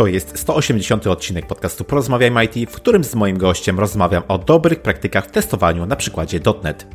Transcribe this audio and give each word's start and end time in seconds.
To 0.00 0.06
jest 0.06 0.38
180. 0.38 1.06
odcinek 1.06 1.46
podcastu 1.46 1.84
Porozmawiajmy 1.84 2.44
IT, 2.44 2.70
w 2.70 2.74
którym 2.74 3.04
z 3.04 3.14
moim 3.14 3.38
gościem 3.38 3.80
rozmawiam 3.80 4.22
o 4.28 4.38
dobrych 4.38 4.82
praktykach 4.82 5.26
w 5.26 5.30
testowaniu 5.30 5.86
na 5.86 5.96
przykładzie 5.96 6.40
.NET. 6.64 6.86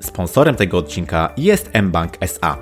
Sponsorem 0.00 0.54
tego 0.54 0.78
odcinka 0.78 1.32
jest 1.36 1.70
mBank 1.82 2.12
SA. 2.20 2.58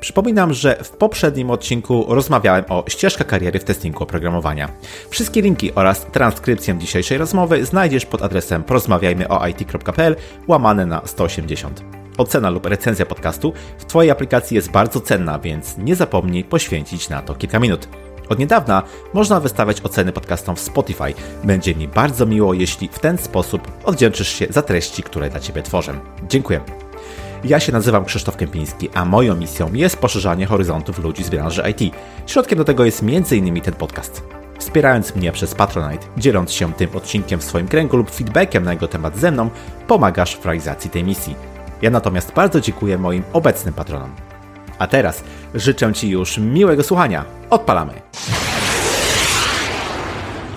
Przypominam, 0.00 0.54
że 0.54 0.78
w 0.84 0.90
poprzednim 0.90 1.50
odcinku 1.50 2.06
rozmawiałem 2.08 2.64
o 2.68 2.84
ścieżkach 2.88 3.26
kariery 3.26 3.58
w 3.58 3.64
testingu 3.64 4.02
oprogramowania. 4.02 4.68
Wszystkie 5.10 5.42
linki 5.42 5.74
oraz 5.74 6.06
transkrypcję 6.06 6.78
dzisiejszej 6.78 7.18
rozmowy 7.18 7.64
znajdziesz 7.64 8.06
pod 8.06 8.22
adresem 8.22 8.62
porozmawiajmyoit.pl 8.62 10.16
łamane 10.48 10.86
na 10.86 11.02
180. 11.04 11.84
Ocena 12.18 12.50
lub 12.50 12.66
recenzja 12.66 13.06
podcastu 13.06 13.52
w 13.78 13.84
Twojej 13.84 14.10
aplikacji 14.10 14.54
jest 14.54 14.70
bardzo 14.70 15.00
cenna, 15.00 15.38
więc 15.38 15.78
nie 15.78 15.96
zapomnij 15.96 16.44
poświęcić 16.44 17.08
na 17.08 17.22
to 17.22 17.34
kilka 17.34 17.60
minut. 17.60 17.88
Od 18.28 18.38
niedawna 18.38 18.82
można 19.14 19.40
wystawiać 19.40 19.80
oceny 19.84 20.12
podcastom 20.12 20.56
w 20.56 20.60
Spotify. 20.60 21.14
Będzie 21.44 21.74
mi 21.74 21.88
bardzo 21.88 22.26
miło, 22.26 22.54
jeśli 22.54 22.88
w 22.88 22.98
ten 22.98 23.18
sposób 23.18 23.72
oddzięczysz 23.84 24.28
się 24.28 24.46
za 24.50 24.62
treści, 24.62 25.02
które 25.02 25.30
dla 25.30 25.40
Ciebie 25.40 25.62
tworzę. 25.62 25.98
Dziękuję. 26.28 26.60
Ja 27.44 27.60
się 27.60 27.72
nazywam 27.72 28.04
Krzysztof 28.04 28.36
Kępiński, 28.36 28.88
a 28.94 29.04
moją 29.04 29.36
misją 29.36 29.72
jest 29.72 29.96
poszerzanie 29.96 30.46
horyzontów 30.46 30.98
ludzi 30.98 31.24
z 31.24 31.30
branży 31.30 31.62
IT. 31.70 31.94
Środkiem 32.26 32.58
do 32.58 32.64
tego 32.64 32.84
jest 32.84 33.02
m.in. 33.02 33.60
ten 33.60 33.74
podcast. 33.74 34.22
Wspierając 34.58 35.16
mnie 35.16 35.32
przez 35.32 35.54
Patronite, 35.54 36.06
dzieląc 36.16 36.52
się 36.52 36.72
tym 36.72 36.90
odcinkiem 36.96 37.40
w 37.40 37.44
swoim 37.44 37.68
kręgu 37.68 37.96
lub 37.96 38.10
feedbackiem 38.10 38.64
na 38.64 38.72
jego 38.72 38.88
temat 38.88 39.18
ze 39.18 39.30
mną, 39.30 39.50
pomagasz 39.86 40.36
w 40.36 40.44
realizacji 40.44 40.90
tej 40.90 41.04
misji. 41.04 41.36
Ja 41.82 41.90
natomiast 41.90 42.32
bardzo 42.32 42.60
dziękuję 42.60 42.98
moim 42.98 43.22
obecnym 43.32 43.74
patronom. 43.74 44.10
A 44.78 44.86
teraz 44.86 45.24
życzę 45.54 45.94
Ci 45.94 46.10
już 46.10 46.38
miłego 46.38 46.82
słuchania. 46.82 47.24
Odpalamy! 47.50 47.92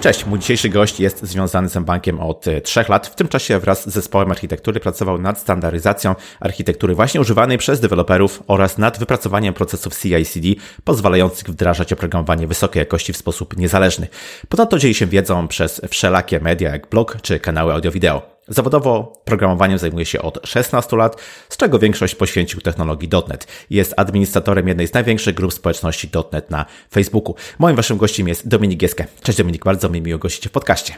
Cześć, 0.01 0.25
mój 0.25 0.39
dzisiejszy 0.39 0.69
gość 0.69 0.99
jest 0.99 1.23
związany 1.23 1.69
z 1.69 1.77
bankiem 1.77 2.19
od 2.19 2.47
e, 2.47 2.61
trzech 2.61 2.89
lat. 2.89 3.07
W 3.07 3.15
tym 3.15 3.27
czasie 3.27 3.59
wraz 3.59 3.89
z 3.89 3.93
zespołem 3.93 4.31
architektury 4.31 4.79
pracował 4.79 5.17
nad 5.17 5.39
standaryzacją 5.39 6.15
architektury 6.39 6.95
właśnie 6.95 7.21
używanej 7.21 7.57
przez 7.57 7.79
deweloperów 7.79 8.43
oraz 8.47 8.77
nad 8.77 8.99
wypracowaniem 8.99 9.53
procesów 9.53 9.99
CI/CD 9.99 10.47
pozwalających 10.83 11.49
wdrażać 11.49 11.93
oprogramowanie 11.93 12.47
wysokiej 12.47 12.79
jakości 12.79 13.13
w 13.13 13.17
sposób 13.17 13.57
niezależny. 13.57 14.07
Ponadto 14.49 14.79
dzieli 14.79 14.93
się 14.93 15.05
wiedzą 15.05 15.47
przez 15.47 15.81
wszelakie 15.89 16.39
media 16.39 16.69
jak 16.69 16.89
blog 16.89 17.17
czy 17.21 17.39
kanały 17.39 17.73
audio-wideo. 17.73 18.38
Zawodowo 18.49 19.21
programowaniem 19.25 19.77
zajmuje 19.77 20.05
się 20.05 20.21
od 20.21 20.39
16 20.43 20.95
lat, 20.97 21.21
z 21.49 21.57
czego 21.57 21.79
większość 21.79 22.15
poświęcił 22.15 22.61
technologii 22.61 23.09
.NET. 23.27 23.47
Jest 23.69 23.93
administratorem 23.97 24.67
jednej 24.67 24.87
z 24.87 24.93
największych 24.93 25.35
grup 25.35 25.53
społeczności 25.53 26.09
.NET 26.31 26.51
na 26.51 26.65
Facebooku. 26.91 27.35
Moim 27.59 27.75
waszym 27.75 27.97
gościem 27.97 28.27
jest 28.27 28.47
Dominik 28.47 28.79
Gieske. 28.79 29.05
Cześć 29.23 29.37
Dominik, 29.37 29.65
bardzo 29.65 29.89
mi 29.89 30.01
miło 30.01 30.19
gościć 30.19 30.47
w 30.47 30.51
podcaście. 30.51 30.93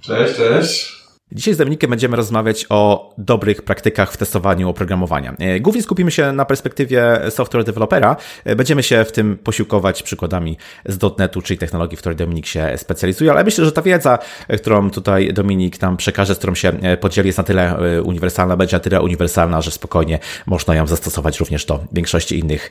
Cześć, 0.00 0.36
cześć. 0.36 0.97
Dzisiaj 1.32 1.54
z 1.54 1.56
Dominikiem 1.56 1.90
będziemy 1.90 2.16
rozmawiać 2.16 2.66
o 2.68 3.14
dobrych 3.18 3.62
praktykach 3.62 4.12
w 4.12 4.16
testowaniu 4.16 4.68
oprogramowania. 4.68 5.34
E, 5.38 5.60
głównie 5.60 5.82
skupimy 5.82 6.10
się 6.10 6.32
na 6.32 6.44
perspektywie 6.44 7.20
software 7.30 7.64
developera. 7.64 8.16
E, 8.44 8.56
będziemy 8.56 8.82
się 8.82 9.04
w 9.04 9.12
tym 9.12 9.38
posiłkować 9.38 10.02
przykładami 10.02 10.56
z 10.86 11.18
.NET-u, 11.18 11.42
czyli 11.42 11.58
technologii, 11.58 11.96
w 11.96 12.00
której 12.00 12.16
Dominik 12.16 12.46
się 12.46 12.72
specjalizuje, 12.76 13.30
ale 13.30 13.44
myślę, 13.44 13.64
że 13.64 13.72
ta 13.72 13.82
wiedza, 13.82 14.18
którą 14.56 14.90
tutaj 14.90 15.32
Dominik 15.32 15.80
nam 15.80 15.96
przekaże, 15.96 16.34
z 16.34 16.38
którą 16.38 16.54
się 16.54 16.68
e, 16.68 16.96
podzieli, 16.96 17.26
jest 17.26 17.38
na 17.38 17.44
tyle 17.44 17.76
uniwersalna, 18.04 18.56
będzie 18.56 18.76
na 18.76 18.80
tyle 18.80 19.02
uniwersalna, 19.02 19.62
że 19.62 19.70
spokojnie 19.70 20.18
można 20.46 20.74
ją 20.74 20.86
zastosować 20.86 21.40
również 21.40 21.64
do 21.64 21.84
większości 21.92 22.38
innych 22.38 22.70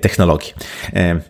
technologii. 0.00 0.54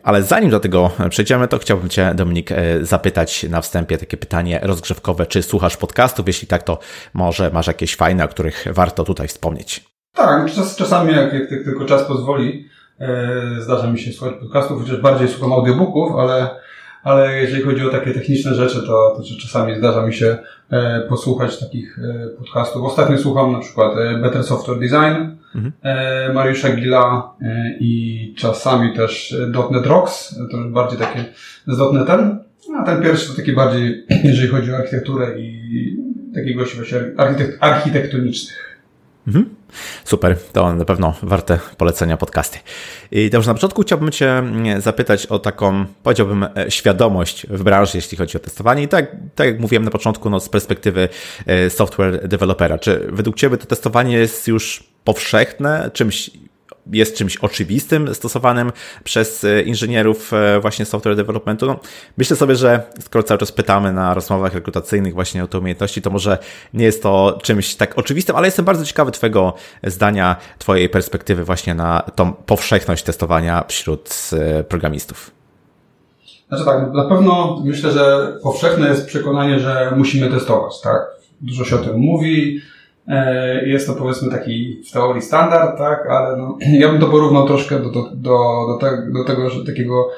Ale 0.03 0.23
zanim 0.23 0.51
do 0.51 0.61
tego 0.61 0.91
przejdziemy, 1.11 1.49
to 1.49 1.59
chciałbym 1.59 1.89
Cię, 1.89 2.13
Dominik, 2.15 2.51
zapytać 2.83 3.43
na 3.43 3.61
wstępie 3.61 3.99
takie 3.99 4.17
pytanie 4.17 4.61
rozgrzewkowe, 4.63 5.27
czy 5.27 5.43
słuchasz 5.43 5.77
podcastów? 5.77 6.27
Jeśli 6.27 6.49
tak, 6.49 6.66
to 6.67 6.79
może 7.15 7.51
masz 7.51 7.67
jakieś 7.67 7.97
fajne, 7.97 8.25
o 8.25 8.29
których 8.29 8.65
warto 8.73 9.05
tutaj 9.05 9.29
wspomnieć. 9.29 9.85
Tak, 10.17 10.53
czas, 10.53 10.77
czasami 10.77 11.13
jak, 11.13 11.33
jak 11.33 11.49
tylko 11.49 11.85
czas 11.85 12.05
pozwoli, 12.05 12.69
e, 13.01 13.41
zdarza 13.59 13.91
mi 13.91 13.99
się 13.99 14.13
słuchać 14.13 14.35
podcastów, 14.41 14.83
chociaż 14.83 15.01
bardziej 15.01 15.29
słucham 15.29 15.53
audiobooków, 15.53 16.17
ale, 16.17 16.51
ale 17.03 17.41
jeżeli 17.41 17.63
chodzi 17.63 17.87
o 17.87 17.91
takie 17.91 18.11
techniczne 18.15 18.55
rzeczy, 18.55 18.83
to, 18.87 19.17
to 19.17 19.23
czasami 19.43 19.79
zdarza 19.79 20.07
mi 20.07 20.15
się 20.15 20.39
e, 20.71 21.01
posłuchać 21.09 21.59
takich 21.59 21.99
e, 21.99 22.29
podcastów. 22.29 22.85
Ostatnio 22.85 23.19
słucham 23.19 23.53
na 23.53 23.59
przykład 23.59 23.93
e, 23.99 24.19
Better 24.19 24.45
Software 24.45 24.79
Design, 24.79 25.37
mhm. 25.55 25.73
E, 25.83 26.33
Mariusza 26.33 26.71
Gila 26.71 27.35
e, 27.43 27.77
i 27.81 28.35
czasami 28.39 28.93
też 28.93 29.37
.NET 29.71 29.87
Rocks, 29.87 30.37
to 30.51 30.57
już 30.57 30.73
bardziej 30.73 30.99
takie 30.99 31.25
z 31.67 31.93
.NETem. 31.93 32.39
A 32.79 32.83
ten 32.83 33.03
pierwszy 33.03 33.29
to 33.29 33.37
taki 33.37 33.53
bardziej, 33.53 34.07
jeżeli 34.25 34.49
chodzi 34.49 34.73
o 34.73 34.77
architekturę 34.77 35.39
i 35.39 36.06
takiego 36.37 36.65
właśnie 36.65 36.97
architekt, 37.17 37.57
architektonicznych. 37.61 38.77
Mhm. 39.27 39.55
Super, 40.05 40.37
to 40.53 40.75
na 40.75 40.85
pewno 40.85 41.15
warte 41.23 41.59
polecenia 41.77 42.17
podcasty. 42.17 42.59
I 43.11 43.31
dobrze, 43.31 43.51
na 43.51 43.55
początku 43.55 43.83
chciałbym 43.83 44.11
Cię 44.11 44.39
mm, 44.39 44.81
zapytać 44.81 45.27
o 45.27 45.39
taką, 45.39 45.87
powiedziałbym, 46.03 46.47
e, 46.57 46.71
świadomość 46.71 47.47
w 47.51 47.63
branży, 47.63 47.99
jeśli 47.99 48.19
chodzi 48.19 48.37
o 48.37 48.41
testowanie. 48.41 48.83
I 48.83 48.89
tak, 48.89 49.17
tak 49.35 49.47
jak 49.47 49.61
mówiłem 49.61 49.85
na 49.85 49.91
początku, 49.91 50.31
no, 50.31 50.41
z 50.41 50.49
perspektywy 50.49 51.09
e, 51.47 51.71
software 51.71 52.29
developera, 52.29 52.79
czy 52.79 53.07
według 53.09 53.37
Ciebie 53.37 53.57
to 53.57 53.67
testowanie 53.67 54.17
jest 54.17 54.49
już 54.49 54.85
powszechne, 55.05 55.91
czymś 55.93 56.31
jest 56.93 57.17
czymś 57.17 57.37
oczywistym 57.37 58.15
stosowanym 58.15 58.73
przez 59.05 59.45
e, 59.45 59.63
inżynierów 59.63 60.33
e, 60.33 60.61
właśnie 60.61 60.85
software 60.85 61.17
developmentu. 61.17 61.67
No, 61.67 61.79
myślę 62.19 62.37
sobie, 62.37 62.57
że 62.57 62.83
skoro 63.01 63.23
cały 63.23 63.39
czas 63.39 63.53
pytamy 63.53 63.93
na 63.93 64.15
rozmowach 64.15 64.55
rekrutacyjnych 64.55 65.15
właśnie 65.15 65.45
o 65.45 65.47
te 65.47 65.59
umiejętności, 65.59 66.03
to 66.03 66.11
może 66.11 66.39
nie 66.75 66.85
jest 66.85 67.03
to 67.03 67.39
czymś 67.43 67.75
tak 67.75 67.99
oczywistym, 67.99 68.37
ale 68.37 68.47
jestem 68.47 68.65
bardzo 68.65 68.85
ciekawy 68.85 69.11
Twojego 69.11 69.55
zdania, 69.85 70.37
Twojej 70.59 70.89
perspektywy 70.89 71.45
właśnie 71.45 71.75
na 71.75 72.01
tą 72.01 72.33
powszechność 72.33 73.05
testowania 73.05 73.65
wśród 73.69 74.31
e, 74.33 74.65
programistów. 74.65 75.31
Znaczy 76.49 76.65
tak, 76.65 76.93
na 76.93 77.05
pewno 77.09 77.63
myślę, 77.65 77.93
że 77.93 78.37
powszechne 78.43 78.89
jest 78.89 79.07
przekonanie, 79.07 79.61
że 79.61 79.93
musimy 79.97 80.31
testować, 80.31 80.81
tak? 80.81 81.07
Dużo 81.41 81.65
się 81.65 81.77
o 81.77 81.79
tym 81.79 81.99
mówi, 81.99 82.61
jest 83.65 83.87
to 83.87 83.93
powiedzmy 83.95 84.31
taki 84.31 84.83
w 84.89 84.93
teorii 84.93 85.23
standard, 85.23 85.79
tak, 85.79 86.07
ale 86.11 86.37
no, 86.37 86.59
ja 86.81 86.89
bym 86.89 87.01
to 87.01 87.07
porównał 87.07 87.47
troszkę 87.47 87.79
do, 87.79 87.91
do, 87.91 88.11
do, 88.15 88.67
do, 88.69 88.79
te, 88.81 89.11
do 89.13 89.25
tego, 89.25 89.51
że 89.51 89.65
takiego 89.65 90.11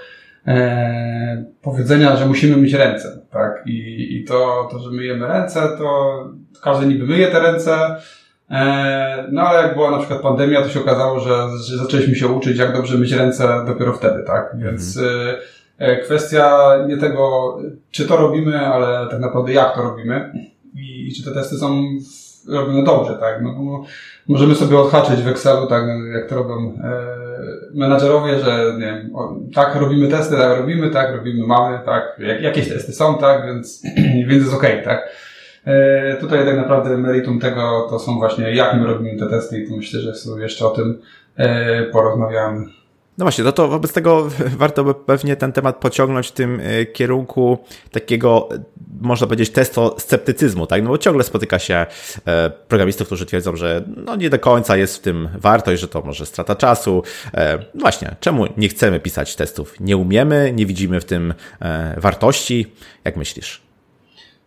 e, 0.47 1.45
powiedzenia, 1.63 2.17
że 2.17 2.27
musimy 2.27 2.57
myć 2.57 2.73
ręce, 2.73 3.21
tak, 3.31 3.63
i, 3.67 4.07
i 4.17 4.25
to, 4.25 4.69
to, 4.71 4.79
że 4.79 4.91
myjemy 4.91 5.27
ręce, 5.27 5.69
to 5.79 6.19
każdy 6.63 6.87
niby 6.87 7.07
myje 7.07 7.27
te 7.27 7.41
ręce, 7.41 7.97
e, 8.51 9.29
no 9.33 9.43
ale 9.43 9.63
jak 9.63 9.75
była 9.75 9.91
na 9.91 9.99
przykład 9.99 10.23
pandemia, 10.23 10.63
to 10.63 10.69
się 10.69 10.81
okazało, 10.81 11.21
że, 11.21 11.49
że 11.65 11.77
zaczęliśmy 11.77 12.15
się 12.15 12.29
uczyć, 12.29 12.59
jak 12.59 12.73
dobrze 12.73 12.99
myć 12.99 13.13
ręce 13.13 13.65
dopiero 13.67 13.93
wtedy, 13.93 14.23
tak, 14.27 14.57
więc 14.59 14.97
mhm. 14.97 15.37
e, 15.79 15.97
kwestia 15.97 16.77
nie 16.89 16.97
tego, 16.97 17.57
czy 17.91 18.09
to 18.09 18.17
robimy, 18.17 18.67
ale 18.67 19.11
tak 19.11 19.21
naprawdę 19.21 19.53
jak 19.53 19.75
to 19.75 19.83
robimy. 19.83 20.33
I, 20.75 21.09
i 21.09 21.15
czy 21.15 21.25
te 21.25 21.31
testy 21.31 21.57
są 21.57 21.83
robione 22.49 22.83
dobrze, 22.83 23.15
tak? 23.21 23.43
No, 23.43 23.85
możemy 24.29 24.55
sobie 24.55 24.79
odhaczyć 24.79 25.21
w 25.21 25.29
Excelu, 25.29 25.67
tak, 25.67 25.85
jak 26.15 26.29
to 26.29 26.35
robią 26.35 26.79
e, 26.85 27.07
menadżerowie, 27.75 28.39
że 28.39 28.75
nie 28.75 28.87
wiem, 28.87 29.17
o, 29.17 29.37
tak 29.55 29.75
robimy 29.75 30.09
testy, 30.09 30.37
tak 30.37 30.59
robimy, 30.59 30.91
tak 30.91 31.17
robimy, 31.17 31.47
mamy, 31.47 31.79
tak, 31.87 32.17
jak, 32.19 32.43
jakieś 32.43 32.69
testy 32.69 32.93
są, 32.93 33.19
tak, 33.19 33.47
więc, 33.47 33.83
więc 34.29 34.45
jest 34.45 34.55
okej, 34.55 34.73
okay, 34.73 34.85
tak? 34.85 35.09
E, 35.65 36.17
tutaj 36.21 36.45
tak 36.47 36.57
naprawdę 36.57 36.99
meritum 36.99 37.41
tego 37.41 37.87
to 37.91 37.99
są 37.99 38.19
właśnie 38.19 38.55
jak 38.55 38.77
my 38.81 38.87
robimy 38.87 39.19
te 39.19 39.27
testy 39.27 39.61
i 39.61 39.69
tu 39.69 39.77
myślę, 39.77 40.01
że 40.01 40.15
sobie 40.15 40.43
jeszcze 40.43 40.67
o 40.67 40.71
tym 40.71 41.01
e, 41.37 41.83
porozmawiamy. 41.83 42.67
No 43.19 43.25
właśnie, 43.25 43.45
no 43.45 43.53
to 43.53 43.69
wobec 43.69 43.93
tego 43.93 44.29
warto 44.63 44.85
by 44.85 44.95
pewnie 44.95 45.37
ten 45.37 45.53
temat 45.53 45.77
pociągnąć 45.77 46.29
w 46.29 46.33
tym 46.33 46.61
e, 46.63 46.87
kierunku 46.87 47.59
takiego, 47.91 48.49
można 49.01 49.27
powiedzieć, 49.27 49.51
testo 49.51 49.97
sceptycyzmu, 49.99 50.67
tak? 50.67 50.83
No 50.83 50.89
bo 50.89 50.99
ciągle 50.99 51.25
spotyka 51.25 51.59
się 51.59 51.87
e, 52.27 52.51
programistów, 52.51 53.07
którzy 53.07 53.27
twierdzą, 53.27 53.57
że 53.57 53.85
no 53.97 54.17
nie 54.17 54.31
do 54.31 54.39
końca 54.39 54.77
jest 54.77 54.97
w 54.97 55.01
tym 55.01 55.29
wartość, 55.35 55.81
że 55.81 55.89
to 55.89 56.03
może 56.03 56.27
strata 56.27 56.55
czasu. 56.55 57.03
E, 57.35 57.59
no 57.75 57.81
właśnie, 57.81 58.17
czemu 58.21 58.45
nie 58.57 58.69
chcemy 58.69 59.01
pisać 59.01 59.37
testów? 59.37 59.81
Nie 59.81 59.97
umiemy, 59.97 60.53
nie 60.55 60.67
widzimy 60.67 61.01
w 61.01 61.05
tym 61.05 61.35
wartości. 61.97 62.73
Jak 63.05 63.17
myślisz? 63.17 63.63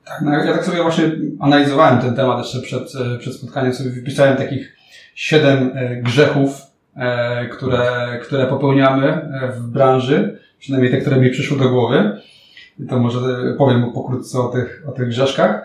Tak, 0.06 0.22
no 0.22 0.34
ja 0.34 0.54
tak 0.54 0.66
sobie 0.66 0.84
właśnie 0.84 1.12
analizowałem 1.40 2.01
ten 2.01 2.16
temat 2.16 2.45
jeszcze 2.45 2.62
przed, 2.62 2.94
przed 3.19 3.34
spotkaniem, 3.34 3.74
sobie 3.74 3.90
wypisałem 3.90 4.38
takich 4.38 4.75
siedem 5.16 5.72
grzechów, 6.04 6.51
E, 6.51 6.70
które, 7.52 8.20
które 8.22 8.48
popełniamy 8.48 9.08
e, 9.08 9.52
w 9.52 9.62
branży, 9.62 10.40
przynajmniej 10.60 10.92
te, 10.92 10.98
które 10.98 11.18
mi 11.18 11.30
przyszły 11.30 11.58
do 11.58 11.70
głowy. 11.70 12.22
To 12.90 13.00
może 13.00 13.20
powiem 13.58 13.92
pokrótce 13.94 14.40
o 14.40 14.48
tych, 14.48 14.84
o 14.88 14.92
tych 14.92 15.08
grzeszkach. 15.08 15.62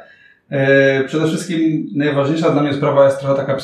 E, 0.50 1.04
przede 1.04 1.26
wszystkim 1.26 1.86
najważniejsza 1.94 2.50
dla 2.50 2.62
mnie 2.62 2.74
sprawa 2.74 3.04
jest 3.04 3.20
trochę 3.20 3.34
taka 3.34 3.56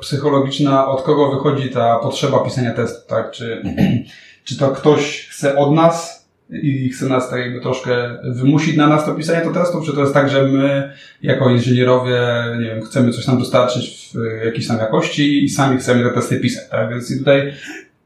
psychologiczna, 0.00 0.88
od 0.88 1.02
kogo 1.02 1.30
wychodzi 1.30 1.70
ta 1.70 1.98
potrzeba 1.98 2.44
pisania 2.44 2.74
testu, 2.74 3.08
tak? 3.08 3.30
Czy, 3.30 3.62
czy 4.44 4.58
to 4.58 4.68
ktoś 4.68 5.28
chce 5.28 5.56
od 5.56 5.72
nas 5.72 6.15
i 6.50 6.88
chce 6.88 7.06
nas 7.06 7.30
tak 7.30 7.40
jakby 7.40 7.60
troszkę 7.60 8.18
wymusić 8.24 8.76
na 8.76 8.86
nas 8.86 9.04
to 9.04 9.14
pisanie 9.14 9.40
to 9.40 9.52
testów, 9.52 9.86
czy 9.86 9.92
to 9.92 10.00
jest 10.00 10.14
tak, 10.14 10.30
że 10.30 10.42
my 10.42 10.92
jako 11.22 11.50
inżynierowie, 11.50 12.20
nie 12.60 12.66
wiem, 12.66 12.82
chcemy 12.82 13.12
coś 13.12 13.26
tam 13.26 13.38
dostarczyć 13.38 14.10
w 14.14 14.44
jakiejś 14.44 14.68
tam 14.68 14.78
jakości 14.78 15.44
i 15.44 15.48
sami 15.48 15.78
chcemy 15.78 16.04
te 16.04 16.10
testy 16.10 16.40
pisać, 16.40 16.68
tak? 16.68 16.90
Więc 16.90 17.18
tutaj 17.18 17.52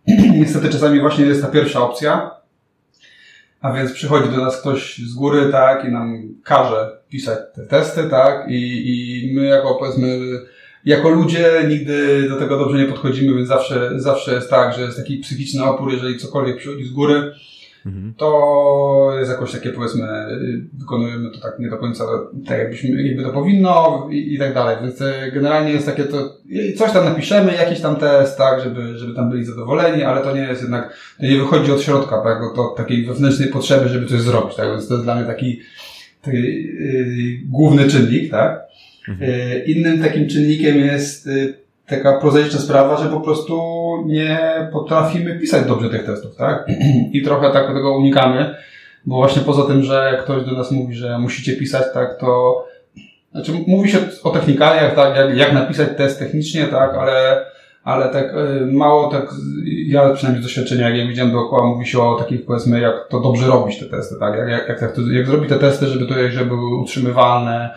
niestety 0.41 0.69
czasami 0.69 1.01
właśnie 1.01 1.25
jest 1.25 1.43
ta 1.43 1.49
pierwsza 1.49 1.81
opcja, 1.81 2.31
a 3.61 3.73
więc 3.73 3.93
przychodzi 3.93 4.29
do 4.31 4.45
nas 4.45 4.61
ktoś 4.61 4.99
z 4.99 5.15
góry, 5.15 5.49
tak, 5.53 5.85
i 5.85 5.93
nam 5.93 6.35
każe 6.45 6.91
pisać 7.09 7.39
te 7.55 7.67
testy, 7.67 8.05
tak, 8.11 8.51
i, 8.51 9.29
i 9.31 9.35
my 9.35 9.45
jako 9.45 9.75
powiedzmy 9.75 10.19
jako 10.85 11.11
ludzie 11.11 11.65
nigdy 11.69 12.29
do 12.29 12.37
tego 12.37 12.59
dobrze 12.59 12.79
nie 12.79 12.85
podchodzimy, 12.85 13.37
więc 13.37 13.49
zawsze, 13.49 13.91
zawsze 13.97 14.35
jest 14.35 14.51
tak, 14.51 14.75
że 14.75 14.83
jest 14.83 14.97
taki 14.97 15.19
psychiczny 15.19 15.65
opór, 15.65 15.93
jeżeli 15.93 16.19
cokolwiek 16.19 16.57
przychodzi 16.57 16.85
z 16.85 16.91
góry, 16.91 17.33
mhm. 17.87 18.15
to 18.17 19.13
jest 19.19 19.31
jakoś 19.31 19.53
takie 19.53 19.71
powiedzmy, 19.71 20.09
wykonujemy 20.79 21.31
to 21.31 21.41
tak 21.41 21.59
nie 21.59 21.71
do 21.71 21.77
końca 21.77 22.05
tak 22.47 22.59
jakbyśmy, 22.59 23.03
jakby 23.03 23.23
to 23.23 23.31
powinno 23.31 24.09
i, 24.11 24.35
i 24.35 24.39
tak 24.39 24.55
dalej. 24.55 24.77
Więc 24.83 25.03
e, 25.03 25.33
generalnie 25.33 25.73
jest 25.73 25.87
takie 25.87 26.05
to, 26.05 26.37
coś 26.77 26.93
tam 26.93 27.05
napiszemy, 27.05 27.55
jakiś 27.55 27.81
tam 27.81 27.97
test, 27.97 28.39
tak, 28.39 28.63
żeby, 28.63 28.99
żeby 28.99 29.15
tam 29.15 29.31
byli 29.31 29.45
zadowoleni, 29.45 30.03
ale 30.03 30.23
to 30.23 30.37
nie 30.37 30.43
jest 30.43 30.63
jednak, 30.63 30.97
to 31.21 31.27
nie 31.27 31.39
wychodzi 31.39 31.73
od 31.73 31.83
środka, 31.83 32.23
tak, 32.23 32.59
od 32.59 32.77
takiej 32.77 33.07
wewnętrznej 33.07 33.49
potrzeby, 33.49 33.89
żeby 33.89 34.07
coś 34.07 34.21
zrobić, 34.21 34.57
tak, 34.57 34.69
więc 34.69 34.89
to 34.89 34.95
jest 34.95 35.07
dla 35.07 35.15
mnie 35.15 35.25
taki, 35.25 35.61
taki 36.23 36.37
yy, 36.37 37.41
główny 37.49 37.89
czynnik, 37.89 38.31
tak. 38.31 38.61
Mhm. 39.09 39.31
E, 39.31 39.59
innym 39.65 40.03
takim 40.03 40.29
czynnikiem 40.29 40.77
jest 40.79 41.29
taka 41.91 42.19
prozaiczna 42.19 42.61
sprawa, 42.61 42.97
że 42.97 43.09
po 43.09 43.21
prostu 43.21 43.63
nie 44.07 44.39
potrafimy 44.73 45.39
pisać 45.39 45.67
dobrze 45.67 45.91
tych 45.91 46.05
testów, 46.05 46.37
tak? 46.37 46.69
I 47.13 47.23
trochę 47.23 47.51
tak 47.51 47.67
tego 47.67 47.97
unikamy, 47.97 48.55
bo 49.07 49.17
właśnie 49.17 49.43
poza 49.43 49.63
tym, 49.63 49.83
że 49.83 50.19
ktoś 50.25 50.45
do 50.45 50.53
nas 50.53 50.71
mówi, 50.71 50.95
że 50.95 51.19
musicie 51.19 51.57
pisać, 51.57 51.83
tak, 51.95 52.19
to 52.19 52.65
znaczy 53.33 53.53
mówi 53.67 53.91
się 53.91 53.99
o 54.23 54.31
technikaliach, 54.31 54.95
tak, 54.95 55.17
jak, 55.17 55.37
jak 55.37 55.53
napisać 55.53 55.89
test 55.97 56.19
technicznie, 56.19 56.65
tak, 56.65 56.95
ale 56.95 57.45
ale 57.85 58.09
tak 58.09 58.35
y, 58.35 58.67
mało 58.67 59.09
tak, 59.09 59.31
ja 59.87 60.11
przynajmniej 60.11 60.43
z 60.43 60.47
doświadczenia, 60.47 60.91
jak 60.91 61.09
widziałem 61.09 61.33
dookoła, 61.33 61.67
mówi 61.67 61.87
się 61.87 62.03
o 62.03 62.15
takich 62.15 62.47
powiedzmy, 62.47 62.81
jak 62.81 63.09
to 63.09 63.21
dobrze 63.21 63.47
robić 63.47 63.79
te 63.79 63.87
testy, 63.87 64.15
tak? 64.21 64.39
Jak, 64.39 64.49
jak, 64.49 64.69
jak, 64.69 64.93
jak 65.13 65.27
zrobić 65.27 65.49
te 65.49 65.59
testy, 65.59 65.87
żeby 65.87 66.07
to 66.07 66.15
żeby 66.31 66.57
były 66.57 66.81
utrzymywalne, 66.81 67.71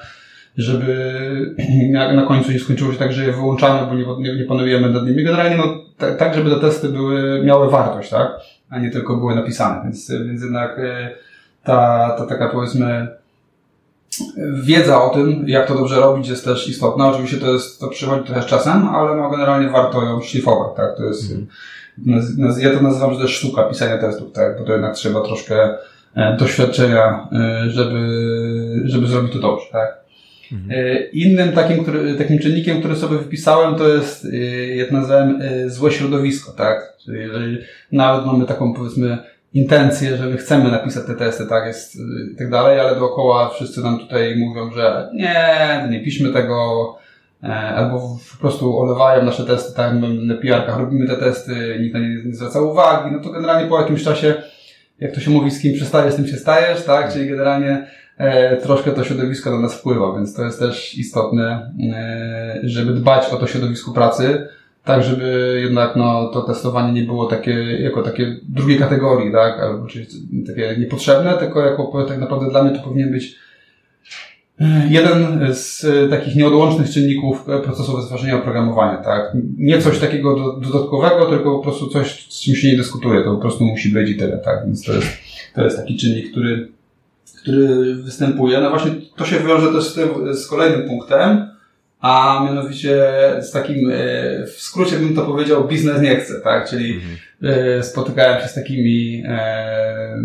żeby 0.57 1.55
na 2.15 2.25
końcu 2.25 2.51
nie 2.51 2.59
skończyło 2.59 2.93
się 2.93 2.99
tak, 2.99 3.13
że 3.13 3.25
je 3.25 3.31
wyłączamy, 3.31 4.05
bo 4.05 4.19
nie, 4.19 4.35
nie 4.35 4.43
panujemy 4.43 4.89
nad 4.89 5.05
nimi. 5.05 5.23
Generalnie 5.23 5.57
no, 5.57 5.63
tak, 5.97 6.17
tak, 6.17 6.35
żeby 6.35 6.49
te 6.49 6.59
testy 6.59 6.89
były, 6.89 7.43
miały 7.43 7.69
wartość, 7.69 8.09
tak? 8.09 8.31
A 8.69 8.79
nie 8.79 8.91
tylko 8.91 9.17
były 9.17 9.35
napisane. 9.35 9.83
Więc, 9.83 10.11
więc 10.11 10.41
jednak 10.43 10.79
e, 10.79 11.09
ta, 11.63 12.09
ta 12.17 12.25
taka 12.25 12.49
powiedzmy 12.49 13.07
wiedza 14.53 15.03
o 15.03 15.09
tym, 15.09 15.43
jak 15.47 15.67
to 15.67 15.75
dobrze 15.75 15.95
robić 15.95 16.27
jest 16.27 16.45
też 16.45 16.69
istotna. 16.69 17.07
Oczywiście 17.07 17.37
to 17.37 17.53
jest, 17.53 17.79
to 17.79 17.87
przychodzi 17.87 18.25
trochę 18.25 18.41
z 18.41 18.45
czasem, 18.45 18.89
ale 18.89 19.15
no 19.15 19.29
generalnie 19.29 19.69
warto 19.69 20.01
ją 20.01 20.21
szlifować, 20.21 20.77
tak? 20.77 20.97
To 20.97 21.03
jest, 21.03 21.31
mm. 21.31 21.47
ja 22.59 22.69
to 22.69 22.81
nazywam, 22.81 23.11
że 23.11 23.15
to 23.15 23.23
jest 23.23 23.35
sztuka 23.35 23.63
pisania 23.63 23.97
testów, 23.97 24.31
tak? 24.31 24.59
Bo 24.59 24.65
to 24.65 24.71
jednak 24.71 24.95
trzeba 24.95 25.21
troszkę 25.21 25.77
e, 26.15 26.37
doświadczenia, 26.37 27.27
e, 27.31 27.69
żeby, 27.69 28.07
żeby 28.85 29.07
zrobić 29.07 29.33
to 29.33 29.39
dobrze, 29.39 29.65
tak? 29.71 30.02
Mhm. 30.53 30.71
E, 30.71 31.03
innym 31.03 31.51
takim, 31.51 31.83
który, 31.83 32.15
takim 32.15 32.39
czynnikiem, 32.39 32.79
który 32.79 32.95
sobie 32.95 33.17
wypisałem, 33.17 33.75
to 33.75 33.87
jest, 33.87 34.25
e, 34.25 34.37
jak 34.75 34.91
nazwałem, 34.91 35.41
e, 35.41 35.69
złe 35.69 35.91
środowisko, 35.91 36.51
tak? 36.51 36.93
Czyli 37.03 37.19
jeżeli 37.19 37.57
nawet 37.91 38.25
mamy 38.25 38.45
taką, 38.45 38.73
powiedzmy, 38.73 39.17
intencję, 39.53 40.17
że 40.17 40.25
my 40.25 40.37
chcemy 40.37 40.71
napisać 40.71 41.05
te 41.05 41.13
testy, 41.15 41.45
tak 41.47 41.67
jest 41.67 41.97
i 42.33 42.35
tak 42.37 42.49
dalej, 42.49 42.79
ale 42.79 42.95
dookoła 42.95 43.49
wszyscy 43.49 43.81
nam 43.81 43.99
tutaj 43.99 44.35
mówią, 44.35 44.71
że 44.71 45.09
nie, 45.13 45.87
nie 45.89 46.03
piszmy 46.03 46.33
tego, 46.33 46.97
albo 47.75 48.17
po 48.31 48.41
prostu 48.41 48.79
olewają 48.79 49.25
nasze 49.25 49.43
testy, 49.43 49.75
tak, 49.75 49.93
my 49.93 50.13
na 50.13 50.35
PR-kach 50.35 50.79
robimy 50.79 51.07
te 51.07 51.15
testy, 51.15 51.77
nikt 51.81 51.93
na 51.93 51.99
nie 51.99 52.23
nie 52.25 52.35
zwraca 52.35 52.61
uwagi, 52.61 53.11
no 53.11 53.19
to 53.19 53.29
generalnie 53.29 53.69
po 53.69 53.81
jakimś 53.81 54.03
czasie, 54.03 54.33
jak 54.99 55.11
to 55.11 55.19
się 55.19 55.31
mówi, 55.31 55.51
z 55.51 55.61
kim 55.61 55.73
przestajesz, 55.73 56.13
z 56.13 56.15
tym 56.15 56.27
się 56.27 56.37
stajesz, 56.37 56.83
tak, 56.83 57.13
czyli 57.13 57.29
generalnie 57.29 57.87
E, 57.87 58.02
troszkę 58.61 58.91
to 58.91 59.03
środowisko 59.03 59.51
na 59.51 59.59
nas 59.59 59.73
wpływa, 59.73 60.15
więc 60.15 60.33
to 60.33 60.45
jest 60.45 60.59
też 60.59 60.97
istotne, 60.97 61.73
e, 61.93 62.59
żeby 62.63 62.93
dbać 62.93 63.29
o 63.29 63.35
to 63.35 63.47
środowisko 63.47 63.91
pracy, 63.91 64.47
tak 64.83 65.03
żeby 65.03 65.59
jednak 65.63 65.95
no, 65.95 66.27
to 66.27 66.41
testowanie 66.41 66.93
nie 66.93 67.07
było 67.07 67.25
takie, 67.25 67.51
jako 67.79 68.01
takie 68.01 68.37
drugiej 68.49 68.79
kategorii, 68.79 69.31
tak, 69.31 69.59
albo 69.59 69.87
czyli 69.87 70.05
takie 70.47 70.75
niepotrzebne, 70.79 71.33
tylko 71.33 71.61
jako 71.65 72.05
tak 72.07 72.19
naprawdę 72.19 72.49
dla 72.49 72.63
mnie 72.63 72.77
to 72.77 72.83
powinien 72.83 73.11
być 73.11 73.35
e, 74.61 74.87
jeden 74.89 75.39
z 75.53 75.85
takich 76.09 76.35
nieodłącznych 76.35 76.89
czynników 76.89 77.45
procesu 77.63 77.97
wytwarzania 77.97 78.35
oprogramowania, 78.35 78.97
tak. 78.97 79.37
Nie 79.57 79.81
coś 79.81 79.99
takiego 79.99 80.59
dodatkowego, 80.59 81.25
tylko 81.25 81.57
po 81.57 81.63
prostu 81.63 81.87
coś, 81.87 82.27
z 82.29 82.41
czym 82.41 82.55
się 82.55 82.67
nie 82.71 82.77
dyskutuje, 82.77 83.23
to 83.23 83.35
po 83.35 83.41
prostu 83.41 83.65
musi 83.65 83.89
być 83.89 84.09
i 84.09 84.17
tyle, 84.17 84.37
tak, 84.37 84.65
więc 84.65 84.83
to 84.83 84.93
jest, 84.93 85.07
to 85.55 85.63
jest 85.63 85.77
taki 85.77 85.97
czynnik, 85.97 86.31
który 86.31 86.67
który 87.43 87.95
występuje. 87.95 88.61
No 88.61 88.69
właśnie 88.69 88.91
to 89.15 89.25
się 89.25 89.39
wiąże 89.39 89.71
też 89.71 89.83
z, 89.83 89.93
tym, 89.93 90.35
z 90.35 90.47
kolejnym 90.47 90.87
punktem, 90.87 91.47
a 91.99 92.43
mianowicie 92.45 93.03
z 93.41 93.51
takim, 93.51 93.89
e, 93.89 93.93
w 94.47 94.51
skrócie 94.51 94.97
bym 94.97 95.15
to 95.15 95.21
powiedział, 95.21 95.67
biznes 95.67 96.01
nie 96.01 96.15
chce, 96.15 96.41
tak? 96.41 96.69
Czyli 96.69 97.01
mhm. 97.41 97.83
spotykałem 97.83 98.41
się 98.41 98.47
z 98.47 98.53
takimi 98.53 99.23
e, 99.27 100.17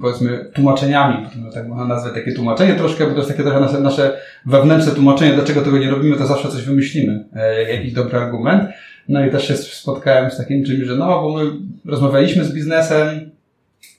powiedzmy 0.00 0.50
tłumaczeniami, 0.54 1.26
tak 1.54 1.68
można 1.68 1.84
nazwać 1.84 2.14
takie 2.14 2.32
tłumaczenie 2.32 2.74
troszkę, 2.74 3.04
bo 3.06 3.10
to 3.10 3.16
jest 3.16 3.30
takie 3.30 3.42
trochę 3.42 3.60
nasze, 3.60 3.80
nasze 3.80 4.20
wewnętrzne 4.46 4.92
tłumaczenie, 4.92 5.32
dlaczego 5.32 5.62
tego 5.62 5.78
nie 5.78 5.90
robimy, 5.90 6.16
to 6.16 6.26
zawsze 6.26 6.48
coś 6.48 6.62
wymyślimy, 6.62 7.24
jakiś 7.68 7.92
dobry 7.92 8.18
argument. 8.18 8.64
No 9.08 9.26
i 9.26 9.30
też 9.30 9.48
się 9.48 9.56
spotkałem 9.56 10.30
z 10.30 10.36
takim 10.36 10.64
czymś, 10.64 10.86
że 10.86 10.96
no, 10.96 11.22
bo 11.22 11.38
my 11.38 11.50
rozmawialiśmy 11.84 12.44
z 12.44 12.54
biznesem, 12.54 13.29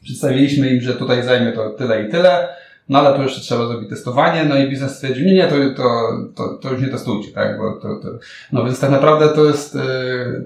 Przedstawiliśmy 0.03 0.69
im, 0.69 0.81
że 0.81 0.93
tutaj 0.93 1.23
zajmie 1.23 1.51
to 1.51 1.69
tyle 1.69 2.03
i 2.03 2.11
tyle, 2.11 2.47
no 2.89 2.99
ale 2.99 3.17
to 3.17 3.23
jeszcze 3.23 3.41
trzeba 3.41 3.67
zrobić 3.67 3.89
testowanie, 3.89 4.45
no 4.45 4.57
i 4.57 4.69
biznes 4.69 4.95
stwierdził, 4.95 5.25
nie, 5.25 5.33
nie, 5.33 5.47
to, 5.47 5.55
to, 5.75 6.11
to, 6.35 6.57
to 6.57 6.71
już 6.73 6.81
nie 6.81 6.87
testujcie, 6.87 7.31
tak, 7.31 7.57
bo 7.57 7.71
to, 7.71 7.95
to, 7.95 8.07
no 8.51 8.65
więc 8.65 8.79
tak 8.79 8.91
naprawdę 8.91 9.29
to 9.29 9.45
jest, 9.45 9.75
e, 9.75 9.79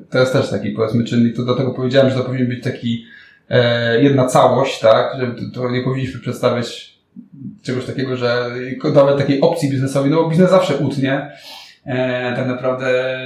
to 0.10 0.20
jest 0.20 0.34
też 0.34 0.50
taki, 0.50 0.70
powiedzmy, 0.70 1.04
czynnik, 1.04 1.36
to 1.36 1.44
do 1.44 1.56
tego 1.56 1.72
powiedziałem, 1.72 2.10
że 2.10 2.16
to 2.16 2.24
powinien 2.24 2.48
być 2.48 2.64
taki, 2.64 3.06
e, 3.50 4.02
jedna 4.04 4.26
całość, 4.26 4.80
tak, 4.80 5.18
że 5.20 5.36
to, 5.54 5.72
nie 5.72 5.82
powinniśmy 5.82 6.22
przedstawiać 6.22 6.96
czegoś 7.64 7.86
takiego, 7.86 8.18
że 8.18 8.52
dawać 8.94 9.18
takiej 9.18 9.42
opcji 9.42 9.70
biznesowi, 9.70 10.10
no 10.10 10.24
bo 10.24 10.30
biznes 10.30 10.50
zawsze 10.50 10.78
utnie, 10.78 11.32
e, 11.86 12.34
tak 12.36 12.48
naprawdę 12.48 13.20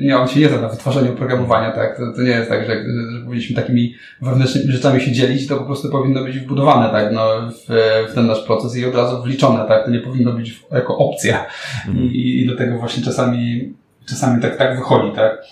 nie, 0.00 0.18
on 0.18 0.28
się 0.28 0.40
nie 0.40 0.48
zna 0.48 0.60
na 0.60 0.68
wytwarzaniu 0.68 1.12
oprogramowania, 1.12 1.72
tak? 1.72 1.96
To, 1.96 2.12
to 2.12 2.22
nie 2.22 2.30
jest 2.30 2.48
tak, 2.48 2.66
że, 2.66 2.72
że 3.12 3.19
powinniśmy 3.30 3.56
takimi 3.56 3.94
wewnętrznymi 4.22 4.72
rzeczami 4.72 5.00
się 5.00 5.12
dzielić, 5.12 5.46
to 5.46 5.56
po 5.56 5.64
prostu 5.64 5.90
powinno 5.90 6.24
być 6.24 6.38
wbudowane, 6.38 6.90
tak? 6.90 7.12
No, 7.12 7.50
w, 7.50 8.06
w 8.10 8.14
ten 8.14 8.26
nasz 8.26 8.42
proces 8.42 8.76
i 8.76 8.86
od 8.86 8.94
razu 8.94 9.22
wliczone, 9.22 9.64
tak? 9.68 9.84
To 9.84 9.90
nie 9.90 10.00
powinno 10.00 10.32
być 10.32 10.60
jako 10.72 10.98
opcja. 10.98 11.46
Mhm. 11.88 12.06
I, 12.12 12.42
I 12.42 12.46
do 12.46 12.56
tego 12.56 12.78
właśnie 12.78 13.02
czasami, 13.02 13.72
czasami 14.08 14.42
tak, 14.42 14.56
tak 14.56 14.76
wychodzi, 14.76 15.12
tak? 15.16 15.44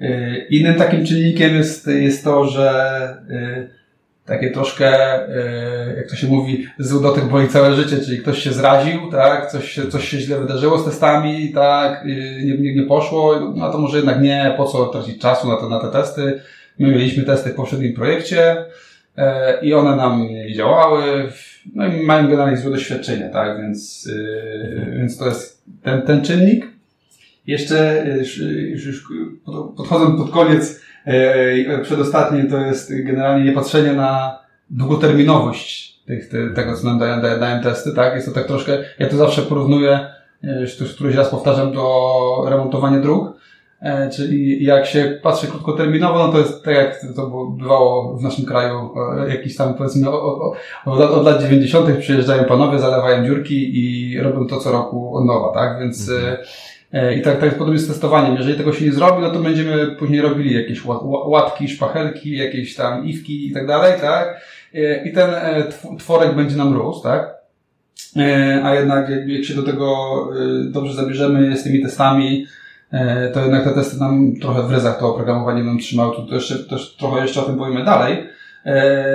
E, 0.00 0.36
innym 0.46 0.74
takim 0.74 1.06
czynnikiem 1.06 1.54
jest, 1.54 1.86
jest 1.86 2.24
to, 2.24 2.44
że 2.44 2.70
e, 3.30 3.78
takie 4.28 4.50
troszkę, 4.50 4.88
e, 5.28 5.96
jak 5.96 6.10
to 6.10 6.16
się 6.16 6.26
mówi, 6.26 6.66
zły 6.78 7.02
dotyk 7.02 7.24
boli 7.24 7.48
całe 7.48 7.74
życie, 7.74 7.98
czyli 8.04 8.18
ktoś 8.18 8.42
się 8.42 8.52
zraził, 8.52 9.10
tak, 9.10 9.50
coś 9.50 9.70
się, 9.70 9.88
coś 9.88 10.08
się 10.08 10.18
źle 10.18 10.40
wydarzyło 10.40 10.78
z 10.78 10.84
testami, 10.84 11.52
tak, 11.52 12.04
nie, 12.04 12.56
nie, 12.58 12.74
nie 12.74 12.82
poszło, 12.82 13.52
no 13.56 13.72
to 13.72 13.78
może 13.78 13.96
jednak 13.96 14.22
nie, 14.22 14.54
po 14.56 14.64
co 14.64 14.86
tracić 14.86 15.20
czasu 15.20 15.48
na, 15.48 15.56
to, 15.56 15.68
na 15.68 15.80
te 15.80 15.88
testy. 15.88 16.40
My 16.78 16.88
mieliśmy 16.88 17.24
testy 17.24 17.50
w 17.50 17.54
poprzednim 17.54 17.94
projekcie 17.94 18.64
e, 19.16 19.60
i 19.62 19.74
one 19.74 19.96
nam 19.96 20.22
nie 20.22 20.54
działały, 20.54 21.02
no 21.74 21.86
i 21.86 22.06
mają 22.06 22.28
generalnie 22.28 22.56
złe 22.56 22.70
doświadczenie, 22.70 23.30
tak, 23.32 23.60
więc, 23.60 24.10
e, 24.86 24.96
więc 24.96 25.18
to 25.18 25.26
jest 25.26 25.64
ten, 25.82 26.02
ten 26.02 26.24
czynnik. 26.24 26.66
Jeszcze 27.46 28.06
już, 28.18 28.38
już 28.86 29.04
podchodzę 29.76 30.16
pod 30.16 30.30
koniec, 30.30 30.80
E, 31.08 31.78
przedostatnie 31.82 32.44
to 32.44 32.58
jest 32.58 33.04
generalnie 33.04 33.44
niepatrzenie 33.44 33.92
na 33.92 34.38
długoterminowość 34.70 35.98
tych, 36.06 36.28
te, 36.28 36.50
tego, 36.50 36.76
co 36.76 36.86
nam 36.86 36.98
dają, 36.98 37.20
dają, 37.40 37.62
testy, 37.62 37.92
tak? 37.94 38.14
Jest 38.14 38.26
to 38.26 38.34
tak 38.34 38.46
troszkę, 38.46 38.78
ja 38.98 39.08
to 39.08 39.16
zawsze 39.16 39.42
porównuję, 39.42 40.06
e, 40.44 40.60
już 40.60 40.94
któryś 40.94 41.16
raz 41.16 41.28
powtarzam, 41.28 41.72
do 41.72 42.46
remontowania 42.48 43.00
dróg. 43.00 43.38
E, 43.82 44.10
czyli 44.10 44.64
jak 44.64 44.86
się 44.86 45.18
patrzy 45.22 45.46
krótkoterminowo, 45.46 46.26
no 46.26 46.32
to 46.32 46.38
jest 46.38 46.64
tak 46.64 46.74
jak 46.74 47.00
to 47.16 47.50
bywało 47.58 48.16
w 48.16 48.22
naszym 48.22 48.44
kraju, 48.44 48.90
jakiś 49.28 49.56
tam 49.56 49.74
powiedzmy 49.74 50.10
od, 50.10 50.54
od, 50.86 51.00
od 51.00 51.24
lat 51.24 51.42
90. 51.42 51.98
przyjeżdżają 51.98 52.44
panowie, 52.44 52.78
zalewają 52.78 53.26
dziurki 53.26 53.70
i 53.74 54.18
robią 54.20 54.46
to 54.46 54.56
co 54.56 54.72
roku 54.72 55.16
od 55.16 55.24
nowa, 55.24 55.52
tak? 55.54 55.78
Więc 55.80 56.10
mhm 56.10 56.36
E, 56.92 57.14
I 57.14 57.22
tak, 57.22 57.40
tak 57.40 57.58
podobnie 57.58 57.78
z 57.78 57.88
testowaniem. 57.88 58.36
Jeżeli 58.36 58.56
tego 58.56 58.72
się 58.72 58.84
nie 58.84 58.92
zrobi, 58.92 59.22
no 59.22 59.30
to 59.30 59.38
będziemy 59.38 59.86
później 59.86 60.20
robili 60.20 60.54
jakieś 60.54 60.84
łatki, 61.04 61.68
szpachelki, 61.68 62.36
jakieś 62.36 62.74
tam 62.74 63.06
iwki 63.06 63.46
i 63.46 63.52
tak 63.52 63.66
dalej, 63.66 64.00
tak? 64.00 64.40
i 65.04 65.12
ten 65.12 65.30
tworek 65.98 66.34
będzie 66.34 66.56
nam 66.56 66.74
rósł, 66.74 67.02
tak? 67.02 67.34
A 68.64 68.74
jednak 68.74 69.10
jak 69.26 69.44
się 69.44 69.54
do 69.54 69.62
tego 69.62 69.96
dobrze 70.64 70.94
zabierzemy 70.94 71.56
z 71.56 71.62
tymi 71.62 71.82
testami, 71.82 72.46
to 73.34 73.40
jednak 73.40 73.64
te 73.64 73.70
testy 73.70 74.00
nam 74.00 74.32
trochę 74.40 74.62
w 74.62 74.70
ryzach 74.70 74.98
to 74.98 75.08
oprogramowanie 75.08 75.64
nam 75.64 75.78
trzymały, 75.78 76.16
to 76.28 76.34
jeszcze, 76.34 76.58
też 76.58 76.96
trochę 76.96 77.22
jeszcze 77.22 77.40
o 77.40 77.44
tym 77.44 77.56
powiemy 77.56 77.84
dalej. 77.84 78.26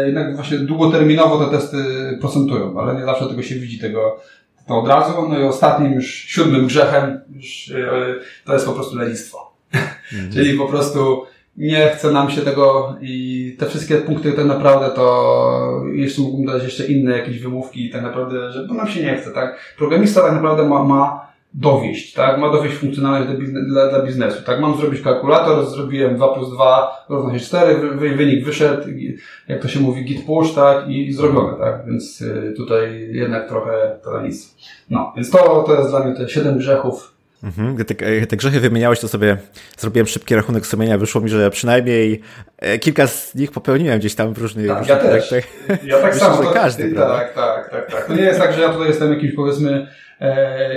Jednak 0.06 0.36
właśnie 0.36 0.58
długoterminowo 0.58 1.46
te 1.46 1.58
testy 1.58 1.78
procentują, 2.22 2.80
ale 2.80 2.96
nie 2.96 3.06
zawsze 3.06 3.26
tego 3.26 3.42
się 3.42 3.56
widzi, 3.56 3.80
tego, 3.80 4.20
to 4.68 4.80
od 4.80 4.88
razu. 4.88 5.30
No 5.30 5.40
i 5.40 5.44
ostatnim 5.44 5.94
już 5.94 6.06
siódmym 6.08 6.68
grzechem 6.68 7.20
już, 7.36 7.74
to 8.46 8.54
jest 8.54 8.66
po 8.66 8.74
prostu 8.74 8.96
lenistwo. 8.96 9.54
Mhm. 10.14 10.32
Czyli 10.34 10.58
po 10.58 10.68
prostu 10.68 11.26
nie 11.58 11.90
chce 11.90 12.12
nam 12.12 12.32
się 12.32 12.42
tego 12.42 12.96
i 13.02 13.56
te 13.60 13.66
wszystkie 13.66 13.96
punkty 13.96 14.32
tak 14.32 14.46
naprawdę 14.46 14.90
to 14.90 15.84
jeszcze 15.94 16.22
mógłbym 16.22 16.46
dać 16.46 16.64
jeszcze 16.64 16.86
inne 16.86 17.18
jakieś 17.18 17.40
wymówki 17.40 17.90
tak 17.90 18.02
naprawdę, 18.02 18.52
że 18.52 18.68
bo 18.68 18.74
nam 18.74 18.88
się 18.88 19.04
nie 19.04 19.18
chce, 19.18 19.32
tak? 19.32 19.76
Programista 19.78 20.22
tak 20.22 20.34
naprawdę 20.34 20.70
ma, 20.70 20.84
ma 20.84 21.33
dowieść, 21.54 22.14
tak? 22.14 22.40
Ma 22.40 22.52
dowieść 22.52 22.76
funkcjonalność 22.76 23.28
dla, 23.28 23.40
biznes, 23.40 23.68
dla, 23.68 23.90
dla, 23.90 24.02
biznesu, 24.02 24.44
tak? 24.44 24.60
Mam 24.60 24.78
zrobić 24.78 25.02
kalkulator, 25.02 25.66
zrobiłem 25.66 26.16
2 26.16 26.28
plus 26.28 26.50
2 26.50 27.06
równa 27.10 27.40
się 27.40 27.46
4, 27.46 27.76
wy, 27.76 28.16
wynik 28.16 28.46
wyszedł, 28.46 28.84
jak 29.48 29.62
to 29.62 29.68
się 29.68 29.80
mówi, 29.80 30.06
git 30.06 30.26
push, 30.26 30.54
tak? 30.54 30.90
I, 30.90 31.08
i 31.08 31.14
zrobione, 31.14 31.58
tak? 31.58 31.86
Więc 31.86 32.22
y, 32.22 32.54
tutaj 32.58 33.10
jednak 33.12 33.48
trochę 33.48 34.00
to 34.04 34.22
nic. 34.22 34.56
No, 34.90 35.14
więc 35.16 35.30
to, 35.30 35.64
to 35.68 35.76
jest 35.76 35.90
dla 35.90 36.00
mnie 36.06 36.16
te 36.16 36.30
7 36.30 36.58
grzechów 36.58 37.14
Mhm. 37.44 37.76
Gdy 37.76 37.86
te, 37.86 38.26
te, 38.28 38.38
grzechy 38.38 38.60
wymieniałeś, 38.60 39.00
to 39.00 39.08
sobie 39.08 39.38
zrobiłem 39.78 40.08
szybki 40.08 40.36
rachunek 40.36 40.68
sumienia. 40.68 40.98
Wyszło 40.98 41.22
mi, 41.22 41.30
że 41.30 41.50
przynajmniej 41.50 42.22
e, 42.58 42.80
kilka 42.80 43.08
z 43.08 43.36
nich 43.36 43.52
popełniłem 43.52 44.00
gdzieś 44.00 44.16
tam 44.16 44.34
w 44.34 44.38
różnych, 44.38 44.68
tak, 44.68 44.78
różnych 44.78 45.04
ja 45.04 45.04
też. 45.04 45.32
Ja 45.84 45.98
tak 46.02 46.14
Myślę, 46.14 46.28
samo. 46.28 46.52
Każdy, 46.52 46.94
tak, 46.94 47.34
tak, 47.34 47.36
tak, 47.36 47.70
tak, 47.70 47.92
tak. 47.92 48.08
To 48.08 48.16
nie 48.16 48.22
jest 48.22 48.40
tak, 48.40 48.54
że 48.54 48.62
ja 48.62 48.70
tutaj 48.70 48.88
jestem 48.88 49.14
jakimś 49.14 49.36
powiedzmy 49.36 49.72
e, 49.72 49.88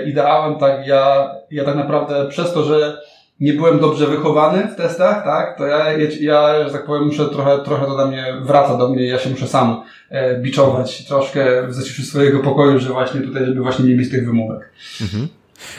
ideałem, 0.06 0.58
tak. 0.58 0.86
Ja, 0.86 1.34
ja 1.50 1.64
tak 1.64 1.76
naprawdę 1.76 2.28
przez 2.28 2.52
to, 2.52 2.64
że 2.64 2.98
nie 3.40 3.52
byłem 3.52 3.80
dobrze 3.80 4.06
wychowany 4.06 4.68
w 4.68 4.76
testach, 4.76 5.24
tak, 5.24 5.58
to 5.58 5.66
ja, 5.66 5.92
ja, 6.20 6.64
że 6.64 6.72
tak 6.72 6.86
powiem, 6.86 7.04
muszę 7.04 7.28
trochę, 7.28 7.58
trochę 7.58 7.86
to 7.86 7.96
do 7.96 8.06
mnie 8.06 8.34
wraca 8.42 8.78
do 8.78 8.88
mnie, 8.88 9.06
ja 9.06 9.18
się 9.18 9.30
muszę 9.30 9.46
sam 9.46 9.82
e, 10.10 10.40
biczować 10.40 11.06
troszkę 11.06 11.66
w 11.66 11.74
zaciszu 11.74 12.02
swojego 12.02 12.40
pokoju, 12.40 12.78
że 12.78 12.88
właśnie 12.88 13.20
tutaj, 13.20 13.46
żeby 13.46 13.60
właśnie 13.60 13.84
nie 13.84 13.96
mieć 13.96 14.10
tych 14.10 14.26
wymówek. 14.26 14.70
Mhm. 15.02 15.28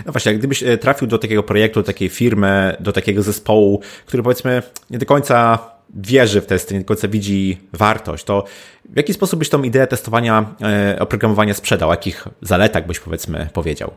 No 0.06 0.12
właśnie, 0.12 0.36
gdybyś 0.36 0.64
e, 0.64 0.78
trafił 0.78 1.08
do 1.08 1.18
takiego 1.18 1.44
projektu, 1.44 1.80
do 1.80 1.86
takiej 1.86 2.10
firmy, 2.10 2.76
do 2.80 2.94
takiego 2.94 3.22
zespołu, 3.22 3.82
który 4.06 4.24
powiedzmy 4.24 4.64
nie 4.90 4.98
do 4.98 5.06
końca 5.06 5.60
wierzy 5.96 6.42
w 6.42 6.46
testy, 6.46 6.74
nie 6.74 6.80
do 6.80 6.86
końca 6.86 7.08
widzi 7.08 7.58
wartość, 7.74 8.24
to 8.24 8.44
w 8.90 8.98
jaki 8.98 9.14
sposób 9.14 9.40
byś 9.40 9.50
tą 9.50 9.64
ideę 9.64 9.88
testowania 9.88 10.56
e, 10.62 11.00
oprogramowania 11.00 11.54
sprzedał? 11.54 11.90
Jakich 11.90 12.28
zaletach 12.42 12.88
byś 12.88 13.00
powiedzmy 13.00 13.50
powiedział? 13.54 13.92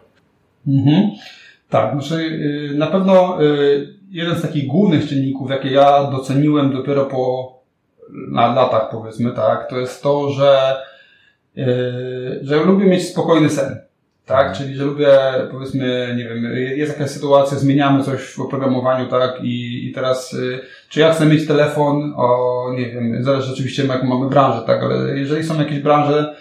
Mhm. 0.67 1.11
Tak, 1.69 1.93
znaczy 1.93 2.15
y, 2.15 2.75
na 2.79 2.87
pewno 2.87 3.43
y, 3.43 3.95
jeden 4.11 4.37
z 4.37 4.43
takich 4.43 4.67
głównych 4.67 5.09
czynników, 5.09 5.51
jakie 5.51 5.71
ja 5.71 6.11
doceniłem 6.11 6.73
dopiero 6.73 7.05
po 7.05 7.53
na 8.33 8.55
latach 8.55 8.91
powiedzmy, 8.91 9.33
tak, 9.33 9.71
to 9.71 9.79
jest 9.79 10.03
to, 10.03 10.31
że, 10.31 10.77
y, 11.59 12.41
że 12.43 12.65
lubię 12.65 12.87
mieć 12.87 13.09
spokojny 13.09 13.51
sen 13.51 13.90
tak? 14.31 14.47
Mhm. 14.47 14.55
Czyli, 14.55 14.77
że 14.77 14.85
lubię, 14.85 15.09
powiedzmy, 15.51 16.15
nie 16.17 16.25
wiem, 16.25 16.45
jest 16.55 16.99
jakaś 16.99 17.11
sytuacja, 17.11 17.59
zmieniamy 17.59 18.05
coś 18.05 18.21
w 18.21 18.41
oprogramowaniu, 18.41 19.07
tak? 19.07 19.39
I, 19.43 19.87
i 19.89 19.93
teraz, 19.93 20.33
y, 20.33 20.61
czy 20.89 21.01
ja 21.01 21.13
chcę 21.13 21.27
mieć 21.27 21.47
telefon 21.47 22.15
o, 22.17 22.67
nie 22.77 22.91
wiem, 22.91 23.25
zależy 23.25 23.53
oczywiście, 23.53 23.87
jak 23.87 24.03
mamy 24.03 24.29
branżę, 24.29 24.63
tak? 24.67 24.83
Ale 24.83 25.19
jeżeli 25.19 25.45
są 25.45 25.59
jakieś 25.59 25.79
branże, 25.79 26.35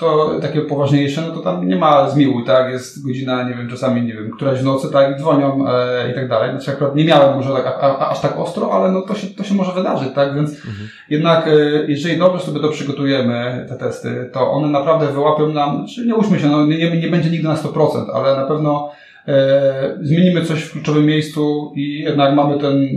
to 0.00 0.38
takie 0.42 0.60
poważniejsze, 0.60 1.22
no 1.28 1.34
to 1.34 1.40
tam 1.40 1.68
nie 1.68 1.76
ma 1.76 2.10
zmiłuj, 2.10 2.44
tak? 2.44 2.72
Jest 2.72 3.06
godzina, 3.06 3.48
nie 3.48 3.54
wiem, 3.54 3.68
czasami, 3.68 4.02
nie 4.02 4.14
wiem, 4.14 4.30
któraś 4.30 4.58
w 4.58 4.64
nocy, 4.64 4.90
tak? 4.92 5.16
I 5.16 5.20
dzwonią 5.20 5.68
e, 5.68 6.10
i 6.10 6.14
tak 6.14 6.28
dalej. 6.28 6.50
Znaczy 6.50 6.70
akurat 6.70 6.96
nie 6.96 7.04
miałem 7.04 7.36
może 7.36 7.52
tak, 7.52 7.66
a, 7.66 7.98
a, 7.98 8.10
aż 8.10 8.20
tak 8.20 8.38
ostro, 8.38 8.72
ale 8.72 8.92
no 8.92 9.02
to 9.02 9.14
się, 9.14 9.26
to 9.26 9.44
się 9.44 9.54
może 9.54 9.72
wydarzyć, 9.72 10.08
tak? 10.14 10.34
Więc 10.34 10.50
mhm. 10.50 10.88
jednak, 11.10 11.48
e, 11.48 11.50
jeżeli 11.88 12.18
dobrze 12.18 12.46
sobie 12.46 12.60
to 12.60 12.68
przygotujemy, 12.68 13.66
te 13.68 13.76
testy, 13.76 14.30
to 14.32 14.50
one 14.50 14.68
naprawdę 14.68 15.06
wyłapią 15.06 15.52
nam, 15.52 15.70
czyli 15.70 15.86
znaczy 15.86 16.06
nie 16.06 16.14
uczmy 16.14 16.40
się, 16.40 16.46
no 16.46 16.66
nie, 16.66 17.00
nie 17.00 17.08
będzie 17.08 17.30
nigdy 17.30 17.48
na 17.48 17.56
100%, 17.56 18.06
ale 18.14 18.36
na 18.36 18.46
pewno 18.46 18.90
e, 19.28 19.98
zmienimy 20.00 20.44
coś 20.44 20.62
w 20.62 20.72
kluczowym 20.72 21.06
miejscu 21.06 21.72
i 21.76 22.00
jednak 22.00 22.34
mamy 22.34 22.58
ten 22.58 22.88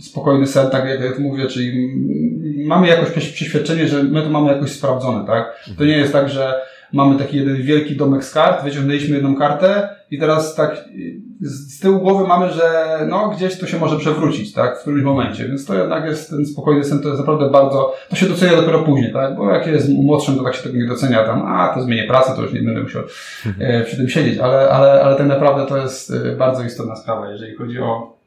spokojny 0.00 0.46
sen, 0.46 0.70
tak 0.70 0.88
jak, 0.88 1.00
jak 1.00 1.18
mówię, 1.18 1.46
czyli 1.46 1.88
mamy 2.66 2.88
jakoś 2.88 3.10
przeświadczenie, 3.10 3.88
że 3.88 4.02
my 4.02 4.22
to 4.22 4.30
mamy 4.30 4.52
jakoś 4.52 4.72
sprawdzone, 4.72 5.26
tak? 5.26 5.64
To 5.78 5.84
nie 5.84 5.96
jest 5.96 6.12
tak, 6.12 6.28
że 6.28 6.54
mamy 6.92 7.18
taki 7.18 7.36
jeden 7.36 7.56
wielki 7.56 7.96
domek 7.96 8.24
z 8.24 8.32
kart, 8.32 8.64
wyciągnęliśmy 8.64 9.14
jedną 9.14 9.36
kartę 9.36 9.88
i 10.10 10.18
teraz 10.18 10.54
tak 10.54 10.84
z 11.40 11.80
tyłu 11.80 11.98
głowy 11.98 12.26
mamy, 12.26 12.52
że 12.52 12.98
no 13.08 13.28
gdzieś 13.28 13.58
to 13.58 13.66
się 13.66 13.78
może 13.78 13.96
przewrócić, 13.96 14.52
tak? 14.52 14.78
W 14.78 14.80
którymś 14.80 15.04
momencie. 15.04 15.48
Więc 15.48 15.66
to 15.66 15.74
jednak 15.74 16.04
jest 16.04 16.30
ten 16.30 16.46
spokojny 16.46 16.84
sen, 16.84 17.00
to 17.00 17.08
jest 17.08 17.20
naprawdę 17.20 17.50
bardzo, 17.50 17.94
to 18.08 18.16
się 18.16 18.26
docenia 18.26 18.56
dopiero 18.56 18.78
później, 18.78 19.12
tak? 19.12 19.36
Bo 19.36 19.50
jak 19.50 19.66
jest 19.66 19.88
młodszym, 19.88 20.36
to 20.36 20.44
tak 20.44 20.54
się 20.54 20.62
tego 20.62 20.78
nie 20.78 20.86
docenia 20.86 21.24
tam, 21.24 21.46
a 21.46 21.74
to 21.74 21.82
zmienię 21.82 22.04
pracę, 22.04 22.32
to 22.36 22.42
już 22.42 22.52
nie 22.52 22.62
będę 22.62 22.82
musiał 22.82 23.02
e, 23.58 23.84
przy 23.84 23.96
tym 23.96 24.08
siedzieć, 24.08 24.38
ale, 24.38 24.70
ale, 24.70 25.02
ale 25.02 25.16
tak 25.16 25.26
naprawdę 25.26 25.66
to 25.66 25.78
jest 25.78 26.12
e, 26.12 26.36
bardzo 26.36 26.64
istotna 26.64 26.96
sprawa, 26.96 27.30
jeżeli 27.30 27.56
chodzi 27.56 27.78
o 27.78 28.21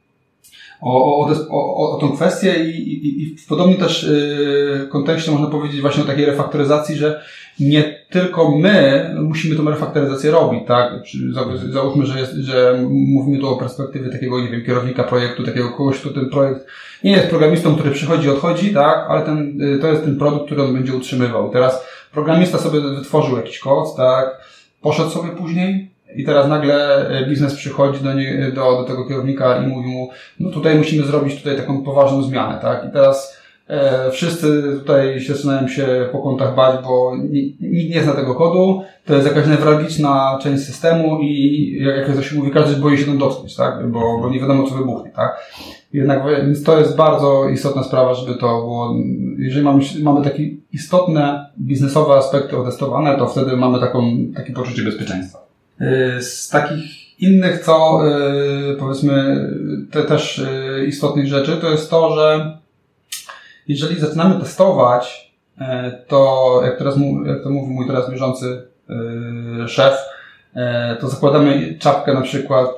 o, 0.82 1.26
o, 1.26 1.30
o, 1.50 1.98
o 1.98 2.00
tą 2.00 2.12
kwestię 2.12 2.56
i, 2.64 2.94
i, 2.94 3.22
i 3.24 3.38
w 3.38 3.48
podobnym 3.48 3.78
też 3.78 4.04
y, 4.04 4.88
kontekście 4.92 5.32
można 5.32 5.48
powiedzieć 5.48 5.82
właśnie 5.82 6.04
o 6.04 6.06
takiej 6.06 6.26
refaktoryzacji, 6.26 6.96
że 6.96 7.22
nie 7.60 8.06
tylko 8.10 8.58
my 8.58 9.10
musimy 9.22 9.56
tą 9.56 9.70
refaktoryzację 9.70 10.32
robić, 10.32 10.62
tak? 10.68 10.94
Załóżmy, 11.70 12.06
że, 12.06 12.20
jest, 12.20 12.34
że 12.34 12.80
mówimy 12.90 13.40
tu 13.40 13.50
o 13.50 13.58
perspektywie 13.58 14.10
takiego, 14.10 14.40
nie 14.40 14.50
wiem, 14.50 14.66
kierownika 14.66 15.04
projektu, 15.04 15.44
takiego 15.44 15.70
kogoś, 15.70 16.00
kto 16.00 16.10
ten 16.10 16.30
projekt 16.30 16.68
nie 17.04 17.12
jest 17.12 17.28
programistą, 17.28 17.76
który 17.76 17.92
przychodzi, 17.92 18.30
odchodzi, 18.30 18.74
tak? 18.74 19.06
Ale 19.10 19.22
ten, 19.22 19.62
y, 19.62 19.80
to 19.80 19.88
jest 19.88 20.04
ten 20.04 20.18
produkt, 20.18 20.46
który 20.46 20.64
on 20.64 20.74
będzie 20.74 20.94
utrzymywał. 20.94 21.50
Teraz 21.50 21.86
programista 22.12 22.58
sobie 22.58 22.82
wytworzył 22.82 23.38
jakiś 23.38 23.60
kod, 23.60 23.96
tak? 23.96 24.26
Poszedł 24.82 25.10
sobie 25.10 25.30
później, 25.30 25.95
i 26.16 26.24
teraz 26.24 26.50
nagle 26.50 27.08
e, 27.10 27.26
biznes 27.30 27.56
przychodzi 27.56 28.04
do, 28.04 28.14
nie, 28.14 28.52
do, 28.56 28.78
do 28.78 28.84
tego 28.84 29.06
kierownika 29.06 29.64
i 29.64 29.68
mówi 29.68 29.90
mu, 29.90 30.10
no 30.40 30.52
tutaj 30.52 30.76
musimy 30.76 31.06
zrobić 31.06 31.36
tutaj 31.36 31.58
taką 31.58 31.84
poważną 31.84 32.24
zmianę, 32.24 32.60
tak? 32.62 32.86
I 32.90 32.94
teraz 32.94 33.42
e, 33.68 34.12
wszyscy 34.12 34.64
tutaj 34.80 35.20
się 35.20 35.34
zaczynają 35.34 35.68
się 35.68 36.10
po 36.12 36.20
kątach 36.20 36.56
bać, 36.56 36.84
bo 36.84 37.12
nikt 37.62 37.96
nie 37.96 38.04
zna 38.04 38.14
tego 38.14 38.36
kodu, 38.36 38.82
to 39.06 39.16
jest 39.16 39.28
jakaś 39.28 39.48
newralgiczna 39.48 40.40
część 40.42 40.64
systemu 40.64 41.20
i 41.22 41.78
jak 41.98 42.16
to 42.16 42.22
się 42.22 42.36
mówi, 42.36 42.52
każdy 42.52 42.82
boi 42.82 42.98
się 42.98 43.06
tam 43.06 43.18
dotknąć, 43.18 43.56
tak? 43.56 43.92
Bo, 43.92 44.20
bo 44.22 44.30
nie 44.30 44.40
wiadomo 44.40 44.68
co 44.68 44.76
wybuchnie, 44.76 45.12
tak? 45.12 45.40
Jednak, 45.94 46.24
więc 46.46 46.64
to 46.64 46.80
jest 46.80 46.96
bardzo 46.96 47.50
istotna 47.50 47.84
sprawa, 47.84 48.14
żeby 48.14 48.40
to 48.40 48.48
było, 48.48 48.96
jeżeli 49.38 49.66
mamy, 49.66 49.84
mamy 50.04 50.24
takie 50.24 50.44
istotne 50.74 51.50
biznesowe 51.60 52.14
aspekty 52.14 52.58
otestowane, 52.58 53.18
to 53.18 53.28
wtedy 53.28 53.58
mamy 53.58 53.80
taką, 53.80 54.12
takie 54.36 54.54
poczucie 54.54 54.84
bezpieczeństwa. 54.84 55.45
Y, 55.82 56.22
z 56.22 56.50
takich 56.50 57.20
innych, 57.20 57.60
co 57.60 58.02
y, 58.08 58.76
powiedzmy 58.80 59.48
te 59.92 60.04
też 60.04 60.40
y, 60.40 60.86
istotnych 60.88 61.28
rzeczy, 61.28 61.58
to 61.58 61.72
jest 61.72 61.90
to, 61.90 62.16
że 62.16 62.58
jeżeli 63.68 64.00
zaczynamy 64.00 64.40
testować, 64.40 65.26
to 66.08 66.62
jak 66.66 66.78
teraz 66.78 66.96
jak 67.26 67.44
to 67.44 67.50
mówi 67.50 67.74
mój 67.74 67.88
teraz 67.88 68.12
bieżący 68.12 68.68
szef, 69.68 69.94
to 71.00 71.10
zakładamy 71.10 71.76
czapkę 71.80 72.14
na 72.14 72.22
przykład 72.22 72.70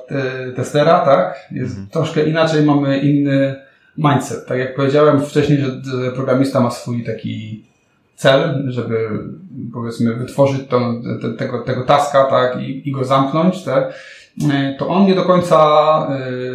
testera, 0.56 1.00
tak? 1.00 1.48
Jest 1.50 1.70
mhm. 1.70 1.88
troszkę 1.88 2.24
inaczej, 2.24 2.62
mamy 2.62 2.98
inny 2.98 3.56
mindset. 3.98 4.46
Tak 4.46 4.58
jak 4.58 4.74
powiedziałem 4.74 5.20
wcześniej, 5.20 5.58
że 5.58 6.12
programista 6.12 6.60
ma 6.60 6.70
swój 6.70 7.04
taki 7.04 7.64
cel, 8.18 8.64
żeby 8.68 9.08
powiedzmy 9.72 10.14
wytworzyć 10.14 10.68
tą, 10.68 11.02
te, 11.22 11.30
tego, 11.30 11.62
tego 11.62 11.84
taska, 11.84 12.24
tak, 12.24 12.60
i, 12.60 12.88
i 12.88 12.92
go 12.92 13.04
zamknąć, 13.04 13.64
tak, 13.64 13.94
to 14.78 14.88
on 14.88 15.06
nie 15.06 15.14
do 15.14 15.22
końca 15.22 15.58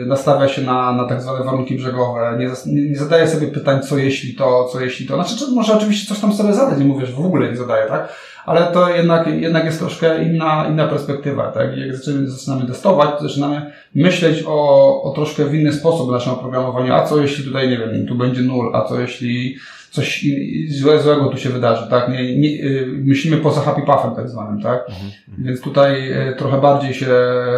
y, 0.01 0.05
nastawia 0.05 0.47
się 0.47 0.61
na, 0.61 0.93
na 0.93 1.05
tak 1.05 1.21
zwane 1.21 1.45
warunki 1.45 1.75
brzegowe, 1.75 2.37
nie, 2.39 2.51
nie 2.89 2.95
zadaje 2.95 3.27
sobie 3.27 3.47
pytań, 3.47 3.81
co 3.81 3.97
jeśli 3.97 4.35
to, 4.35 4.69
co 4.71 4.81
jeśli 4.81 5.07
to. 5.07 5.15
Znaczy, 5.15 5.51
może 5.51 5.73
oczywiście 5.73 6.07
coś 6.07 6.19
tam 6.19 6.33
sobie 6.33 6.53
zadać, 6.53 6.79
nie 6.79 6.85
mówię, 6.85 7.05
że 7.05 7.13
w 7.13 7.25
ogóle 7.25 7.49
nie 7.49 7.57
zadaje, 7.57 7.87
tak? 7.87 8.13
Ale 8.45 8.61
to 8.63 8.89
jednak, 8.89 9.27
jednak 9.27 9.65
jest 9.65 9.79
troszkę 9.79 10.23
inna, 10.23 10.67
inna 10.69 10.87
perspektywa, 10.87 11.51
tak? 11.51 11.77
Jak 11.77 11.95
zaczynamy, 11.95 12.29
zaczynamy 12.29 12.65
testować, 12.67 13.09
to 13.09 13.27
zaczynamy 13.27 13.71
myśleć 13.95 14.43
o, 14.47 15.03
o 15.03 15.11
troszkę 15.15 15.45
w 15.45 15.55
inny 15.55 15.73
sposób 15.73 16.09
w 16.09 16.11
naszym 16.11 16.33
oprogramowaniu. 16.33 16.93
A 16.93 17.05
co 17.05 17.21
jeśli 17.21 17.43
tutaj, 17.45 17.69
nie 17.69 17.77
wiem, 17.77 18.07
tu 18.07 18.15
będzie 18.15 18.41
nul, 18.41 18.75
a 18.75 18.81
co 18.81 18.99
jeśli 18.99 19.55
coś 19.93 20.25
złe, 20.69 20.99
złego 20.99 21.25
tu 21.25 21.37
się 21.37 21.49
wydarzy, 21.49 21.89
tak? 21.89 22.09
Nie, 22.09 22.37
nie, 22.37 22.49
y, 22.49 22.87
myślimy 22.87 23.37
poza 23.37 23.61
happy 23.61 23.81
pathem 23.81 24.15
tak 24.15 24.29
zwanym, 24.29 24.61
tak? 24.61 24.89
Mhm, 24.89 25.11
mhm. 25.29 25.47
Więc 25.47 25.61
tutaj 25.61 26.11
y, 26.11 26.35
trochę 26.37 26.61
bardziej 26.61 26.93
się 26.93 27.07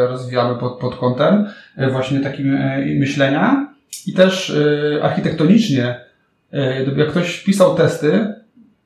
rozwijamy 0.09 0.59
pod, 0.59 0.79
pod 0.79 0.95
kątem 0.95 1.45
y, 1.79 1.91
właśnie 1.91 2.19
takim 2.19 2.57
myślenia 2.99 3.67
i 4.07 4.13
też 4.13 4.57
architektonicznie, 5.01 5.99
jak 6.97 7.09
ktoś 7.09 7.43
pisał 7.43 7.75
testy, 7.75 8.33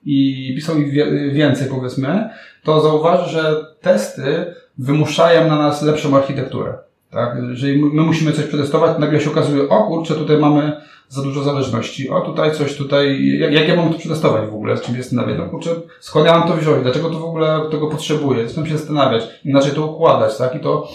i 0.05 0.53
pisał 0.55 0.77
ich 0.77 0.93
więcej, 1.33 1.67
powiedzmy, 1.69 2.29
to 2.63 2.81
zauważy, 2.81 3.31
że 3.31 3.55
testy 3.81 4.45
wymuszają 4.77 5.47
na 5.47 5.57
nas 5.57 5.81
lepszą 5.81 6.17
architekturę. 6.17 6.73
Tak? 7.11 7.37
Jeżeli 7.49 7.81
my 7.81 8.01
musimy 8.01 8.31
coś 8.31 8.45
przetestować, 8.45 8.93
to 8.93 8.99
nagle 8.99 9.21
się 9.21 9.29
okazuje, 9.29 9.69
o 9.69 9.83
kurczę, 9.83 10.13
tutaj 10.13 10.37
mamy 10.37 10.81
za 11.09 11.21
dużo 11.21 11.43
zależności, 11.43 12.09
o 12.09 12.21
tutaj 12.21 12.51
coś, 12.51 12.75
tutaj, 12.75 13.37
jak, 13.39 13.53
jak 13.53 13.67
ja 13.67 13.75
mam 13.75 13.93
to 13.93 13.99
przetestować 13.99 14.49
w 14.49 14.55
ogóle, 14.55 14.77
z 14.77 14.81
czym 14.81 14.95
się 14.95 15.01
zastanawiać, 15.01 15.37
no 15.37 15.45
kurczę, 15.45 15.69
skąd 15.99 16.25
ja 16.25 16.39
mam 16.39 16.47
to 16.47 16.55
wziąć, 16.55 16.83
dlaczego 16.83 17.09
to 17.09 17.19
w 17.19 17.25
ogóle 17.25 17.61
tego 17.71 17.87
potrzebuję, 17.87 18.45
chcę 18.45 18.67
się 18.67 18.77
zastanawiać, 18.77 19.23
inaczej 19.45 19.71
to 19.71 19.85
układać, 19.85 20.37
tak? 20.37 20.55
I 20.55 20.59
to, 20.59 20.87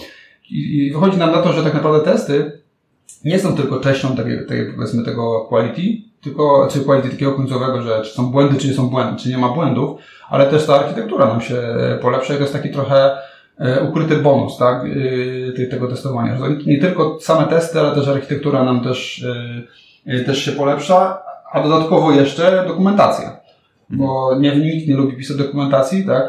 i, 0.49 0.77
i 0.77 0.93
wychodzi 0.93 1.17
nam 1.17 1.31
na 1.31 1.41
to, 1.41 1.53
że 1.53 1.63
tak 1.63 1.73
naprawdę 1.73 2.11
testy 2.11 2.61
nie 3.25 3.39
są 3.39 3.55
tylko 3.55 3.79
częścią 3.79 4.15
tej, 4.15 4.45
tej, 4.47 4.73
powiedzmy 4.73 5.05
tego 5.05 5.41
quality, 5.41 5.81
tylko, 6.21 6.67
czy 6.71 6.79
quality 6.79 7.09
takiego 7.09 7.33
końcowego, 7.33 7.81
że 7.81 8.01
czy 8.01 8.13
są 8.13 8.31
błędy, 8.31 8.59
czy 8.59 8.67
nie 8.67 8.73
są 8.73 8.89
błędy, 8.89 9.21
czy 9.21 9.29
nie 9.29 9.37
ma 9.37 9.49
błędów, 9.49 9.99
ale 10.29 10.47
też 10.47 10.65
ta 10.65 10.75
architektura 10.75 11.25
nam 11.25 11.41
się 11.41 11.75
polepsza 12.01 12.33
i 12.33 12.37
to 12.37 12.43
jest 12.43 12.53
taki 12.53 12.69
trochę 12.69 13.17
e, 13.59 13.81
ukryty 13.81 14.15
bonus, 14.15 14.57
tak, 14.57 14.85
e, 15.59 15.65
tego 15.65 15.87
testowania. 15.87 16.37
Nie 16.65 16.79
tylko 16.79 17.17
same 17.21 17.47
testy, 17.47 17.79
ale 17.79 17.95
też 17.95 18.07
architektura 18.07 18.63
nam 18.63 18.83
też, 18.83 19.23
e, 19.23 19.61
też 20.25 20.45
się 20.45 20.51
polepsza, 20.51 21.21
a 21.51 21.63
dodatkowo 21.63 22.11
jeszcze 22.11 22.65
dokumentacja. 22.67 23.45
Bo 23.89 24.35
nie, 24.39 24.55
nikt 24.55 24.87
nie 24.87 24.95
lubi 24.95 25.17
pisać 25.17 25.37
dokumentacji, 25.37 26.05
tak? 26.05 26.23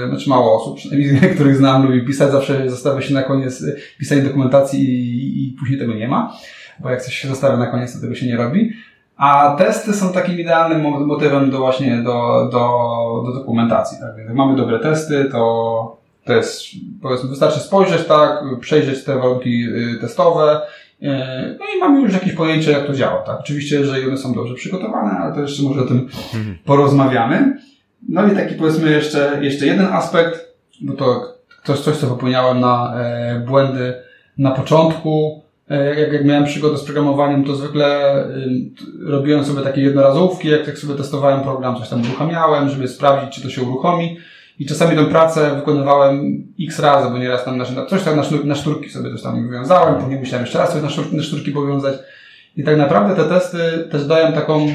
Yy, 0.00 0.08
znaczy 0.08 0.30
mało 0.30 0.62
osób, 0.62 0.76
przynajmniej 0.76 1.20
których 1.34 1.56
znam, 1.56 1.86
lubi 1.86 2.06
pisać, 2.06 2.32
zawsze 2.32 2.70
zostawia 2.70 3.02
się 3.02 3.14
na 3.14 3.22
koniec 3.22 3.64
pisanie 3.98 4.22
dokumentacji 4.22 4.80
i, 4.80 5.48
i 5.48 5.52
później 5.58 5.78
tego 5.78 5.94
nie 5.94 6.08
ma. 6.08 6.32
Bo 6.80 6.90
jak 6.90 7.02
coś 7.02 7.14
się 7.14 7.28
zostawia 7.28 7.56
na 7.56 7.66
koniec, 7.66 7.94
to 7.94 8.00
tego 8.00 8.14
się 8.14 8.26
nie 8.26 8.36
robi. 8.36 8.72
A 9.16 9.56
testy 9.58 9.92
są 9.92 10.12
takim 10.12 10.38
idealnym 10.38 11.06
motywem 11.06 11.50
do 11.50 11.58
właśnie 11.58 11.96
do, 11.96 12.48
do, 12.52 12.68
do 13.26 13.32
dokumentacji. 13.38 13.98
Tak? 14.00 14.26
Jak 14.26 14.34
mamy 14.34 14.56
dobre 14.56 14.78
testy, 14.78 15.24
to, 15.32 15.96
to 16.24 16.32
jest, 16.32 16.62
powiedzmy, 17.02 17.28
wystarczy 17.28 17.60
spojrzeć, 17.60 18.06
tak, 18.06 18.44
przejrzeć 18.60 19.04
te 19.04 19.14
warunki 19.16 19.64
y, 19.64 19.98
testowe, 20.00 20.60
y, 20.60 20.66
no 21.58 21.64
i 21.76 21.80
mamy 21.80 22.00
już 22.00 22.12
jakieś 22.12 22.32
pojęcie, 22.32 22.70
jak 22.70 22.86
to 22.86 22.92
działa. 22.92 23.22
Tak? 23.22 23.40
Oczywiście, 23.40 23.76
jeżeli 23.76 24.08
one 24.08 24.16
są 24.16 24.34
dobrze 24.34 24.54
przygotowane, 24.54 25.10
ale 25.10 25.34
to 25.34 25.40
jeszcze 25.40 25.62
może 25.62 25.82
o 25.82 25.86
tym 25.86 26.08
mhm. 26.34 26.58
porozmawiamy. 26.64 27.56
No 28.08 28.32
i 28.32 28.36
taki 28.36 28.54
powiedzmy 28.54 28.90
jeszcze, 28.90 29.38
jeszcze 29.40 29.66
jeden 29.66 29.86
aspekt, 29.86 30.54
bo 30.80 30.92
to 30.92 31.34
coś, 31.64 31.80
coś 31.80 31.96
co 31.96 32.06
popełniałem 32.06 32.60
na 32.60 32.94
e, 33.00 33.40
błędy 33.46 33.94
na 34.38 34.50
początku, 34.50 35.42
E, 35.70 36.00
jak, 36.00 36.12
jak 36.12 36.24
miałem 36.24 36.44
przygodę 36.44 36.78
z 36.78 36.84
programowaniem, 36.84 37.44
to 37.44 37.54
zwykle 37.54 38.14
robiłem 39.00 39.44
sobie 39.44 39.62
takie 39.62 39.80
jednorazówki, 39.80 40.48
jak 40.48 40.66
tak 40.66 40.78
sobie 40.78 40.94
testowałem 40.94 41.40
program, 41.40 41.76
coś 41.76 41.88
tam 41.88 42.02
uruchamiałem, 42.02 42.68
żeby 42.68 42.88
sprawdzić, 42.88 43.34
czy 43.34 43.42
to 43.42 43.50
się 43.50 43.62
uruchomi. 43.62 44.16
I 44.60 44.66
czasami 44.66 44.96
tę 44.96 45.04
pracę 45.04 45.54
wykonywałem 45.56 46.44
x 46.60 46.78
razy, 46.78 47.10
bo 47.10 47.18
nieraz 47.18 47.44
tam 47.44 47.58
na, 47.58 47.86
coś 47.86 48.02
tam 48.02 48.16
na, 48.16 48.22
sznur, 48.22 48.44
na 48.44 48.54
szturki 48.54 48.90
sobie 48.90 49.10
coś 49.10 49.22
tam 49.22 49.48
wywiązałem, 49.48 50.00
później 50.00 50.18
musiałem 50.18 50.44
jeszcze 50.44 50.58
raz 50.58 50.72
coś 50.72 50.82
na, 50.82 51.16
na 51.16 51.22
szturki 51.22 51.52
powiązać. 51.52 51.94
I 52.56 52.64
tak 52.64 52.76
naprawdę 52.76 53.22
te 53.22 53.28
testy 53.28 53.58
też 53.90 54.06
dają 54.06 54.32
taką, 54.32 54.68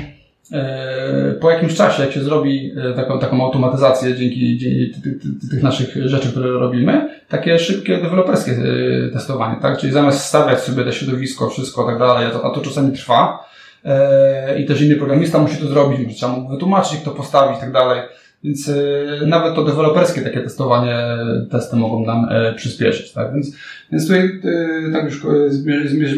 e, 0.51 1.34
po 1.42 1.51
jakimś 1.51 1.75
czasie, 1.75 2.04
jak 2.04 2.12
się 2.12 2.22
zrobi 2.22 2.72
e, 2.77 2.94
taką, 2.94 3.20
taką 3.20 3.44
automatyzację 3.44 4.15
dzięki, 4.15 4.58
dzięki 4.58 4.94
tych 5.51 5.63
naszych 5.63 6.08
rzeczy, 6.08 6.32
które 6.32 6.50
robimy, 6.50 7.10
takie 7.30 7.60
szybkie 7.60 7.98
deweloperskie 7.98 8.51
e, 8.51 9.10
testowanie, 9.13 9.62
tak? 9.62 9.77
Czyli 9.77 9.94
zamiast 9.94 10.25
stawiać 10.25 10.60
sobie 10.60 10.84
to 10.84 10.92
środowisko, 10.92 11.50
wszystko 11.50 11.86
tak 11.86 12.00
dalej, 12.00 12.27
a 12.44 12.50
to, 12.50 12.62
czasami 12.62 12.92
trwa 12.92 13.46
i 14.60 14.65
też 14.65 14.82
inny 14.82 14.96
programista 14.96 15.39
musi 15.39 15.58
to 15.58 15.68
zrobić, 15.68 16.18
trzeba 16.18 16.32
mu 16.32 16.50
wytłumaczyć, 16.50 16.94
jak 16.94 17.04
to 17.04 17.12
postawić 17.12 17.58
i 17.58 17.60
tak 17.60 17.72
dalej. 17.72 18.01
Więc 18.46 18.72
nawet 19.28 19.56
to 19.56 19.64
deweloperskie 19.64 20.22
takie 20.22 20.42
testowanie, 20.42 21.18
testy 21.52 21.75
mogą 21.75 22.06
nam 22.06 22.28
przyspieszyć, 22.56 23.12
tak? 23.12 23.34
Więc, 23.34 23.56
więc 23.92 24.08
tutaj, 24.08 24.42
tak 24.94 25.05
już 25.05 25.22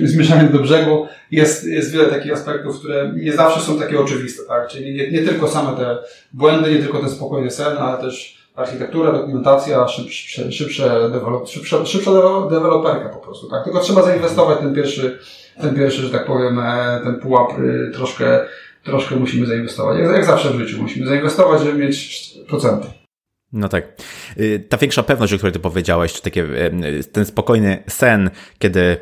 zmierzając 0.03 0.51
do 0.51 0.59
brzegu, 0.59 1.07
jest, 1.31 1.63
jest 1.63 1.91
wiele 1.91 2.05
takich 2.05 2.33
aspektów, 2.33 2.79
które 2.79 3.11
nie 3.15 3.33
zawsze 3.33 3.59
są 3.59 3.79
takie 3.79 3.99
oczywiste, 3.99 4.43
tak? 4.47 4.67
Czyli 4.67 4.93
nie, 4.93 5.11
nie 5.11 5.21
tylko 5.21 5.47
same 5.47 5.77
te 5.77 5.97
błędy, 6.33 6.71
nie 6.71 6.79
tylko 6.79 6.99
ten 6.99 7.09
spokojny 7.09 7.51
sen, 7.51 7.77
ale 7.77 7.97
też 7.97 8.37
architektura, 8.57 9.11
dokumentacja, 9.11 9.87
szybsze, 9.87 10.51
szybsze, 10.51 11.09
dewelop, 11.13 11.49
szybsza, 11.49 11.85
szybsza 11.85 12.11
deweloperka 12.49 13.09
po 13.09 13.19
prostu, 13.19 13.49
tak? 13.49 13.63
Tylko 13.63 13.79
trzeba 13.79 14.03
zainwestować 14.03 14.59
ten 14.59 14.75
pierwszy, 14.75 15.19
ten 15.61 15.75
pierwszy, 15.75 16.01
że 16.01 16.09
tak 16.09 16.25
powiem, 16.25 16.59
e, 16.59 17.01
ten 17.03 17.19
pułap 17.19 17.59
y, 17.59 17.91
troszkę, 17.93 18.39
troszkę 18.87 19.15
musimy 19.15 19.45
zainwestować. 19.45 19.99
Jak, 19.99 20.11
jak 20.11 20.25
zawsze 20.25 20.49
w 20.49 20.59
życiu 20.59 20.81
musimy 20.81 21.07
zainwestować, 21.07 21.61
żeby 21.61 21.79
mieć 21.79 22.29
procenty. 22.47 22.87
No 23.53 23.69
tak. 23.69 24.01
Y, 24.39 24.65
ta 24.69 24.77
większa 24.77 25.03
pewność, 25.03 25.33
o 25.33 25.37
której 25.37 25.53
ty 25.53 25.59
powiedziałeś, 25.59 26.13
czy 26.13 26.21
takie, 26.21 26.43
y, 26.43 27.03
ten 27.03 27.25
spokojny 27.25 27.83
sen, 27.87 28.29
kiedy 28.59 28.97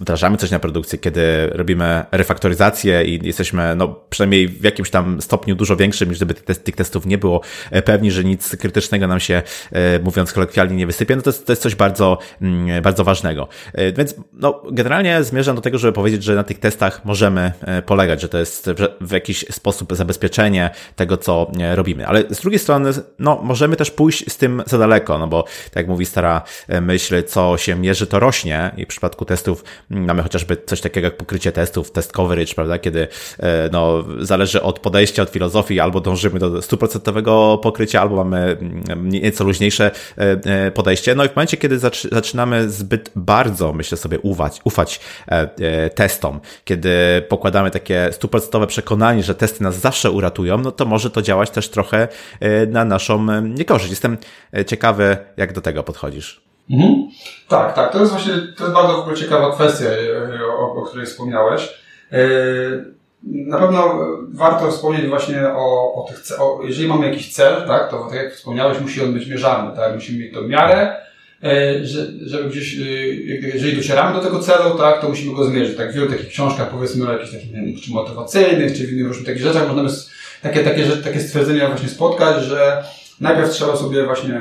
wdrażamy 0.00 0.36
coś 0.36 0.50
na 0.50 0.58
produkcję, 0.58 0.98
kiedy 0.98 1.46
robimy 1.46 2.04
refaktoryzację 2.12 3.04
i 3.04 3.26
jesteśmy, 3.26 3.76
no, 3.76 3.88
przynajmniej 4.10 4.48
w 4.48 4.64
jakimś 4.64 4.90
tam 4.90 5.22
stopniu 5.22 5.54
dużo 5.54 5.76
większym, 5.76 6.08
niż 6.08 6.18
gdyby 6.18 6.34
tych, 6.34 6.76
testów 6.76 7.06
nie 7.06 7.18
było, 7.18 7.40
e, 7.70 7.82
pewni, 7.82 8.10
że 8.10 8.24
nic 8.24 8.56
krytycznego 8.56 9.06
nam 9.06 9.20
się, 9.20 9.42
e, 9.72 9.98
mówiąc 9.98 10.32
kolokwialnie, 10.32 10.76
nie 10.76 10.86
wysypie, 10.86 11.16
no 11.16 11.22
to 11.22 11.30
jest, 11.30 11.46
to 11.46 11.52
jest 11.52 11.62
coś 11.62 11.74
bardzo, 11.74 12.18
mm, 12.42 12.82
bardzo 12.82 13.04
ważnego. 13.04 13.48
E, 13.72 13.92
więc, 13.92 14.14
no, 14.32 14.62
generalnie 14.70 15.24
zmierzam 15.24 15.56
do 15.56 15.62
tego, 15.62 15.78
żeby 15.78 15.92
powiedzieć, 15.92 16.24
że 16.24 16.34
na 16.34 16.44
tych 16.44 16.58
testach 16.58 17.04
możemy 17.04 17.52
polegać, 17.86 18.20
że 18.20 18.28
to 18.28 18.38
jest 18.38 18.70
w 19.00 19.12
jakiś 19.12 19.44
sposób 19.50 19.96
zabezpieczenie 19.96 20.70
tego, 20.96 21.16
co 21.16 21.52
robimy. 21.74 22.06
Ale 22.06 22.24
z 22.30 22.40
drugiej 22.40 22.58
strony, 22.58 22.90
no, 23.18 23.40
możemy 23.42 23.76
też 23.76 23.90
pójść 23.90 24.32
z 24.32 24.36
tym 24.36 24.62
za 24.66 24.78
daleko, 24.78 25.18
no 25.18 25.26
bo, 25.26 25.42
tak 25.42 25.76
jak 25.76 25.88
mówi 25.88 26.06
stara 26.06 26.42
myśl, 26.80 27.22
co 27.22 27.56
się 27.56 27.74
mierzy, 27.74 28.06
to 28.06 28.20
rośnie 28.20 28.70
i 28.76 28.84
w 28.84 28.88
przypadku 28.88 29.24
testów 29.24 29.64
Mamy 29.90 30.22
chociażby 30.22 30.56
coś 30.66 30.80
takiego 30.80 31.06
jak 31.06 31.16
pokrycie 31.16 31.52
testów, 31.52 31.90
test 31.90 32.12
coverage, 32.12 32.54
prawda, 32.54 32.78
kiedy 32.78 33.08
e, 33.38 33.68
no, 33.72 34.04
zależy 34.18 34.62
od 34.62 34.78
podejścia, 34.78 35.22
od 35.22 35.30
filozofii, 35.30 35.80
albo 35.80 36.00
dążymy 36.00 36.38
do 36.38 36.62
stuprocentowego 36.62 37.58
pokrycia, 37.62 38.00
albo 38.00 38.16
mamy 38.16 38.38
mm, 38.38 39.08
nieco 39.08 39.44
luźniejsze 39.44 39.90
e, 40.18 40.22
e, 40.44 40.70
podejście. 40.70 41.14
No 41.14 41.24
i 41.24 41.28
w 41.28 41.36
momencie, 41.36 41.56
kiedy 41.56 41.78
zaczynamy 42.12 42.70
zbyt 42.70 43.10
bardzo, 43.16 43.72
myślę 43.72 43.98
sobie, 43.98 44.18
ufać, 44.18 44.60
ufać 44.64 45.00
testom, 45.94 46.40
kiedy 46.64 46.90
pokładamy 47.28 47.70
takie 47.70 48.08
stuprocentowe 48.12 48.66
przekonanie, 48.66 49.22
że 49.22 49.34
testy 49.34 49.62
nas 49.62 49.80
zawsze 49.80 50.10
uratują, 50.10 50.58
no 50.58 50.72
to 50.72 50.84
może 50.84 51.10
to 51.10 51.22
działać 51.22 51.50
też 51.50 51.68
trochę 51.68 52.08
na 52.68 52.84
naszą 52.84 53.40
niekorzyść. 53.40 53.90
Jestem 53.90 54.16
ciekawy, 54.66 55.16
jak 55.36 55.52
do 55.52 55.60
tego 55.60 55.82
podchodzisz. 55.82 56.51
Mhm. 56.70 57.08
Tak, 57.48 57.74
tak. 57.74 57.92
To 57.92 58.00
jest 58.00 58.12
właśnie, 58.12 58.32
to 58.56 58.64
jest 58.64 58.74
bardzo 58.74 58.92
w 58.92 59.00
ogóle 59.00 59.16
ciekawa 59.16 59.52
kwestia, 59.52 59.86
e, 59.86 60.46
o, 60.46 60.74
o 60.74 60.82
której 60.82 61.06
wspomniałeś. 61.06 61.68
E, 62.12 62.18
na 63.24 63.58
pewno 63.58 63.98
warto 64.28 64.70
wspomnieć 64.70 65.06
właśnie 65.06 65.48
o, 65.48 65.94
o 65.94 66.08
tych, 66.08 66.40
o, 66.40 66.60
jeżeli 66.64 66.88
mamy 66.88 67.06
jakiś 67.06 67.34
cel, 67.34 67.66
tak, 67.66 67.90
to 67.90 68.06
tak 68.10 68.18
jak 68.18 68.34
wspomniałeś, 68.34 68.80
musi 68.80 69.02
on 69.02 69.12
być 69.12 69.26
mierzalny, 69.26 69.76
tak, 69.76 69.94
musimy 69.94 70.18
mieć 70.18 70.34
to 70.34 70.42
miarę, 70.42 70.96
e, 71.42 71.84
że, 71.86 72.06
żeby 72.26 72.50
gdzieś, 72.50 72.74
jeżeli 73.54 73.76
docieramy 73.76 74.14
do 74.14 74.24
tego 74.24 74.38
celu, 74.38 74.78
tak, 74.78 75.00
to 75.00 75.08
musimy 75.08 75.34
go 75.34 75.44
zmierzyć, 75.44 75.76
tak, 75.76 75.92
w 75.92 75.94
wielu 75.94 76.10
takich 76.10 76.28
książkach, 76.28 76.70
powiedzmy, 76.70 77.08
o 77.08 77.12
jakichś 77.12 77.32
takich, 77.32 77.52
wiem, 77.52 77.76
czy 77.76 77.92
motywacyjnych, 77.92 78.76
czy 78.76 78.86
w 78.86 78.92
innych 78.92 79.06
różnych 79.06 79.26
takich 79.26 79.42
rzeczach, 79.42 79.68
możemy 79.68 79.88
takie, 80.42 80.64
takie, 80.64 80.86
takie 80.86 81.20
stwierdzenia 81.20 81.68
właśnie 81.68 81.88
spotkać, 81.88 82.44
że 82.44 82.84
najpierw 83.20 83.50
trzeba 83.50 83.76
sobie 83.76 84.04
właśnie 84.04 84.40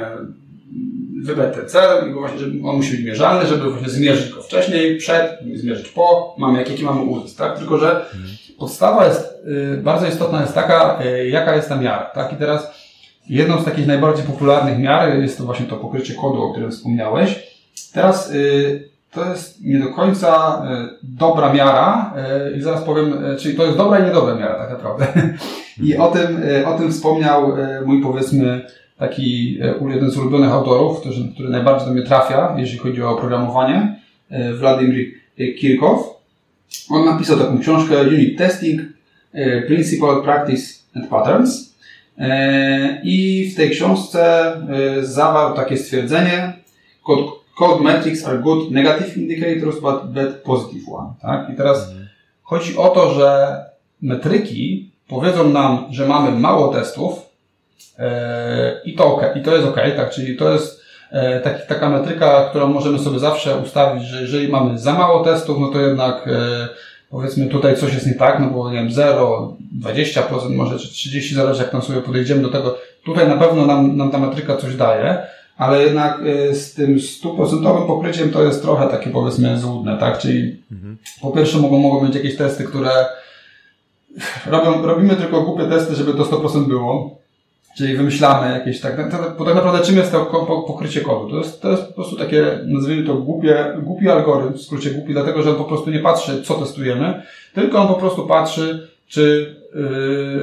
wybrać 1.23 1.55
ten 1.55 1.69
cel 1.69 2.09
i 2.09 2.13
właśnie, 2.13 2.39
żeby 2.39 2.69
on 2.69 2.75
musi 2.75 2.91
być 2.91 3.05
mierzalny, 3.05 3.47
żeby 3.47 3.71
właśnie 3.71 3.89
zmierzyć 3.89 4.33
go 4.33 4.41
wcześniej, 4.41 4.97
przed, 4.97 5.39
zmierzyć 5.55 5.87
po, 5.87 6.35
mamy, 6.37 6.59
jaki 6.59 6.83
mamy 6.83 7.01
uzysk, 7.01 7.37
tak? 7.37 7.57
Tylko, 7.57 7.77
że 7.77 7.91
mhm. 7.91 8.23
podstawa 8.59 9.05
jest, 9.05 9.33
y, 9.73 9.77
bardzo 9.77 10.07
istotna 10.07 10.41
jest 10.41 10.53
taka, 10.53 10.99
y, 11.05 11.29
jaka 11.29 11.55
jest 11.55 11.69
ta 11.69 11.75
miara, 11.75 12.11
tak? 12.15 12.33
I 12.33 12.35
teraz 12.35 12.71
jedną 13.29 13.61
z 13.61 13.65
takich 13.65 13.87
najbardziej 13.87 14.25
popularnych 14.25 14.79
miar 14.79 15.19
jest 15.19 15.37
to 15.37 15.43
właśnie 15.43 15.65
to 15.65 15.77
pokrycie 15.77 16.13
kodu, 16.13 16.43
o 16.43 16.51
którym 16.51 16.71
wspomniałeś. 16.71 17.51
Teraz 17.93 18.31
y, 18.31 18.91
to 19.11 19.29
jest 19.29 19.61
nie 19.61 19.79
do 19.79 19.93
końca 19.93 20.61
dobra 21.03 21.53
miara 21.53 22.13
i 22.57 22.61
zaraz 22.61 22.83
powiem, 22.83 23.13
czyli 23.39 23.57
to 23.57 23.65
jest 23.65 23.77
dobra 23.77 23.99
i 23.99 24.03
niedobra 24.03 24.35
miara 24.35 24.55
tak 24.55 24.69
naprawdę. 24.69 25.07
I 25.83 25.97
o 25.97 26.07
tym, 26.07 26.41
o 26.65 26.77
tym 26.77 26.91
wspomniał 26.91 27.53
mój 27.85 28.01
powiedzmy 28.01 28.65
taki 29.01 29.57
e, 29.61 29.91
jeden 29.93 30.11
z 30.11 30.17
ulubionych 30.17 30.51
autorów, 30.51 30.99
który, 30.99 31.15
który 31.33 31.49
najbardziej 31.49 31.87
do 31.87 31.93
mnie 31.93 32.03
trafia, 32.03 32.55
jeżeli 32.57 32.79
chodzi 32.79 33.03
o 33.03 33.15
programowanie, 33.15 33.95
e, 34.29 34.53
Wladimir 34.53 35.11
Kirkow. 35.59 35.99
On 36.89 37.05
napisał 37.05 37.37
taką 37.37 37.59
książkę 37.59 38.01
Unit 38.01 38.37
Testing, 38.37 38.81
e, 39.33 39.61
Principle, 39.61 40.21
Practice 40.23 40.63
and 40.95 41.07
Patterns. 41.09 41.71
I 43.03 43.49
w 43.53 43.55
tej 43.55 43.69
książce 43.69 44.51
zawarł 45.01 45.55
takie 45.55 45.77
stwierdzenie, 45.77 46.53
code, 47.05 47.23
code 47.59 47.83
metrics 47.83 48.25
are 48.25 48.37
good 48.37 48.71
negative 48.71 49.17
indicators, 49.17 49.79
but 49.79 50.13
bad 50.13 50.43
positive 50.43 50.89
one. 50.93 51.13
Tak? 51.21 51.49
I 51.53 51.57
teraz 51.57 51.89
mhm. 51.89 52.07
chodzi 52.43 52.77
o 52.77 52.89
to, 52.89 53.13
że 53.13 53.57
metryki 54.01 54.91
powiedzą 55.07 55.49
nam, 55.49 55.85
że 55.89 56.07
mamy 56.07 56.39
mało 56.39 56.73
testów 56.73 57.30
i 58.85 58.95
to 58.95 59.15
ok, 59.15 59.23
i 59.35 59.41
to 59.41 59.55
jest 59.55 59.67
ok, 59.67 59.79
tak, 59.95 60.09
czyli 60.09 60.37
to 60.37 60.53
jest 60.53 60.81
taki, 61.43 61.67
taka 61.67 61.89
metryka, 61.89 62.47
którą 62.49 62.67
możemy 62.67 62.99
sobie 62.99 63.19
zawsze 63.19 63.57
ustawić, 63.57 64.03
że 64.03 64.21
jeżeli 64.21 64.47
mamy 64.47 64.79
za 64.79 64.93
mało 64.93 65.23
testów, 65.23 65.59
no 65.59 65.67
to 65.67 65.79
jednak 65.79 66.29
powiedzmy 67.09 67.45
tutaj 67.45 67.77
coś 67.77 67.93
jest 67.93 68.07
nie 68.07 68.15
tak, 68.15 68.39
no 68.39 68.47
bo 68.47 68.71
nie 68.71 68.77
wiem, 68.77 68.91
0, 68.91 69.57
20% 69.83 70.55
może, 70.55 70.79
czy 70.79 70.87
30, 70.87 71.35
zależy 71.35 71.61
jak 71.61 71.71
tam 71.71 71.81
sobie 71.81 72.01
podejdziemy 72.01 72.41
do 72.41 72.49
tego. 72.49 72.77
Tutaj 73.05 73.27
na 73.27 73.37
pewno 73.37 73.65
nam, 73.65 73.97
nam 73.97 74.11
ta 74.11 74.17
metryka 74.17 74.57
coś 74.57 74.75
daje, 74.75 75.17
ale 75.57 75.83
jednak 75.83 76.19
z 76.51 76.73
tym 76.73 76.99
stuprocentowym 76.99 77.87
pokryciem 77.87 78.31
to 78.31 78.43
jest 78.43 78.61
trochę 78.61 78.87
takie 78.87 79.09
powiedzmy 79.09 79.59
złudne, 79.59 79.97
tak? 79.97 80.17
Czyli 80.17 80.61
mhm. 80.71 80.97
po 81.21 81.31
pierwsze 81.31 81.57
mogą, 81.57 81.79
mogą 81.79 82.05
być 82.05 82.15
jakieś 82.15 82.37
testy, 82.37 82.63
które 82.63 82.91
robią, 84.45 84.85
robimy 84.85 85.15
tylko 85.15 85.41
głupie 85.41 85.65
testy, 85.65 85.95
żeby 85.95 86.13
to 86.13 86.23
100% 86.23 86.67
było. 86.67 87.20
Czyli 87.77 87.97
wymyślamy 87.97 88.51
jakieś 88.51 88.81
tak, 88.81 89.11
bo 89.37 89.45
tak 89.45 89.55
naprawdę 89.55 89.85
czym 89.85 89.97
jest 89.97 90.11
to 90.11 90.25
pokrycie 90.67 91.01
kodu? 91.01 91.29
To 91.29 91.37
jest, 91.37 91.61
to 91.61 91.71
jest 91.71 91.87
po 91.87 91.93
prostu 91.93 92.15
takie, 92.15 92.59
nazwijmy 92.65 93.07
to 93.07 93.13
głupie, 93.13 93.65
głupi 93.83 94.09
algorytm, 94.09 94.57
w 94.57 94.61
skrócie 94.61 94.91
głupi, 94.91 95.13
dlatego 95.13 95.43
że 95.43 95.49
on 95.49 95.55
po 95.55 95.63
prostu 95.63 95.91
nie 95.91 95.99
patrzy, 95.99 96.43
co 96.43 96.53
testujemy, 96.53 97.21
tylko 97.53 97.79
on 97.79 97.87
po 97.87 97.93
prostu 97.93 98.27
patrzy, 98.27 98.87
czy 99.07 99.55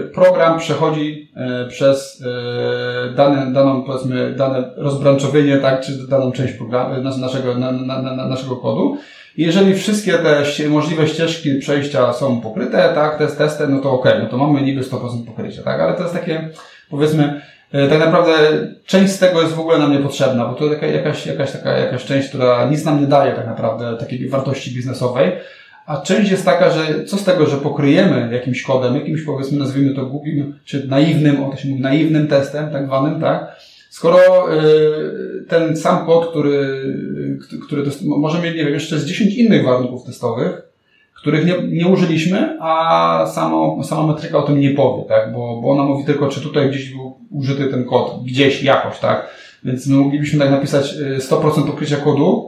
y, 0.07 0.11
program 0.15 0.59
przechodzi 0.59 1.33
y, 1.67 1.69
przez 1.69 2.21
y, 2.21 3.15
dane, 3.15 3.53
daną, 3.53 3.83
powiedzmy, 3.83 4.35
dane 4.37 4.71
rozbranczowienie, 4.77 5.59
tak, 5.59 5.81
czy 5.81 6.09
daną 6.09 6.33
część 6.33 6.53
programu, 6.53 7.03
naszego, 7.19 7.55
na, 7.55 7.73
na, 7.73 8.03
na, 8.03 8.29
naszego 8.29 8.57
kodu. 8.57 8.97
Jeżeli 9.39 9.75
wszystkie 9.75 10.13
te 10.13 10.43
możliwe 10.69 11.09
ścieżki 11.09 11.55
przejścia 11.55 12.13
są 12.13 12.41
pokryte, 12.41 12.93
tak, 12.95 13.19
test 13.19 13.39
testem, 13.39 13.75
no 13.75 13.81
to 13.81 13.93
ok, 13.93 14.09
no 14.23 14.27
to 14.27 14.37
mamy 14.37 14.63
niby 14.63 14.81
100% 14.81 15.27
pokrycia, 15.27 15.63
tak, 15.63 15.81
ale 15.81 15.95
to 15.95 16.03
jest 16.03 16.15
takie, 16.15 16.49
powiedzmy, 16.91 17.41
e, 17.73 17.89
tak 17.89 17.99
naprawdę 17.99 18.33
część 18.87 19.13
z 19.13 19.19
tego 19.19 19.43
jest 19.43 19.55
w 19.55 19.61
ogóle 19.61 19.79
nam 19.79 19.93
niepotrzebna, 19.93 20.45
bo 20.45 20.55
to 20.55 20.65
jakaś, 20.87 21.27
jakaś 21.27 21.53
taka, 21.53 21.73
jakaś 21.73 22.05
część, 22.05 22.29
która 22.29 22.71
nic 22.71 22.85
nam 22.85 23.01
nie 23.01 23.07
daje 23.07 23.33
tak 23.33 23.47
naprawdę 23.47 23.97
takiej 23.97 24.29
wartości 24.29 24.75
biznesowej, 24.75 25.33
a 25.87 25.97
część 25.97 26.31
jest 26.31 26.45
taka, 26.45 26.71
że 26.71 27.05
co 27.05 27.19
z 27.19 27.25
tego, 27.25 27.47
że 27.47 27.57
pokryjemy 27.57 28.29
jakimś 28.33 28.63
kodem, 28.63 28.95
jakimś 28.95 29.23
powiedzmy 29.23 29.59
nazwijmy 29.59 29.95
to 29.95 30.07
głupim, 30.07 30.59
czy 30.65 30.89
naiwnym, 30.89 31.45
o 31.45 31.51
to 31.51 31.57
się 31.57 31.69
mówi, 31.69 31.83
naiwnym 31.83 32.29
testem, 32.29 32.71
tak 32.71 32.87
zwanym, 32.87 33.21
tak? 33.21 33.57
Skoro 33.91 34.19
e, 34.53 34.61
ten 35.49 35.77
sam 35.77 36.07
kod, 36.07 36.31
który, 36.31 36.85
który 37.67 37.83
test, 37.83 38.03
może 38.05 38.43
mieć, 38.43 38.57
nie 38.57 38.65
wiem, 38.65 38.75
jeszcze 38.75 38.99
z 38.99 39.07
10 39.07 39.35
innych 39.35 39.65
warunków 39.65 40.05
testowych, 40.05 40.63
których 41.15 41.47
nie, 41.47 41.69
nie 41.69 41.87
użyliśmy, 41.87 42.59
a 42.61 43.27
samo, 43.35 43.85
sama 43.85 44.07
metryka 44.07 44.39
o 44.39 44.43
tym 44.43 44.61
nie 44.61 44.71
powie, 44.71 45.05
tak? 45.09 45.33
Bo, 45.33 45.61
bo 45.63 45.71
ona 45.71 45.83
mówi 45.83 46.05
tylko, 46.05 46.29
czy 46.29 46.41
tutaj 46.41 46.71
gdzieś 46.71 46.91
był 46.91 47.19
użyty 47.31 47.67
ten 47.67 47.85
kod, 47.85 48.25
gdzieś, 48.25 48.63
jakoś, 48.63 48.99
tak? 48.99 49.31
Więc 49.65 49.87
my 49.87 49.97
moglibyśmy 49.97 50.39
tak 50.39 50.51
napisać 50.51 50.95
100% 51.19 51.63
y, 51.63 51.67
pokrycia 51.67 51.97
kodu 51.97 52.48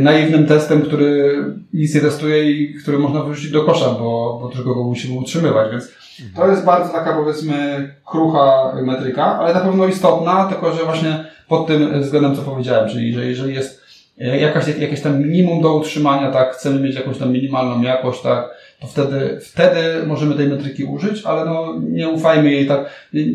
naiwnym 0.00 0.46
testem, 0.46 0.82
który 0.82 1.44
nic 1.74 1.94
nie 1.94 2.00
testuje 2.00 2.50
i 2.50 2.74
który 2.74 2.98
można 2.98 3.22
wyrzucić 3.22 3.50
do 3.50 3.64
kosza, 3.64 3.90
bo, 3.90 4.38
bo 4.42 4.48
tylko 4.48 4.74
go 4.74 4.84
musimy 4.84 5.18
utrzymywać, 5.18 5.70
więc 5.70 5.88
to 6.36 6.48
jest 6.48 6.64
bardzo 6.64 6.92
taka 6.92 7.12
powiedzmy 7.12 7.88
krucha 8.06 8.72
metryka, 8.82 9.38
ale 9.38 9.54
na 9.54 9.60
pewno 9.60 9.86
istotna, 9.86 10.44
tylko 10.44 10.72
że 10.72 10.84
właśnie 10.84 11.24
pod 11.48 11.66
tym 11.66 12.00
względem, 12.00 12.36
co 12.36 12.42
powiedziałem, 12.42 12.90
czyli 12.90 13.14
że 13.14 13.26
jeżeli 13.26 13.54
jest 13.54 13.81
jakaś, 14.22 14.68
jakieś 14.78 15.00
tam 15.00 15.22
minimum 15.22 15.62
do 15.62 15.76
utrzymania, 15.76 16.30
tak, 16.30 16.54
chcemy 16.54 16.80
mieć 16.80 16.96
jakąś 16.96 17.18
tam 17.18 17.32
minimalną 17.32 17.82
jakość, 17.82 18.22
tak, 18.22 18.50
to 18.80 18.86
wtedy, 18.86 19.40
wtedy 19.42 20.06
możemy 20.06 20.34
tej 20.34 20.48
metryki 20.48 20.84
użyć, 20.84 21.24
ale 21.24 21.44
no, 21.44 21.74
nie 21.80 22.08
ufajmy 22.08 22.50
jej 22.50 22.66
tak, 22.66 22.90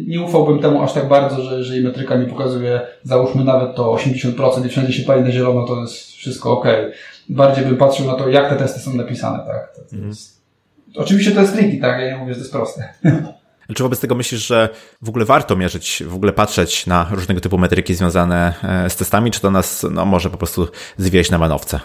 nie 0.08 0.21
ufałbym 0.21 0.60
temu 0.60 0.84
aż 0.84 0.93
tak 0.93 1.08
bardzo, 1.08 1.41
że 1.41 1.58
jeżeli 1.58 1.84
metryka 1.84 2.17
mi 2.17 2.26
pokazuje, 2.26 2.82
załóżmy 3.04 3.43
nawet 3.43 3.76
to 3.76 3.84
80% 3.84 4.65
i 4.65 4.69
wszędzie 4.69 4.93
się 4.93 5.04
pali 5.04 5.23
na 5.23 5.32
zielono, 5.32 5.67
to 5.67 5.82
jest 5.82 6.12
wszystko 6.12 6.52
ok. 6.52 6.67
Bardziej 7.30 7.65
bym 7.65 7.78
patrzył 7.78 8.06
na 8.06 8.13
to, 8.13 8.30
jak 8.30 8.50
te 8.50 8.56
testy 8.56 8.80
są 8.80 8.93
napisane, 8.93 9.38
tak. 9.38 9.76
To, 9.76 9.82
to 9.82 9.91
mhm. 9.91 10.08
jest... 10.08 10.38
Oczywiście 10.95 11.32
to 11.32 11.41
jest 11.41 11.54
tricky, 11.54 11.78
tak, 11.78 12.02
ja 12.02 12.12
nie 12.12 12.17
mówię, 12.17 12.34
że 12.34 12.39
to 12.39 12.43
jest 12.43 12.54
proste. 12.54 12.89
Czy 13.75 13.84
wobec 13.84 13.99
tego 13.99 14.15
myślisz, 14.15 14.47
że 14.47 14.69
w 15.01 15.10
ogóle 15.10 15.25
warto 15.25 15.56
mierzyć, 15.56 16.03
w 16.08 16.15
ogóle 16.15 16.34
patrzeć 16.34 16.88
na 16.88 17.08
różnego 17.12 17.41
typu 17.41 17.58
metryki 17.58 17.95
związane 17.95 18.53
e, 18.63 18.89
z 18.89 18.95
testami, 18.95 19.32
czy 19.32 19.41
to 19.41 19.51
nas 19.51 19.86
no, 19.91 20.06
może 20.06 20.30
po 20.30 20.38
prostu 20.38 20.67
zwieść 20.97 21.32
na 21.32 21.38
manowce? 21.38 21.80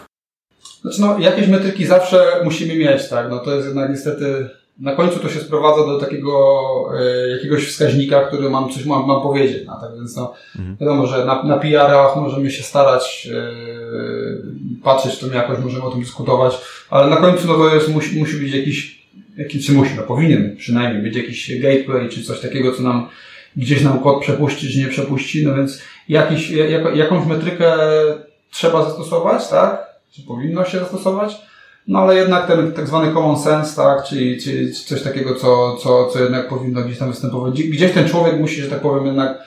Znaczy, 0.83 1.01
no, 1.01 1.19
jakieś 1.19 1.49
metryki 1.49 1.87
zawsze 1.87 2.27
musimy 2.45 2.77
mieć, 2.77 3.09
tak? 3.09 3.31
No, 3.31 3.39
to 3.39 3.55
jest 3.55 3.67
jednak 3.67 3.91
niestety, 3.91 4.49
na 4.79 4.97
końcu 4.97 5.19
to 5.19 5.29
się 5.29 5.41
sprowadza 5.41 5.87
do 5.87 6.01
takiego 6.01 6.35
e, 6.99 7.29
jakiegoś 7.29 7.69
wskaźnika, 7.69 8.27
który 8.27 8.51
mam 8.51 8.71
coś 8.71 8.85
mam, 8.85 9.07
mam 9.07 9.23
powiedzieć, 9.23 9.67
no, 9.67 9.81
tak 9.81 9.95
więc 9.95 10.17
no, 10.17 10.33
mhm. 10.57 10.77
wiadomo, 10.81 11.07
że 11.07 11.25
na, 11.25 11.43
na 11.43 11.59
PR-ach 11.59 12.17
możemy 12.17 12.51
się 12.51 12.63
starać 12.63 13.29
e, 13.35 13.53
patrzeć 14.83 15.15
w 15.15 15.19
tą 15.19 15.31
jakość, 15.31 15.61
możemy 15.63 15.85
o 15.85 15.91
tym 15.91 16.01
dyskutować, 16.01 16.55
ale 16.91 17.11
na 17.11 17.17
końcu 17.17 17.49
no, 17.49 17.55
to 17.55 17.75
jest, 17.75 17.89
musi, 17.89 18.19
musi 18.19 18.37
być 18.37 18.55
jakiś 18.55 19.02
jaki, 19.02 19.02
czy 19.67 19.73
musi, 19.73 19.91
no 19.97 20.03
powinien 20.03 20.57
przynajmniej 20.57 21.03
być 21.03 21.17
jakiś 21.17 21.61
gateway, 21.61 22.09
czy 22.09 22.23
coś 22.23 22.41
takiego, 22.41 22.73
co 22.73 22.83
nam 22.83 23.09
gdzieś 23.57 23.83
nam 23.83 24.03
kod 24.03 24.21
przepuści, 24.21 24.73
czy 24.73 24.79
nie 24.79 24.87
przepuści, 24.87 25.47
no 25.47 25.55
więc 25.55 25.83
jakiś, 26.09 26.51
jak, 26.51 26.97
jakąś 26.97 27.27
metrykę 27.27 27.75
trzeba 28.51 28.85
zastosować, 28.85 29.49
tak? 29.49 29.87
Czy 30.13 30.23
powinno 30.23 30.65
się 30.65 30.79
zastosować? 30.79 31.37
No 31.89 31.99
ale 31.99 32.17
jednak 32.17 32.47
ten 32.47 32.73
tak 32.73 32.87
zwany 32.87 33.13
common 33.15 33.39
sense, 33.39 33.77
tak? 33.77 34.05
Czyli, 34.05 34.41
czyli 34.43 34.73
coś 34.73 35.03
takiego, 35.03 35.35
co, 35.35 35.77
co, 35.77 36.07
co 36.07 36.21
jednak 36.23 36.49
powinno 36.49 36.83
gdzieś 36.83 36.99
tam 36.99 37.11
występować. 37.11 37.63
Gdzieś 37.63 37.93
ten 37.93 38.09
człowiek 38.09 38.41
musi, 38.41 38.63
że 38.63 38.69
tak 38.69 38.81
powiem, 38.81 39.07
jednak 39.07 39.39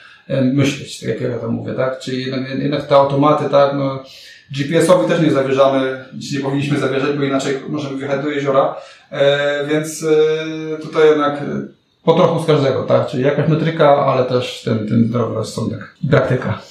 myśleć, 0.54 1.00
tak 1.00 1.10
jak 1.10 1.22
ja 1.22 1.40
to 1.40 1.52
mówię, 1.52 1.74
tak? 1.74 2.00
Czyli 2.00 2.22
jednak, 2.22 2.60
jednak 2.60 2.88
te 2.88 2.96
automaty, 2.96 3.50
tak? 3.50 3.74
No, 3.76 4.04
GPS-owi 4.52 5.08
też 5.08 5.22
nie 5.22 5.32
zawierzamy, 5.32 6.06
nie 6.34 6.40
powinniśmy 6.40 6.80
zawierzać, 6.80 7.18
bo 7.18 7.24
inaczej 7.24 7.58
możemy 7.70 7.98
wjechać 7.98 8.24
do 8.24 8.30
jeziora, 8.30 8.76
e, 9.12 9.68
więc 9.68 10.04
e, 10.04 10.78
tutaj 10.78 11.08
jednak 11.08 11.44
po 12.04 12.14
trochu 12.14 12.44
z 12.44 12.48
każdego, 12.48 12.84
tak? 12.84 13.08
Czyli 13.08 13.24
jakaś 13.24 13.50
metryka, 13.50 14.06
ale 14.06 14.26
też 14.26 14.62
ten, 14.62 14.88
ten 14.88 15.08
zdrowy 15.08 15.36
rozsądek 15.36 15.96
i 16.04 16.08
praktyka. 16.08 16.62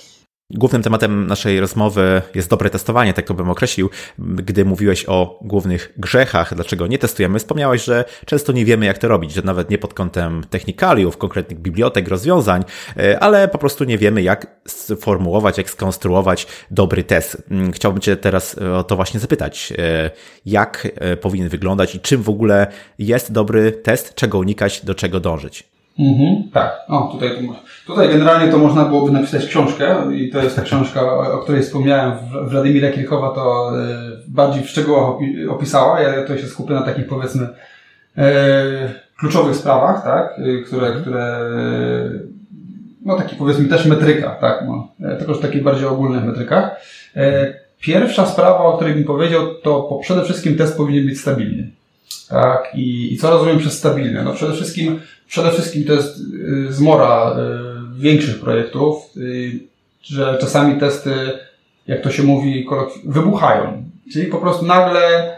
Głównym 0.50 0.83
tematem 0.83 1.26
naszej 1.26 1.61
rozmowy 1.61 2.22
jest 2.35 2.50
dobre 2.50 2.70
testowanie, 2.70 3.14
tak 3.14 3.26
to 3.26 3.35
bym 3.35 3.50
określił. 3.50 3.90
Gdy 4.18 4.64
mówiłeś 4.64 5.04
o 5.09 5.38
głównych 5.42 5.92
grzechach, 5.96 6.54
dlaczego 6.54 6.87
nie 6.87 6.98
testujemy, 6.98 7.38
wspomniałeś, 7.38 7.85
że 7.85 8.04
często 8.26 8.52
nie 8.52 8.64
wiemy, 8.64 8.87
jak 8.87 8.98
to 8.98 9.09
robić, 9.09 9.33
że 9.33 9.42
nawet 9.42 9.70
nie 9.70 9.78
pod 9.78 9.94
kątem 9.94 10.44
technikaliów, 10.50 11.16
konkretnych 11.16 11.59
bibliotek, 11.59 12.09
rozwiązań, 12.09 12.64
e, 12.96 13.20
ale 13.20 13.48
po 13.48 13.59
prostu 13.59 13.85
nie 13.85 13.98
wiemy, 13.98 14.22
jak 14.22 14.46
sformułować, 14.68 15.59
jak 15.59 15.70
skonstruować 15.70 16.46
dobry 16.70 17.04
test. 17.04 17.42
Mm, 17.50 17.72
chciałbym 17.72 18.00
Cię 18.00 18.16
teraz 18.16 18.59
e, 18.59 18.76
o 18.76 18.85
to 18.85 18.96
właśnie 18.96 19.20
zapytać. 19.20 19.72
E, 19.78 20.11
jak 20.46 20.88
powinien 21.20 21.48
wyglądać 21.48 21.94
i 21.94 22.00
czym 22.00 22.22
w 22.22 22.28
ogóle 22.28 22.66
jest 22.98 23.33
dobry 23.33 23.72
test, 23.72 24.14
czego 24.14 24.38
unikać, 24.38 24.85
do 24.85 24.94
czego 24.94 25.20
dążyć? 25.20 25.74
Mhm, 25.98 26.50
tak. 26.52 26.80
O, 26.88 27.09
tutaj, 27.12 27.30
tutaj 27.87 28.09
generalnie 28.09 28.52
to 28.52 28.59
można 28.59 28.85
byłoby 28.85 29.12
napisać 29.12 29.46
książkę 29.46 29.96
i 30.14 30.30
to 30.30 30.42
jest 30.42 30.57
ta 30.57 30.62
książka, 30.62 31.33
o 31.33 31.38
której 31.38 31.62
wspomniałem. 31.62 32.12
Władimira 32.42 32.90
Kirchowa 32.90 33.30
to 33.30 33.72
e, 33.78 33.87
bardziej 34.28 34.62
w 34.62 34.70
szczegółach 34.70 35.16
opisała. 35.48 36.00
Ja 36.00 36.22
tutaj 36.22 36.38
się 36.38 36.46
skupię 36.46 36.74
na 36.74 36.83
takich 36.83 37.07
powiedzmy 37.07 37.48
e, 38.18 38.24
kluczowych 39.18 39.57
sprawach, 39.57 40.04
tak, 40.04 40.38
e, 40.38 40.62
które, 40.62 40.92
które 40.92 41.50
no 43.04 43.16
taki 43.16 43.37
powiedzmy 43.37 43.68
też 43.68 43.87
metryka, 43.87 44.30
tak, 44.30 44.64
no, 44.66 44.88
tylko 45.18 45.35
w 45.35 45.40
takich 45.40 45.62
bardziej 45.62 45.87
ogólnych 45.87 46.24
metrykach. 46.24 46.70
Pierwsza 47.80 48.26
sprawa, 48.26 48.59
o 48.59 48.76
której 48.76 48.94
bym 48.94 49.04
powiedział, 49.04 49.54
to 49.54 49.98
przede 50.02 50.24
wszystkim 50.24 50.57
test 50.57 50.76
powinien 50.76 51.07
być 51.07 51.20
stabilny. 51.20 51.70
Tak, 52.28 52.70
i, 52.74 53.14
i 53.14 53.18
co 53.18 53.30
rozumiem 53.30 53.59
przez 53.59 53.78
stabilny? 53.78 54.24
No 54.24 54.33
przede 54.33 54.52
wszystkim 54.52 55.00
Przede 55.27 55.51
wszystkim 55.51 55.85
to 55.85 55.93
jest 55.93 56.19
y, 56.19 56.73
zmora 56.73 57.37
y, 57.97 58.01
większych 58.01 58.41
projektów, 58.41 59.17
y, 59.17 59.61
że 60.03 60.39
czasami 60.41 60.81
testy, 60.81 61.15
jak 61.87 62.01
to 62.03 62.11
się 62.11 62.23
mówi, 62.23 62.67
wybuchają. 63.05 63.85
Czyli 64.13 64.27
po 64.27 64.39
prostu 64.39 64.67
nagle 64.67 65.35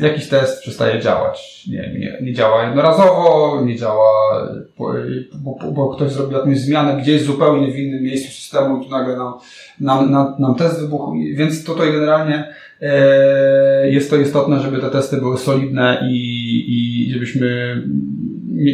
jakiś 0.00 0.28
test 0.28 0.62
przestaje 0.62 1.00
działać. 1.00 1.66
Nie, 1.70 1.94
nie, 1.98 2.18
nie 2.22 2.32
działa 2.32 2.64
jednorazowo, 2.64 3.62
nie 3.64 3.76
działa, 3.76 4.48
bo, 4.78 4.94
bo, 5.34 5.72
bo 5.72 5.88
ktoś 5.88 6.12
zrobił 6.12 6.38
jakąś 6.38 6.58
zmianę 6.58 7.02
gdzieś 7.02 7.22
zupełnie 7.22 7.72
w 7.72 7.78
innym 7.78 8.02
miejscu 8.02 8.32
systemu 8.32 8.80
i 8.80 8.84
tu 8.84 8.90
nagle 8.90 9.16
nam, 9.16 9.34
nam, 9.80 10.10
nam, 10.10 10.34
nam 10.38 10.54
test 10.54 10.80
wybuchł. 10.80 11.12
Więc 11.34 11.64
tutaj 11.64 11.92
generalnie 11.92 12.54
e, 12.80 13.90
jest 13.90 14.10
to 14.10 14.16
istotne, 14.16 14.60
żeby 14.60 14.78
te 14.78 14.90
testy 14.90 15.16
były 15.16 15.38
solidne 15.38 16.08
i, 16.10 16.64
i 16.68 17.12
żebyśmy 17.12 17.82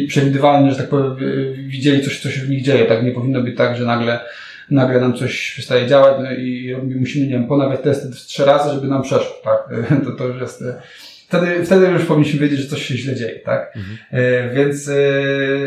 przewidywalnie, 0.07 0.71
że 0.71 0.77
tak 0.77 0.89
powiem, 0.89 1.15
widzieli 1.67 2.03
coś, 2.03 2.19
co 2.21 2.29
się 2.29 2.41
w 2.41 2.49
nich 2.49 2.63
dzieje. 2.63 2.85
Tak 2.85 3.03
nie 3.03 3.11
powinno 3.11 3.41
być 3.41 3.57
tak, 3.57 3.77
że 3.77 3.85
nagle, 3.85 4.19
nagle 4.71 5.01
nam 5.01 5.13
coś 5.13 5.51
przestaje 5.51 5.87
działać 5.87 6.15
no 6.23 6.31
i 6.31 6.75
musimy, 6.99 7.25
nie 7.25 7.31
wiem, 7.31 7.47
ponawiać 7.47 7.81
testy 7.81 8.11
trzy 8.11 8.45
razy, 8.45 8.73
żeby 8.73 8.87
nam 8.87 9.01
przeszło, 9.01 9.35
tak? 9.43 9.69
To, 10.05 10.11
to 10.11 10.27
już 10.27 10.41
jest 10.41 10.63
wtedy, 11.27 11.65
wtedy 11.65 11.87
już 11.87 12.05
powinniśmy 12.05 12.39
wiedzieć, 12.39 12.59
że 12.59 12.67
coś 12.67 12.85
się 12.85 12.97
źle 12.97 13.15
dzieje, 13.15 13.39
tak? 13.39 13.75
Mhm. 13.75 13.97
Więc 14.55 14.89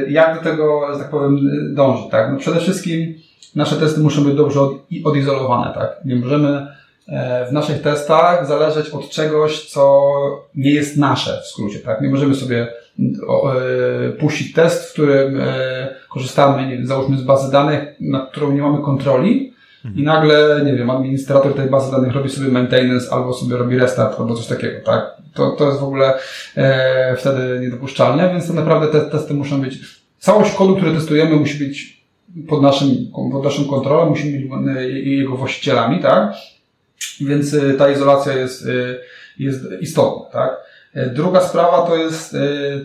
jak 0.09 0.35
do 0.35 0.50
tego, 0.50 0.92
że 0.92 0.98
tak 0.98 1.11
powiem, 1.11 1.38
dążyć, 1.74 2.11
tak? 2.11 2.33
No 2.33 2.38
przede 2.38 2.61
wszystkim 2.61 3.14
nasze 3.55 3.76
testy 3.76 4.00
muszą 4.00 4.24
być 4.24 4.35
dobrze 4.35 4.61
odizolowane, 5.05 5.74
tak? 5.74 6.00
Nie 6.05 6.16
możemy 6.16 6.66
w 7.48 7.52
naszych 7.52 7.83
testach 7.83 8.46
zależeć 8.46 8.90
od 8.90 9.11
czegoś, 9.11 9.64
co 9.64 10.02
nie 10.55 10.70
jest 10.70 10.96
nasze 10.96 11.40
w 11.42 11.46
skrócie, 11.46 11.79
tak? 11.79 12.00
Nie 12.00 12.09
możemy 12.09 12.35
sobie 12.35 12.66
puścić 14.20 14.52
test, 14.52 14.90
w 14.90 14.92
którym 14.92 15.40
korzystamy, 16.11 16.87
załóżmy, 16.87 17.18
z 17.18 17.22
bazy 17.22 17.52
danych, 17.52 17.94
nad 18.00 18.30
którą 18.30 18.52
nie 18.52 18.62
mamy 18.62 18.82
kontroli, 18.82 19.52
i 19.94 20.02
nagle, 20.02 20.62
nie 20.64 20.74
wiem, 20.74 20.90
administrator 20.90 21.54
tej 21.54 21.70
bazy 21.70 21.90
danych 21.92 22.14
robi 22.14 22.30
sobie 22.30 22.48
maintenance 22.48 23.12
albo 23.12 23.35
sobie 23.35 23.56
robi 23.56 23.78
restart 23.78 24.20
albo 24.20 24.35
coś 24.35 24.46
takiego, 24.46 24.78
tak? 24.85 25.16
To, 25.35 25.50
to 25.50 25.66
jest 25.66 25.80
w 25.80 25.85
ogóle 25.85 26.14
e, 26.56 27.16
wtedy 27.16 27.61
niedopuszczalne, 27.61 28.30
więc 28.30 28.46
to 28.48 28.52
naprawdę 28.52 28.87
te 28.87 29.11
testy 29.11 29.35
muszą 29.35 29.61
być, 29.61 29.78
całość 30.18 30.54
kodu, 30.54 30.76
który 30.76 30.92
testujemy 30.92 31.37
musi 31.37 31.64
być 31.64 32.04
pod 32.48 32.62
naszym, 32.62 32.88
pod 33.32 33.44
naszą 33.44 33.64
kontrolą, 33.64 34.11
musimy 34.11 34.40
być 34.40 34.50
e, 34.76 34.88
jego 34.90 35.37
właścicielami, 35.37 36.02
tak? 36.02 36.35
Więc 37.20 37.54
e, 37.54 37.74
ta 37.74 37.90
izolacja 37.90 38.32
jest, 38.32 38.66
e, 38.66 38.68
jest 39.38 39.64
istotna, 39.80 40.30
tak? 40.32 40.56
Druga 41.14 41.40
sprawa 41.40 41.82
to 41.82 41.96
jest 41.96 42.37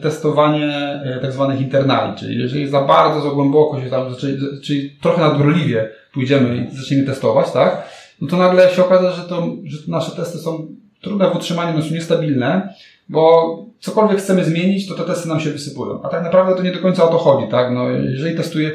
testowanie 0.01 1.01
tak 1.21 1.31
zwanych 1.31 1.61
internali, 1.61 2.17
czyli 2.17 2.39
jeżeli 2.41 2.67
za 2.67 2.81
bardzo, 2.81 3.21
za 3.21 3.29
głęboko 3.29 3.81
się 3.81 3.89
tam, 3.89 4.15
czyli, 4.15 4.37
czyli 4.61 4.97
trochę 5.01 5.21
nadgorliwie 5.21 5.89
pójdziemy 6.13 6.57
i 6.57 6.77
zaczniemy 6.77 7.03
testować, 7.03 7.51
tak? 7.51 7.89
No 8.21 8.27
to 8.27 8.37
nagle 8.37 8.69
się 8.69 8.85
okaże, 8.85 9.11
że, 9.11 9.23
to, 9.23 9.47
że 9.65 9.77
nasze 9.87 10.15
testy 10.15 10.37
są 10.37 10.67
trudne 11.01 11.29
w 11.29 11.35
utrzymaniu, 11.35 11.77
no 11.77 11.83
są 11.83 11.93
niestabilne, 11.93 12.73
bo 13.09 13.57
cokolwiek 13.79 14.17
chcemy 14.17 14.45
zmienić, 14.45 14.87
to 14.87 14.95
te 14.95 15.03
testy 15.03 15.29
nam 15.29 15.39
się 15.39 15.49
wysypują. 15.49 16.01
A 16.03 16.09
tak 16.09 16.23
naprawdę 16.23 16.55
to 16.55 16.63
nie 16.63 16.71
do 16.71 16.79
końca 16.79 17.03
o 17.03 17.07
to 17.07 17.17
chodzi, 17.17 17.47
tak? 17.51 17.73
No, 17.73 17.89
jeżeli 17.89 18.35
testuje, 18.35 18.71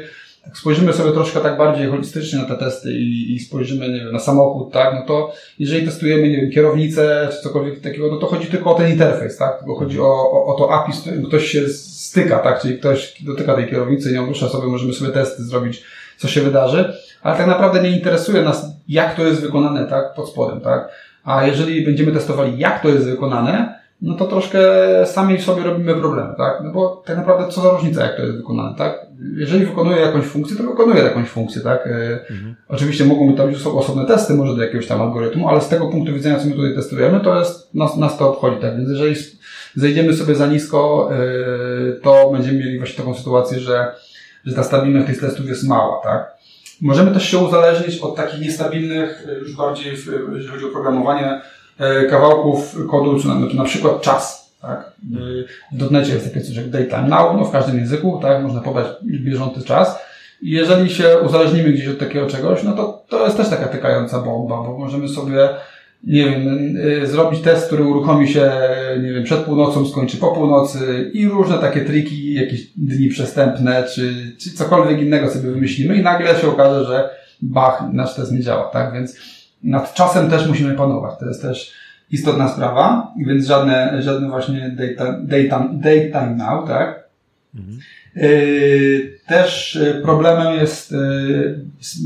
tak 0.47 0.57
spojrzymy 0.57 0.93
sobie 0.93 1.11
troszkę 1.11 1.39
tak 1.39 1.57
bardziej 1.57 1.87
holistycznie 1.87 2.39
na 2.39 2.45
te 2.45 2.55
testy 2.55 2.91
i, 2.91 3.35
i 3.35 3.39
spojrzymy, 3.39 3.89
nie 3.89 3.99
wiem, 3.99 4.11
na 4.11 4.19
samochód, 4.19 4.73
tak? 4.73 4.93
No 4.93 5.01
to 5.05 5.33
jeżeli 5.59 5.85
testujemy, 5.85 6.29
nie 6.29 6.37
wiem, 6.41 6.51
kierownicę 6.51 7.29
czy 7.31 7.41
cokolwiek 7.41 7.81
takiego, 7.81 8.07
no 8.11 8.17
to 8.17 8.27
chodzi 8.27 8.47
tylko 8.47 8.75
o 8.75 8.77
ten 8.77 8.91
interfejs, 8.91 9.37
tak? 9.37 9.59
Tylko 9.59 9.75
chodzi 9.75 9.99
o, 9.99 10.31
o, 10.31 10.55
o 10.55 10.57
to 10.57 10.73
API, 10.73 10.93
z 10.93 11.01
którym 11.01 11.25
ktoś 11.25 11.47
się 11.47 11.69
styka, 11.69 12.39
tak? 12.39 12.61
Czyli 12.61 12.77
ktoś 12.77 13.23
dotyka 13.23 13.55
tej 13.55 13.69
kierownicy, 13.69 14.11
ją 14.11 14.25
rusza 14.25 14.49
sobie, 14.49 14.67
możemy 14.67 14.93
sobie 14.93 15.11
testy 15.11 15.43
zrobić, 15.43 15.83
co 16.17 16.27
się 16.27 16.41
wydarzy 16.41 16.93
ale 17.21 17.37
tak 17.37 17.47
naprawdę 17.47 17.81
nie 17.81 17.89
interesuje 17.89 18.41
nas, 18.41 18.65
jak 18.87 19.15
to 19.15 19.25
jest 19.25 19.41
wykonane, 19.41 19.85
tak, 19.85 20.13
pod 20.13 20.29
spodem, 20.29 20.61
tak. 20.61 20.89
A 21.23 21.47
jeżeli 21.47 21.85
będziemy 21.85 22.11
testowali, 22.11 22.57
jak 22.57 22.81
to 22.81 22.89
jest 22.89 23.05
wykonane, 23.05 23.79
no 24.01 24.15
to 24.15 24.25
troszkę 24.25 24.59
sami 25.05 25.41
sobie 25.41 25.63
robimy 25.63 25.95
problemy, 25.95 26.33
tak? 26.37 26.61
No 26.63 26.71
bo 26.71 27.03
tak 27.05 27.17
naprawdę 27.17 27.51
co 27.51 27.61
za 27.61 27.69
różnica, 27.69 28.03
jak 28.03 28.15
to 28.15 28.21
jest 28.21 28.37
wykonane, 28.37 28.75
tak? 28.77 29.07
Jeżeli 29.37 29.65
wykonuje 29.65 30.01
jakąś 30.01 30.25
funkcję, 30.25 30.57
to 30.57 30.63
wykonuje 30.63 31.03
jakąś 31.03 31.27
funkcję, 31.29 31.61
tak? 31.61 31.87
E, 31.87 32.19
mhm. 32.29 32.55
Oczywiście 32.67 33.05
mogą 33.05 33.27
być 33.27 33.63
tam 33.63 33.77
osobne 33.77 34.05
testy 34.05 34.33
może 34.33 34.55
do 34.55 34.61
jakiegoś 34.61 34.87
tam 34.87 35.01
algorytmu, 35.01 35.49
ale 35.49 35.61
z 35.61 35.69
tego 35.69 35.87
punktu 35.87 36.13
widzenia, 36.13 36.39
co 36.39 36.45
my 36.45 36.55
tutaj 36.55 36.75
testujemy, 36.75 37.19
to 37.19 37.39
jest, 37.39 37.75
nas, 37.75 37.97
nas 37.97 38.17
to 38.17 38.29
obchodzi, 38.29 38.61
tak? 38.61 38.77
Więc 38.77 38.89
jeżeli 38.89 39.15
zejdziemy 39.75 40.13
sobie 40.13 40.35
za 40.35 40.47
nisko, 40.47 41.09
yy, 41.11 41.99
to 42.03 42.31
będziemy 42.31 42.59
mieli 42.59 42.77
właśnie 42.77 42.97
taką 42.97 43.15
sytuację, 43.15 43.59
że, 43.59 43.95
że 44.45 44.55
ta 44.55 44.63
stabilność 44.63 45.07
tych 45.07 45.19
testów 45.19 45.47
jest 45.47 45.67
mała, 45.67 46.01
tak? 46.03 46.37
Możemy 46.81 47.11
też 47.11 47.29
się 47.29 47.37
uzależnić 47.37 47.99
od 47.99 48.15
takich 48.15 48.41
niestabilnych, 48.41 49.27
e, 49.29 49.39
już 49.39 49.55
bardziej, 49.55 49.91
jeżeli 49.91 50.47
chodzi 50.47 50.65
o 50.65 50.69
programowanie, 50.69 51.25
e, 51.27 51.41
kawałków 52.09 52.77
kodu, 52.91 53.19
czy 53.19 53.27
na, 53.27 53.35
na 53.53 53.63
przykład 53.63 54.01
czas. 54.01 54.53
Tak? 54.61 54.91
W 55.71 55.77
dotnecie 55.77 56.13
jest 56.13 56.33
takie 56.33 56.45
coś 56.45 56.55
jak 56.55 56.69
daytime 56.69 57.07
now, 57.07 57.37
no 57.37 57.45
w 57.45 57.51
każdym 57.51 57.77
języku, 57.77 58.19
tak? 58.21 58.43
można 58.43 58.61
podać 58.61 58.87
bieżący 59.03 59.63
czas. 59.63 59.99
I 60.41 60.51
jeżeli 60.51 60.89
się 60.89 61.17
uzależnimy 61.25 61.69
gdzieś 61.69 61.87
od 61.87 61.99
takiego 61.99 62.27
czegoś, 62.27 62.63
no 62.63 62.73
to 62.73 63.03
to 63.09 63.25
jest 63.25 63.37
też 63.37 63.49
taka 63.49 63.67
tykająca 63.67 64.19
bomba, 64.19 64.55
bo 64.63 64.77
możemy 64.77 65.09
sobie 65.09 65.49
nie 66.03 66.29
wiem, 66.29 66.77
y, 66.77 67.07
zrobić 67.07 67.41
test, 67.41 67.67
który 67.67 67.83
uruchomi 67.83 68.27
się, 68.27 68.51
nie 69.03 69.13
wiem, 69.13 69.23
przed 69.23 69.39
północą, 69.39 69.85
skończy 69.85 70.17
po 70.17 70.27
północy 70.27 71.11
i 71.13 71.27
różne 71.27 71.57
takie 71.57 71.81
triki, 71.81 72.33
jakieś 72.33 72.67
dni 72.75 73.09
przestępne, 73.09 73.83
czy, 73.95 74.35
czy 74.37 74.53
cokolwiek 74.53 75.01
innego 75.01 75.29
sobie 75.29 75.51
wymyślimy 75.51 75.95
i 75.95 76.03
nagle 76.03 76.35
się 76.35 76.47
okaże, 76.47 76.85
że 76.85 77.09
bach, 77.41 77.83
nasz 77.93 78.15
test 78.15 78.31
nie 78.31 78.41
działa, 78.41 78.63
tak? 78.63 78.93
Więc 78.93 79.17
nad 79.63 79.93
czasem 79.93 80.29
też 80.29 80.47
musimy 80.47 80.75
panować. 80.75 81.19
To 81.19 81.25
jest 81.25 81.41
też 81.41 81.73
istotna 82.11 82.47
sprawa, 82.47 83.13
więc 83.17 83.45
żadne, 83.45 84.01
żadne 84.01 84.29
właśnie 84.29 84.69
daytime, 84.69 85.19
daytime, 85.23 85.69
daytime 85.71 86.35
now, 86.35 86.67
tak? 86.67 87.09
Mhm. 87.55 87.79
Y, 88.17 89.19
też 89.27 89.75
y, 89.75 90.01
problemem 90.03 90.55
jest 90.55 90.95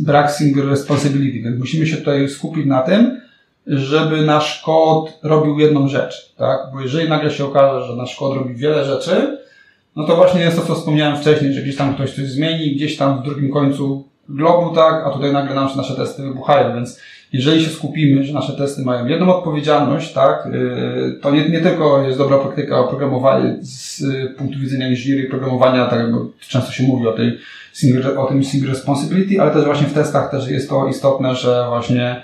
brak 0.06 0.32
single 0.32 0.66
responsibility, 0.66 1.42
więc 1.42 1.60
musimy 1.60 1.88
się 1.88 1.98
tutaj 1.98 2.30
skupić 2.30 2.66
na 2.66 2.82
tym, 2.82 3.22
żeby 3.68 4.22
nasz 4.22 4.62
kod 4.62 5.20
robił 5.24 5.60
jedną 5.60 5.88
rzecz, 5.88 6.34
tak? 6.38 6.60
Bo 6.74 6.82
jeżeli 6.82 7.10
nagle 7.10 7.32
się 7.32 7.46
okaże, 7.46 7.88
że 7.88 7.96
nasz 7.96 8.16
kod 8.16 8.38
robi 8.38 8.56
wiele 8.56 8.86
rzeczy, 8.86 9.38
no 9.96 10.04
to 10.04 10.16
właśnie 10.16 10.42
jest 10.42 10.58
to, 10.58 10.66
co 10.66 10.76
wspomniałem 10.76 11.18
wcześniej, 11.18 11.54
że 11.54 11.62
gdzieś 11.62 11.76
tam 11.76 11.94
ktoś 11.96 12.16
coś 12.16 12.26
zmieni, 12.26 12.76
gdzieś 12.76 12.98
tam 12.98 13.22
w 13.22 13.26
drugim 13.26 13.52
końcu 13.52 14.10
globu, 14.30 14.76
tak? 14.76 15.08
A 15.08 15.10
tutaj 15.10 15.34
nagle 15.34 15.56
nam 15.56 15.70
nasze 15.78 15.96
testy 15.96 16.24
wybuchają, 16.24 16.76
więc 16.76 17.00
jeżeli 17.34 17.64
się 17.64 17.70
skupimy, 17.70 18.24
że 18.24 18.34
nasze 18.34 18.54
testy 18.54 18.82
mają 18.82 19.08
jedną 19.08 19.36
odpowiedzialność, 19.36 20.14
tak? 20.14 20.46
Y, 20.46 21.20
to 21.22 21.32
nie, 21.32 21.50
nie 21.50 21.62
tylko 21.62 22.04
jest 22.04 22.18
dobra 22.18 22.38
praktyka 22.38 22.80
oprogramowania 22.80 23.54
z 23.62 24.04
punktu 24.38 24.60
widzenia 24.60 24.90
inżynierii 24.90 25.30
programowania, 25.30 25.86
tak 25.86 26.00
jak 26.00 26.10
często 26.40 26.72
się 26.72 26.84
mówi 26.84 27.08
o 27.08 27.14
tej 27.14 27.38
single, 27.74 28.20
o 28.20 28.26
tym 28.26 28.44
single 28.44 28.70
responsibility, 28.70 29.42
ale 29.42 29.52
też 29.52 29.66
właśnie 29.66 29.88
w 29.88 29.94
testach 29.94 30.32
też 30.32 30.48
jest 30.48 30.70
to 30.70 30.88
istotne, 30.88 31.36
że 31.36 31.66
właśnie 31.70 32.24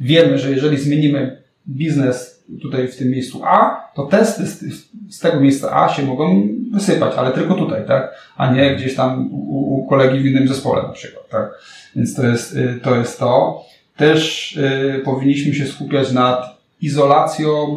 wiemy, 0.00 0.38
że 0.38 0.50
jeżeli 0.50 0.76
zmienimy 0.76 1.42
biznes 1.68 2.44
tutaj 2.62 2.88
w 2.88 2.96
tym 2.96 3.10
miejscu 3.10 3.40
A, 3.44 3.88
to 3.94 4.06
testy 4.06 4.46
z, 4.46 4.64
z, 5.10 5.18
tego 5.18 5.40
miejsca 5.40 5.84
A 5.84 5.88
się 5.88 6.02
mogą 6.02 6.48
wysypać, 6.72 7.14
ale 7.16 7.32
tylko 7.32 7.54
tutaj, 7.54 7.86
tak? 7.86 8.14
A 8.36 8.52
nie 8.52 8.76
gdzieś 8.76 8.94
tam 8.94 9.32
u, 9.32 9.74
u 9.74 9.86
kolegi 9.86 10.18
w 10.18 10.26
innym 10.26 10.48
zespole 10.48 10.82
na 10.82 10.88
przykład, 10.88 11.28
tak? 11.28 11.50
Więc 11.96 12.14
to 12.14 12.26
jest 12.26 12.56
y, 12.56 12.80
to. 12.82 12.96
Jest 12.96 13.18
to. 13.18 13.64
Też 13.98 14.52
y, 14.56 15.02
powinniśmy 15.04 15.54
się 15.54 15.66
skupiać 15.66 16.12
nad 16.12 16.58
izolacją, 16.80 17.76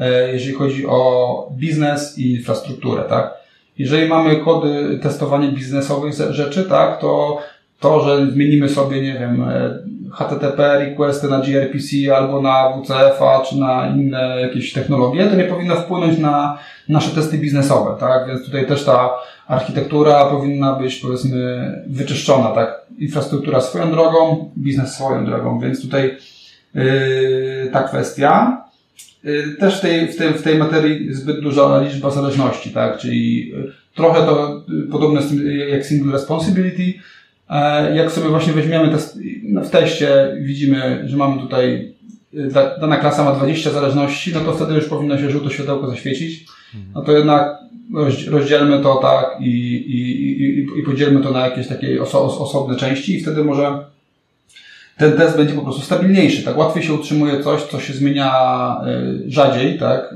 y, 0.00 0.32
jeżeli 0.32 0.54
chodzi 0.54 0.86
o 0.86 1.52
biznes 1.52 2.18
i 2.18 2.32
infrastrukturę, 2.32 3.02
tak? 3.02 3.34
Jeżeli 3.78 4.08
mamy 4.08 4.36
kody 4.36 4.98
testowania 5.02 5.52
biznesowych 5.52 6.14
rzeczy, 6.30 6.64
tak, 6.64 7.00
to 7.00 7.42
to, 7.80 8.04
że 8.04 8.30
zmienimy 8.30 8.68
sobie, 8.68 9.02
nie 9.02 9.12
wiem, 9.12 9.42
e, 9.42 9.78
HTTP 10.12 10.78
requesty 10.78 11.28
na 11.28 11.40
gRPC 11.40 12.16
albo 12.16 12.42
na 12.42 12.72
WCF-a 12.72 13.40
czy 13.40 13.56
na 13.56 13.88
inne 13.88 14.40
jakieś 14.40 14.72
technologie, 14.72 15.26
to 15.26 15.36
nie 15.36 15.44
powinno 15.44 15.76
wpłynąć 15.76 16.18
na 16.18 16.58
nasze 16.88 17.10
testy 17.14 17.38
biznesowe, 17.38 18.00
tak? 18.00 18.28
Więc 18.28 18.44
tutaj 18.44 18.66
też 18.66 18.84
ta 18.84 19.10
architektura 19.50 20.24
powinna 20.24 20.74
być 20.74 20.96
powiedzmy 20.96 21.72
wyczyszczona, 21.86 22.48
tak? 22.50 22.86
Infrastruktura 22.98 23.60
swoją 23.60 23.90
drogą, 23.90 24.50
biznes 24.58 24.94
swoją 24.94 25.24
drogą, 25.24 25.60
więc 25.60 25.82
tutaj 25.82 26.16
yy, 26.74 27.70
ta 27.72 27.82
kwestia. 27.82 28.62
Yy, 29.24 29.56
też 29.60 29.78
w 29.78 29.80
tej, 29.80 30.08
w, 30.08 30.16
tej, 30.16 30.32
w 30.32 30.42
tej 30.42 30.58
materii 30.58 31.14
zbyt 31.14 31.40
duża 31.40 31.80
liczba 31.80 32.10
zależności, 32.10 32.70
tak? 32.70 32.98
Czyli 32.98 33.52
trochę 33.94 34.26
to 34.26 34.64
podobne 34.90 35.20
jak 35.68 35.86
single 35.86 36.12
responsibility, 36.12 37.00
jak 37.94 38.12
sobie 38.12 38.28
właśnie 38.28 38.52
weźmiemy 38.52 38.98
no, 39.42 39.60
w 39.60 39.70
teście 39.70 40.36
widzimy, 40.40 41.02
że 41.08 41.16
mamy 41.16 41.42
tutaj 41.42 41.94
dana 42.80 42.96
klasa 42.96 43.24
ma 43.24 43.32
20 43.32 43.70
zależności, 43.70 44.32
no 44.34 44.40
to 44.40 44.52
wtedy 44.52 44.74
już 44.74 44.84
powinno 44.84 45.18
się 45.18 45.30
żółte 45.30 45.50
światełko 45.50 45.90
zaświecić. 45.90 46.46
No 46.94 47.02
to 47.02 47.12
jednak 47.12 47.58
rozdzielmy 48.30 48.82
to 48.82 48.94
tak 48.94 49.40
i, 49.40 49.50
i, 49.74 50.42
i, 50.42 50.78
i 50.78 50.82
podzielmy 50.82 51.20
to 51.20 51.30
na 51.30 51.46
jakieś 51.46 51.68
takie 51.68 52.02
oso, 52.02 52.40
osobne 52.40 52.76
części 52.76 53.16
i 53.16 53.20
wtedy 53.20 53.44
może 53.44 53.84
ten 54.98 55.12
test 55.12 55.36
będzie 55.36 55.54
po 55.54 55.62
prostu 55.62 55.82
stabilniejszy, 55.82 56.42
tak? 56.42 56.56
Łatwiej 56.56 56.82
się 56.82 56.94
utrzymuje 56.94 57.42
coś, 57.42 57.62
co 57.62 57.80
się 57.80 57.92
zmienia 57.92 58.32
e, 58.86 59.02
rzadziej, 59.26 59.78
tak? 59.78 60.14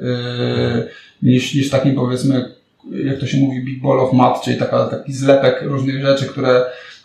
Niż, 1.23 1.55
niż 1.55 1.71
takim 1.71 1.95
powiedzmy, 1.95 2.55
jak 3.05 3.19
to 3.19 3.27
się 3.27 3.39
mówi, 3.39 3.65
big 3.65 3.83
ball 3.83 4.01
of 4.01 4.13
math, 4.13 4.45
czyli 4.45 4.59
taka, 4.59 4.87
taki 4.87 5.13
zlepek 5.13 5.63
różnych 5.63 6.03
rzeczy, 6.03 6.25
które 6.25 6.65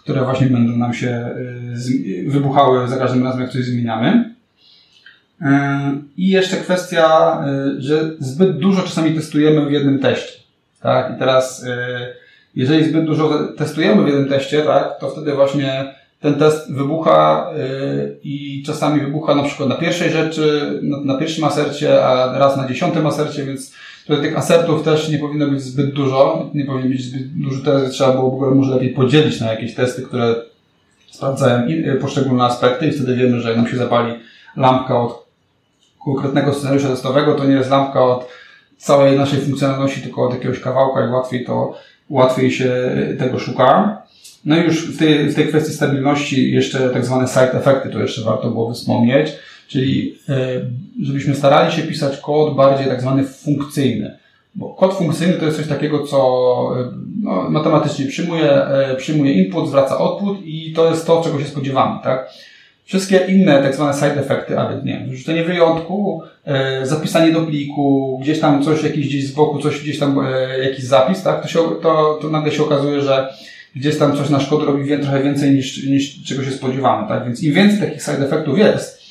które 0.09 0.23
właśnie 0.23 0.47
będą 0.47 0.77
nam 0.77 0.93
się 0.93 1.29
y, 2.25 2.29
wybuchały 2.29 2.87
za 2.87 2.97
każdym 2.97 3.23
razem, 3.23 3.41
jak 3.41 3.51
coś 3.51 3.65
zmieniamy. 3.65 4.35
Y, 5.41 5.45
I 6.17 6.29
jeszcze 6.29 6.57
kwestia, 6.57 7.37
y, 7.77 7.81
że 7.81 8.11
zbyt 8.19 8.57
dużo 8.57 8.81
czasami 8.81 9.15
testujemy 9.15 9.65
w 9.65 9.71
jednym 9.71 9.99
teście. 9.99 10.39
Tak? 10.81 11.15
I 11.15 11.19
teraz, 11.19 11.65
jeżeli 12.55 12.89
zbyt 12.89 13.05
dużo 13.05 13.47
testujemy 13.57 14.03
w 14.03 14.07
jednym 14.07 14.29
teście, 14.29 14.61
tak, 14.61 14.99
to 14.99 15.09
wtedy 15.09 15.33
właśnie 15.33 15.93
ten 16.19 16.35
test 16.35 16.73
wybucha 16.73 17.51
yy, 17.57 18.17
i 18.23 18.63
czasami 18.65 19.01
wybucha 19.01 19.35
na 19.35 19.43
przykład 19.43 19.69
na 19.69 19.75
pierwszej 19.75 20.11
rzeczy, 20.11 20.79
na, 20.81 21.17
pierwszym 21.17 21.43
asercie, 21.43 22.05
a 22.05 22.39
raz 22.39 22.57
na 22.57 22.67
dziesiątym 22.67 23.07
asercie, 23.07 23.45
więc 23.45 23.73
tutaj 24.07 24.23
tych 24.23 24.37
asertów 24.37 24.83
też 24.83 25.09
nie 25.09 25.19
powinno 25.19 25.47
być 25.47 25.61
zbyt 25.61 25.93
dużo, 25.93 26.49
nie 26.53 26.65
powinien 26.65 26.91
być 26.91 27.03
zbyt 27.03 27.27
dużo 27.27 27.63
test, 27.65 27.93
trzeba 27.93 28.11
było 28.11 28.31
w 28.31 28.33
ogóle 28.33 28.55
może 28.55 28.73
lepiej 28.73 28.89
podzielić 28.89 29.41
na 29.41 29.51
jakieś 29.51 29.75
testy, 29.75 30.01
które 30.01 30.35
sprawdzają 31.11 31.67
poszczególne 32.01 32.43
aspekty 32.43 32.87
i 32.87 32.91
wtedy 32.91 33.15
wiemy, 33.15 33.41
że 33.41 33.49
jak 33.49 33.57
nam 33.57 33.67
się 33.67 33.77
zapali 33.77 34.13
lampka 34.57 35.01
od 35.01 35.28
konkretnego 36.13 36.53
scenariusza 36.53 36.89
testowego, 36.89 37.35
to 37.35 37.45
nie 37.45 37.53
jest 37.53 37.69
lampka 37.69 38.03
od 38.03 38.27
całej 38.77 39.17
naszej 39.17 39.39
funkcjonalności, 39.39 40.01
tylko 40.01 40.27
od 40.27 40.33
jakiegoś 40.33 40.59
kawałka 40.59 41.07
i 41.07 41.11
łatwiej 41.11 41.45
to, 41.45 41.73
łatwiej 42.09 42.51
się 42.51 42.71
tego 43.19 43.39
szuka. 43.39 43.97
No 44.45 44.57
i 44.57 44.63
już 44.63 44.95
w 44.95 44.99
tej, 44.99 45.29
w 45.29 45.35
tej 45.35 45.47
kwestii 45.47 45.73
stabilności 45.73 46.51
jeszcze 46.51 46.89
tak 46.89 47.05
zwane 47.05 47.27
side 47.27 47.53
efekty, 47.53 47.89
to 47.89 47.99
jeszcze 47.99 48.21
warto 48.21 48.49
było 48.49 48.73
wspomnieć, 48.73 49.31
czyli 49.67 50.15
e, 50.29 50.61
żebyśmy 51.01 51.35
starali 51.35 51.71
się 51.71 51.81
pisać 51.81 52.17
kod 52.17 52.55
bardziej 52.55 52.87
tak 52.87 53.01
zwany 53.01 53.23
funkcyjny. 53.23 54.17
Bo 54.55 54.73
kod 54.73 54.93
funkcyjny 54.93 55.33
to 55.33 55.45
jest 55.45 55.57
coś 55.57 55.67
takiego, 55.67 56.07
co 56.07 56.19
e, 56.79 56.91
no, 57.21 57.49
matematycznie 57.49 58.05
przyjmuje, 58.05 58.51
e, 58.51 58.95
przyjmuje 58.95 59.33
input, 59.33 59.67
zwraca 59.67 59.97
output 59.97 60.37
i 60.43 60.73
to 60.73 60.89
jest 60.89 61.07
to, 61.07 61.21
czego 61.23 61.39
się 61.39 61.45
spodziewamy, 61.45 61.99
tak? 62.03 62.29
Wszystkie 62.89 63.17
inne 63.17 63.63
tak 63.63 63.75
zwane 63.75 63.93
side 63.93 64.21
efekty, 64.21 64.59
ale 64.59 64.81
nie, 64.83 65.05
wrzucenie 65.09 65.43
wyjątku, 65.43 66.23
e, 66.45 66.85
zapisanie 66.85 67.31
do 67.31 67.41
pliku, 67.41 68.19
gdzieś 68.21 68.39
tam 68.39 68.63
coś, 68.63 68.83
jakiś 68.83 69.07
gdzieś 69.07 69.27
z 69.27 69.31
boku, 69.31 69.59
coś 69.59 69.81
gdzieś 69.81 69.99
tam, 69.99 70.19
e, 70.19 70.63
jakiś 70.63 70.83
zapis, 70.83 71.23
tak, 71.23 71.41
to, 71.41 71.47
się, 71.47 71.59
to, 71.81 72.19
to 72.21 72.29
nagle 72.29 72.51
się 72.51 72.63
okazuje, 72.63 73.01
że 73.01 73.33
gdzieś 73.75 73.97
tam 73.97 74.17
coś 74.17 74.29
na 74.29 74.39
szkodę 74.39 74.65
robi 74.65 74.97
trochę 74.97 75.23
więcej 75.23 75.51
niż, 75.51 75.83
niż 75.83 76.23
czego 76.23 76.43
się 76.43 76.51
spodziewamy, 76.51 77.07
tak, 77.07 77.25
więc 77.25 77.43
im 77.43 77.53
więcej 77.53 77.79
takich 77.79 78.01
side 78.01 78.25
efektów 78.25 78.57
jest, 78.57 79.01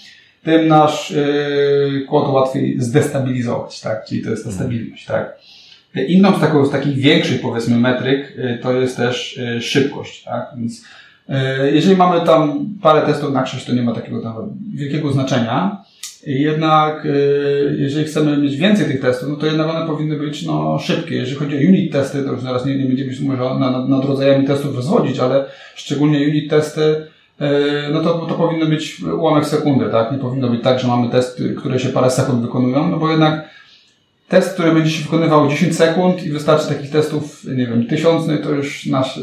tym 0.44 0.68
nasz 0.68 1.10
yy, 1.10 2.06
kod 2.08 2.28
łatwiej 2.28 2.80
zdestabilizować, 2.80 3.80
tak, 3.80 4.04
czyli 4.04 4.22
to 4.22 4.30
jest 4.30 4.44
ta 4.44 4.52
stabilność, 4.52 5.06
tak. 5.06 5.38
Inną 6.08 6.36
z, 6.36 6.40
taką, 6.40 6.66
z 6.66 6.70
takich 6.70 6.96
większych, 6.96 7.40
powiedzmy, 7.40 7.76
metryk 7.76 8.36
to 8.62 8.72
jest 8.72 8.96
też 8.96 9.40
szybkość, 9.60 10.24
tak, 10.24 10.46
więc 10.56 10.82
E, 10.82 11.07
jeżeli 11.72 11.96
mamy 11.96 12.26
tam 12.26 12.68
parę 12.82 13.06
testów 13.06 13.32
na 13.32 13.42
krzyż, 13.42 13.64
to 13.64 13.72
nie 13.72 13.82
ma 13.82 13.94
takiego 13.94 14.22
tam 14.22 14.34
wielkiego 14.74 15.12
znaczenia. 15.12 15.82
Jednak 16.26 17.06
e, 17.06 17.08
jeżeli 17.78 18.04
chcemy 18.04 18.36
mieć 18.36 18.56
więcej 18.56 18.86
tych 18.86 19.00
testów, 19.00 19.28
no 19.28 19.36
to 19.36 19.46
jednak 19.46 19.68
one 19.68 19.86
powinny 19.86 20.16
być 20.16 20.46
no, 20.46 20.78
szybkie. 20.78 21.16
Jeżeli 21.16 21.36
chodzi 21.36 21.56
o 21.56 21.68
unit 21.68 21.92
testy, 21.92 22.24
to 22.24 22.32
już 22.32 22.40
zaraz 22.40 22.66
nie, 22.66 22.78
nie 22.78 22.84
będziemy 22.84 23.14
się 23.14 23.24
może 23.24 23.58
nad, 23.58 23.88
nad 23.88 24.04
rodzajami 24.04 24.46
testów 24.46 24.76
rozwodzić, 24.76 25.18
ale 25.18 25.44
szczególnie 25.74 26.18
unit 26.18 26.50
testy, 26.50 27.06
e, 27.40 27.50
no 27.92 28.00
to, 28.00 28.26
to 28.26 28.34
powinno 28.34 28.66
być 28.66 29.02
ułamek 29.18 29.46
sekundy, 29.46 29.84
tak? 29.90 30.12
Nie 30.12 30.18
powinno 30.18 30.48
być 30.48 30.62
tak, 30.62 30.80
że 30.80 30.88
mamy 30.88 31.08
testy, 31.08 31.54
które 31.54 31.78
się 31.78 31.88
parę 31.88 32.10
sekund 32.10 32.42
wykonują, 32.42 32.88
no 32.88 32.98
bo 32.98 33.10
jednak 33.10 33.48
test, 34.28 34.54
który 34.54 34.72
będzie 34.72 34.90
się 34.90 35.02
wykonywał 35.02 35.48
10 35.48 35.76
sekund 35.76 36.22
i 36.22 36.30
wystarczy 36.30 36.68
takich 36.68 36.90
testów, 36.90 37.44
nie 37.44 37.66
wiem, 37.66 37.86
tysiąc, 37.86 38.26
no 38.26 38.34
i 38.34 38.38
to 38.38 38.50
już 38.50 38.86
nasz 38.86 39.20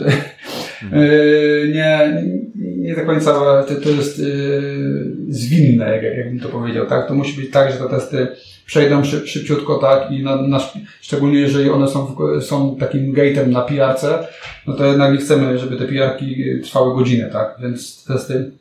Yy, 0.91 1.71
nie, 1.75 2.23
nie 2.55 2.95
do 2.95 3.05
końca 3.05 3.33
to, 3.63 3.75
to 3.83 3.89
jest 3.89 4.19
yy, 4.19 5.15
zwinne, 5.29 5.95
jak, 5.95 6.17
jakbym 6.17 6.39
to 6.39 6.49
powiedział, 6.49 6.85
tak? 6.85 7.07
To 7.07 7.13
musi 7.13 7.41
być 7.41 7.51
tak, 7.51 7.71
że 7.71 7.77
te 7.77 7.89
testy 7.89 8.27
przejdą 8.65 9.03
szyb, 9.03 9.27
szybciutko, 9.27 9.77
tak? 9.77 10.11
I 10.11 10.23
na, 10.23 10.41
na, 10.41 10.59
szczególnie 11.01 11.39
jeżeli 11.39 11.69
one 11.69 11.87
są, 11.87 12.15
są 12.41 12.77
takim 12.79 13.13
gate'em 13.13 13.47
na 13.47 13.61
PR-ce, 13.61 14.27
no 14.67 14.73
to 14.73 14.85
jednak 14.85 15.13
nie 15.13 15.19
chcemy, 15.19 15.57
żeby 15.57 15.77
te 15.77 15.85
PR-ki 15.85 16.45
trwały 16.63 16.95
godzinę, 16.95 17.29
tak? 17.33 17.55
Więc 17.61 18.05
testy 18.05 18.51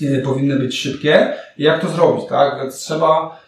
yy, 0.00 0.22
powinny 0.22 0.58
być 0.58 0.78
szybkie. 0.78 1.32
I 1.58 1.62
jak 1.62 1.80
to 1.80 1.88
zrobić, 1.88 2.24
tak? 2.28 2.58
Więc 2.62 2.78
trzeba 2.78 3.43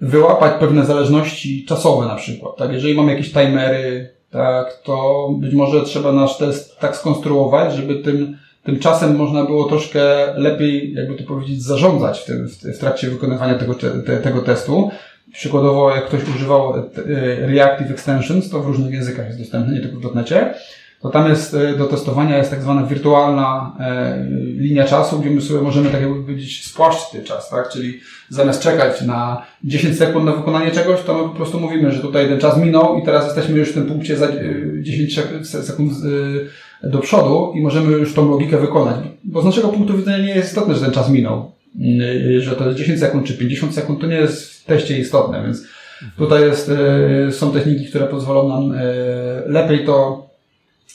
wyłapać 0.00 0.60
pewne 0.60 0.86
zależności 0.86 1.64
czasowe 1.64 2.06
na 2.06 2.14
przykład, 2.14 2.56
tak? 2.56 2.72
Jeżeli 2.72 2.94
mamy 2.94 3.12
jakieś 3.12 3.32
timery, 3.32 4.10
tak, 4.30 4.82
to 4.82 5.28
być 5.38 5.54
może 5.54 5.82
trzeba 5.82 6.12
nasz 6.12 6.38
test 6.38 6.78
tak 6.78 6.96
skonstruować, 6.96 7.74
żeby 7.74 7.94
tym, 7.94 8.36
tym 8.64 8.78
czasem 8.78 9.16
można 9.16 9.44
było 9.44 9.64
troszkę 9.64 10.00
lepiej, 10.36 10.94
jakby 10.94 11.14
to 11.14 11.24
powiedzieć, 11.24 11.62
zarządzać 11.62 12.20
w, 12.20 12.24
tym, 12.24 12.48
w 12.48 12.78
trakcie 12.78 13.10
wykonywania 13.10 13.54
tego, 13.54 13.74
te, 13.74 14.16
tego 14.16 14.42
testu. 14.42 14.90
Przykładowo, 15.32 15.90
jak 15.90 16.06
ktoś 16.06 16.20
używał 16.36 16.74
e, 16.76 16.82
Reactive 17.46 17.90
Extensions, 17.90 18.50
to 18.50 18.60
w 18.60 18.66
różnych 18.66 18.92
językach 18.94 19.26
jest 19.26 19.38
dostępne, 19.38 19.74
nie 19.74 19.80
tylko 19.80 20.10
w 20.10 20.14
.NETie, 20.14 20.54
to 21.00 21.10
tam 21.10 21.28
jest 21.28 21.54
e, 21.54 21.76
do 21.76 21.86
testowania 21.86 22.38
jest 22.38 22.50
tak 22.50 22.62
zwana 22.62 22.82
wirtualna 22.82 23.76
e, 23.80 24.26
linia 24.56 24.84
czasu, 24.84 25.18
gdzie 25.20 25.30
my 25.30 25.40
sobie 25.40 25.60
możemy 25.60 25.90
tak 25.90 26.00
jakby 26.00 26.22
powiedzieć 26.22 26.64
spłaszczyć 26.64 27.10
ten 27.12 27.24
czas, 27.24 27.50
tak? 27.50 27.68
Czyli 27.68 28.00
zamiast 28.28 28.62
czekać 28.62 29.02
na 29.02 29.42
10 29.64 29.98
sekund 29.98 30.24
na 30.24 30.32
wykonanie 30.32 30.70
czegoś, 30.70 31.02
to 31.02 31.14
my 31.14 31.22
po 31.22 31.34
prostu 31.34 31.60
mówimy, 31.60 31.92
że 31.92 32.00
tutaj 32.00 32.28
ten 32.28 32.40
czas 32.40 32.58
minął 32.58 32.98
i 32.98 33.04
teraz 33.04 33.24
jesteśmy 33.24 33.58
już 33.58 33.70
w 33.70 33.74
tym 33.74 33.86
punkcie 33.86 34.16
za 34.16 34.28
10 34.82 35.18
e, 35.18 35.44
sekund 35.44 35.92
do 36.82 36.98
przodu 36.98 37.52
i 37.54 37.60
możemy 37.60 37.92
już 37.92 38.14
tą 38.14 38.30
logikę 38.30 38.58
wykonać. 38.58 38.96
Bo 39.24 39.42
z 39.42 39.44
naszego 39.44 39.68
punktu 39.68 39.96
widzenia 39.96 40.18
nie 40.18 40.34
jest 40.34 40.48
istotne, 40.48 40.74
że 40.74 40.80
ten 40.80 40.92
czas 40.92 41.10
minął. 41.10 41.52
E, 42.36 42.40
że 42.40 42.56
to 42.56 42.66
jest 42.66 42.78
10 42.78 43.00
sekund 43.00 43.26
czy 43.26 43.38
50 43.38 43.74
sekund, 43.74 44.00
to 44.00 44.06
nie 44.06 44.16
jest 44.16 44.52
w 44.52 44.64
teście 44.64 44.98
istotne, 44.98 45.42
więc 45.42 45.62
tutaj 46.18 46.42
jest, 46.42 46.70
są 47.30 47.52
techniki, 47.52 47.86
które 47.86 48.06
pozwolą 48.06 48.48
nam 48.48 48.78
lepiej 49.46 49.84
to 49.84 50.25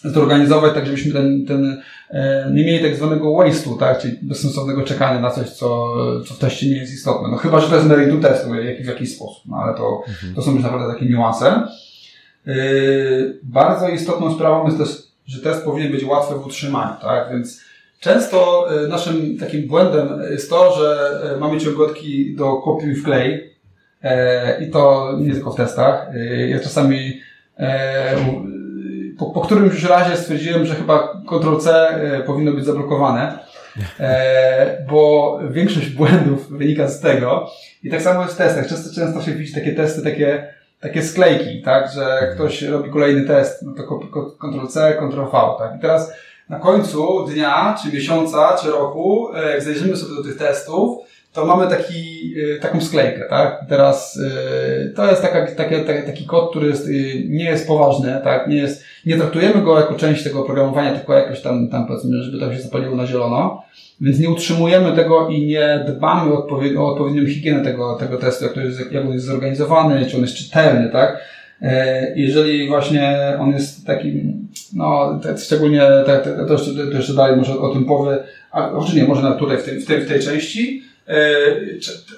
zorganizować, 0.03 0.73
tak 0.73 0.85
żebyśmy 0.85 1.13
ten, 1.13 1.45
ten 1.45 1.81
e, 2.09 2.51
nie 2.53 2.65
mieli 2.65 2.83
tak 2.83 2.95
zwanego 2.95 3.25
waste'u, 3.25 3.79
tak, 3.79 4.01
czyli 4.01 4.17
bezsensownego 4.21 4.83
czekania 4.83 5.19
na 5.19 5.31
coś, 5.31 5.49
co, 5.49 5.95
co 6.27 6.33
w 6.33 6.37
teście 6.37 6.69
nie 6.69 6.77
jest 6.77 6.93
istotne. 6.93 7.27
No 7.31 7.37
chyba, 7.37 7.59
że 7.59 7.67
to 7.69 7.75
jest 7.75 7.87
meritum 7.87 8.21
testu 8.21 8.49
w 8.81 8.85
jakiś 8.85 9.15
sposób, 9.15 9.43
no 9.45 9.57
ale 9.57 9.77
to, 9.77 10.03
mhm. 10.07 10.35
to 10.35 10.41
są 10.41 10.53
już 10.53 10.63
naprawdę 10.63 10.93
takie 10.93 11.05
niuanse. 11.05 11.67
Yy, 12.45 13.39
bardzo 13.43 13.89
istotną 13.89 14.35
sprawą 14.35 14.65
jest 14.65 14.77
też, 14.77 14.89
że 15.25 15.41
test 15.41 15.63
powinien 15.63 15.91
być 15.91 16.03
łatwy 16.03 16.35
w 16.35 16.45
utrzymaniu, 16.45 16.93
tak, 17.01 17.29
więc 17.31 17.61
często 17.99 18.67
yy, 18.81 18.87
naszym 18.87 19.37
takim 19.37 19.67
błędem 19.67 20.07
jest 20.31 20.49
to, 20.49 20.77
że 20.77 21.19
mamy 21.39 21.59
ciągotki 21.59 22.35
do 22.35 22.53
kopiuj 22.55 22.95
wklej 22.95 23.51
i 24.61 24.71
to 24.71 25.13
nie 25.19 25.33
tylko 25.33 25.51
w 25.51 25.55
testach. 25.55 26.07
Ja 26.47 26.59
czasami 26.59 27.21
po, 29.21 29.29
po 29.29 29.41
którymś 29.41 29.73
już 29.73 29.83
razie 29.83 30.17
stwierdziłem, 30.17 30.65
że 30.65 30.75
chyba 30.75 31.21
Ctrl-C 31.29 31.89
e, 31.89 32.23
powinno 32.23 32.51
być 32.51 32.65
zablokowane, 32.65 33.39
e, 33.99 34.85
bo 34.89 35.39
większość 35.49 35.89
błędów 35.89 36.49
wynika 36.49 36.87
z 36.87 36.99
tego. 36.99 37.49
I 37.83 37.89
tak 37.89 38.01
samo 38.01 38.21
jest 38.21 38.33
w 38.33 38.37
testach. 38.37 38.67
Często, 38.67 38.95
często 38.95 39.21
się 39.21 39.31
widzi 39.31 39.53
takie 39.53 39.73
testy, 39.73 40.01
takie, 40.01 40.53
takie 40.79 41.03
sklejki, 41.03 41.61
tak, 41.61 41.91
że 41.95 42.31
ktoś 42.35 42.61
robi 42.61 42.89
kolejny 42.89 43.27
test, 43.27 43.63
no 43.63 43.73
to 43.73 43.83
Ctrl-C, 44.39 44.97
Ctrl-V, 44.99 45.37
tak. 45.59 45.77
I 45.77 45.81
teraz 45.81 46.13
na 46.49 46.59
końcu 46.59 47.25
dnia, 47.25 47.75
czy 47.83 47.95
miesiąca, 47.95 48.57
czy 48.61 48.71
roku, 48.71 49.35
e, 49.35 49.49
jak 49.51 49.61
zajrzymy 49.61 49.97
sobie 49.97 50.15
do 50.15 50.23
tych 50.23 50.37
testów, 50.37 50.97
to 51.33 51.45
mamy 51.45 51.67
taki, 51.67 52.33
taką 52.61 52.81
sklejkę, 52.81 53.25
tak? 53.29 53.65
Teraz 53.69 54.19
to 54.95 55.05
jest 55.05 55.21
taka, 55.21 55.55
taki, 55.55 55.75
taki 56.05 56.25
kod, 56.25 56.49
który 56.49 56.67
jest, 56.67 56.87
nie 57.29 57.45
jest 57.45 57.67
poważny, 57.67 58.21
tak? 58.23 58.47
Nie, 58.47 58.57
jest, 58.57 58.83
nie 59.05 59.17
traktujemy 59.17 59.61
go 59.61 59.79
jako 59.79 59.95
część 59.95 60.23
tego 60.23 60.41
oprogramowania, 60.41 60.95
tylko 60.95 61.13
jakoś 61.13 61.41
tam, 61.41 61.67
tam 61.67 61.87
powiedzmy, 61.87 62.23
żeby 62.23 62.39
to 62.39 62.53
się 62.53 62.61
zapaliło 62.61 62.95
na 62.95 63.07
zielono. 63.07 63.63
Więc 64.01 64.19
nie 64.19 64.29
utrzymujemy 64.29 64.95
tego 64.95 65.29
i 65.29 65.45
nie 65.45 65.85
dbamy 65.87 66.33
odpowiednio, 66.33 66.81
o 66.81 66.91
odpowiednią 66.91 67.25
higienę 67.25 67.63
tego, 67.63 67.95
tego 67.95 68.17
testu, 68.17 68.43
jak, 68.43 68.53
to 68.53 68.61
jest, 68.61 68.91
jak 68.91 69.05
on 69.05 69.13
jest 69.13 69.25
zorganizowany, 69.25 70.05
czy 70.05 70.15
on 70.15 70.21
jest 70.21 70.35
czytelny, 70.35 70.89
tak? 70.89 71.19
E, 71.61 72.13
jeżeli 72.15 72.67
właśnie 72.67 73.17
on 73.39 73.51
jest 73.51 73.85
takim, 73.85 74.47
no, 74.73 75.19
szczególnie, 75.37 75.81
to, 76.47 76.53
jeszcze, 76.97 77.13
dalej 77.13 77.37
może 77.37 77.59
o 77.59 77.73
tym 77.73 77.85
powie, 77.85 78.17
a 78.51 78.71
oczywiście 78.71 79.01
nie, 79.01 79.07
może 79.07 79.21
nawet 79.21 79.39
tutaj 79.39 79.57
w 79.57 79.63
tej, 79.63 79.79
w 79.79 79.85
tej, 79.85 80.01
w 80.01 80.07
tej 80.07 80.19
części, 80.19 80.83
E, 81.07 81.45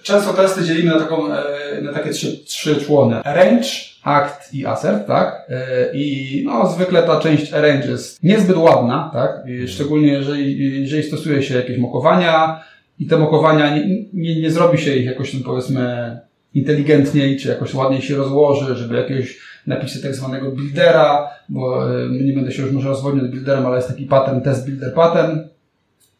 często 0.04 0.34
testy 0.34 0.64
dzielimy 0.64 0.92
na, 0.92 1.00
taką, 1.00 1.34
e, 1.34 1.82
na 1.82 1.94
takie 1.94 2.10
trzy, 2.10 2.38
trzy 2.46 2.76
człony. 2.76 3.24
Arrange, 3.24 3.70
act 4.04 4.54
i 4.54 4.66
assert, 4.66 5.08
tak? 5.08 5.48
E, 5.50 5.90
I 5.94 6.44
no, 6.46 6.70
zwykle 6.70 7.04
ta 7.04 7.20
część 7.20 7.54
arrange 7.54 7.88
jest 7.88 8.24
niezbyt 8.24 8.58
ładna, 8.58 9.10
tak? 9.14 9.44
Szczególnie 9.68 10.08
jeżeli, 10.08 10.82
jeżeli 10.82 11.04
stosuje 11.04 11.44
się 11.44 11.56
jakieś 11.56 11.78
mokowania 11.78 12.64
i 13.00 13.06
te 13.06 13.18
mokowania 13.18 13.78
nie, 13.78 14.06
nie, 14.14 14.42
nie 14.42 14.52
zrobi 14.52 14.78
się 14.78 14.96
ich 14.96 15.06
jakoś, 15.06 15.36
powiedzmy, 15.36 16.20
inteligentniej, 16.54 17.38
czy 17.38 17.48
jakoś 17.48 17.74
ładniej 17.74 18.02
się 18.02 18.16
rozłoży, 18.16 18.76
żeby 18.76 18.96
jakiegoś 18.96 19.40
napisać 19.68 20.02
tak 20.02 20.16
zwanego 20.16 20.52
buildera, 20.52 21.30
bo 21.50 21.88
nie 22.22 22.34
będę 22.34 22.52
się 22.52 22.62
już 22.62 22.72
może 22.72 22.90
rozwodził 22.90 23.22
nad 23.22 23.32
builderem, 23.32 23.66
ale 23.66 23.76
jest 23.76 23.88
taki 23.88 24.06
pattern, 24.06 24.42
test 24.42 24.66
builder 24.66 24.94
pattern, 24.94 25.40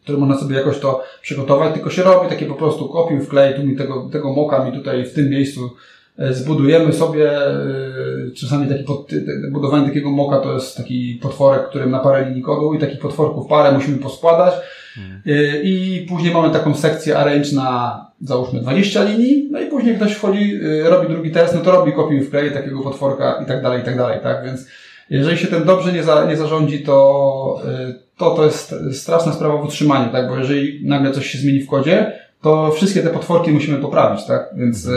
który 0.02 0.18
można 0.18 0.38
sobie 0.38 0.56
jakoś 0.56 0.78
to 0.78 1.04
przygotować, 1.22 1.74
tylko 1.74 1.90
się 1.90 2.02
robi 2.02 2.28
takie 2.28 2.46
po 2.46 2.54
prostu 2.54 2.88
kopiuj, 2.88 3.20
wklej, 3.20 3.54
tu 3.54 3.66
mi 3.66 3.76
tego, 3.76 4.08
tego 4.12 4.32
moka 4.32 4.64
mi 4.64 4.72
tutaj 4.72 5.04
w 5.04 5.14
tym 5.14 5.30
miejscu 5.30 5.70
zbudujemy 6.30 6.92
sobie, 6.92 7.30
czasami 8.36 8.68
taki 8.68 8.84
pod, 8.84 9.10
budowanie 9.50 9.86
takiego 9.86 10.10
moka 10.10 10.40
to 10.40 10.54
jest 10.54 10.76
taki 10.76 11.18
potworek, 11.22 11.68
którym 11.68 11.90
na 11.90 11.98
parę 11.98 12.24
linii 12.24 12.42
kodu 12.42 12.74
i 12.74 12.78
takich 12.78 12.98
potworków 12.98 13.46
parę 13.46 13.72
musimy 13.72 13.98
poskładać 13.98 14.54
hmm. 14.94 15.22
i 15.62 16.06
później 16.08 16.34
mamy 16.34 16.50
taką 16.50 16.74
sekcję 16.74 17.18
arrange 17.18 17.52
na 17.54 18.00
załóżmy 18.20 18.60
20 18.60 19.04
linii, 19.04 19.48
no 19.50 19.60
i 19.60 19.66
później 19.66 19.96
ktoś 19.96 20.12
wchodzi, 20.12 20.60
robi 20.84 21.08
drugi 21.08 21.30
test, 21.30 21.54
no 21.54 21.60
to 21.60 21.72
robi 21.72 21.92
kopiuj 21.92 22.20
wklej 22.20 22.52
takiego 22.52 22.80
potworka 22.80 23.40
i 23.42 23.46
tak 23.46 23.62
dalej, 23.62 23.80
i 23.82 23.84
tak 23.84 23.96
dalej, 23.96 24.20
tak, 24.22 24.44
więc 24.44 24.66
jeżeli 25.10 25.38
się 25.38 25.46
tym 25.46 25.64
dobrze 25.64 25.92
nie, 25.92 26.02
za, 26.02 26.24
nie 26.24 26.36
zarządzi, 26.36 26.82
to, 26.82 27.62
to 28.16 28.30
to 28.30 28.44
jest 28.44 28.74
straszna 28.92 29.32
sprawa 29.32 29.56
w 29.56 29.64
utrzymaniu, 29.64 30.12
tak? 30.12 30.28
Bo 30.28 30.38
jeżeli 30.38 30.88
nagle 30.88 31.12
coś 31.12 31.26
się 31.26 31.38
zmieni 31.38 31.60
w 31.60 31.68
kodzie, 31.68 32.12
to 32.42 32.72
wszystkie 32.72 33.02
te 33.02 33.10
potworki 33.10 33.50
musimy 33.50 33.78
poprawić, 33.78 34.26
tak? 34.26 34.50
Więc. 34.56 34.88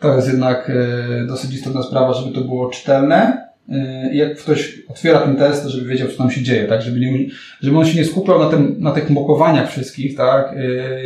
To 0.00 0.16
jest 0.16 0.28
jednak 0.28 0.70
e, 0.70 1.26
dosyć 1.26 1.54
istotna 1.54 1.82
sprawa, 1.82 2.12
żeby 2.14 2.34
to 2.34 2.40
było 2.40 2.70
czytelne. 2.70 3.46
E, 3.68 4.10
I 4.12 4.16
jak 4.16 4.36
ktoś 4.36 4.82
otwiera 4.88 5.18
ten 5.18 5.36
test, 5.36 5.66
żeby 5.66 5.88
wiedział, 5.88 6.08
co 6.08 6.18
tam 6.18 6.30
się 6.30 6.42
dzieje, 6.42 6.64
tak? 6.64 6.82
Żeby, 6.82 7.00
nie, 7.00 7.26
żeby 7.60 7.78
on 7.78 7.86
się 7.86 7.98
nie 7.98 8.04
skupiał 8.04 8.38
na, 8.38 8.50
tym, 8.50 8.76
na 8.78 8.90
tych 8.90 9.10
mokowaniach 9.10 9.70
wszystkich, 9.70 10.16
tak? 10.16 10.54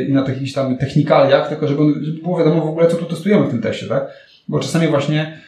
I 0.08 0.12
na 0.12 0.24
jakichś 0.28 0.52
tam 0.52 0.78
technikaliach, 0.78 1.48
tylko 1.48 1.68
żeby, 1.68 1.82
on, 1.82 1.94
żeby 2.02 2.22
było 2.22 2.38
wiadomo 2.38 2.60
w 2.60 2.68
ogóle, 2.68 2.86
co 2.86 2.96
tu 2.96 3.04
testujemy 3.04 3.46
w 3.46 3.50
tym 3.50 3.62
teście, 3.62 3.86
tak? 3.86 4.06
Bo 4.48 4.60
czasami 4.60 4.88
właśnie 4.88 5.38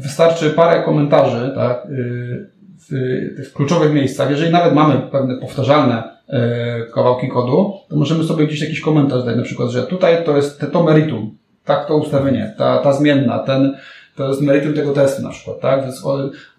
wystarczy 0.00 0.50
parę 0.50 0.82
komentarzy, 0.82 1.52
tak? 1.54 1.86
w 2.90 3.36
tych 3.36 3.52
kluczowych 3.52 3.92
miejscach, 3.92 4.30
jeżeli 4.30 4.52
nawet 4.52 4.74
mamy 4.74 5.00
pewne 5.12 5.36
powtarzalne 5.36 6.02
e, 6.28 6.86
kawałki 6.94 7.28
kodu, 7.28 7.72
to 7.88 7.96
możemy 7.96 8.24
sobie 8.24 8.46
gdzieś 8.46 8.60
jakiś 8.60 8.80
komentarz 8.80 9.24
dać, 9.24 9.36
na 9.36 9.42
przykład, 9.42 9.70
że 9.70 9.82
tutaj 9.82 10.24
to 10.24 10.36
jest 10.36 10.64
to 10.72 10.82
meritum, 10.82 11.36
tak 11.66 11.86
to 11.86 11.96
ustawienie, 11.96 12.54
ta, 12.58 12.78
ta 12.78 12.92
zmienna, 12.92 13.38
ten, 13.38 13.76
to 14.16 14.28
jest 14.28 14.40
meritum 14.40 14.74
tego 14.74 14.92
testu 14.92 15.22
na 15.22 15.30
przykład, 15.30 15.60
tak? 15.60 15.82
Więc 15.82 16.02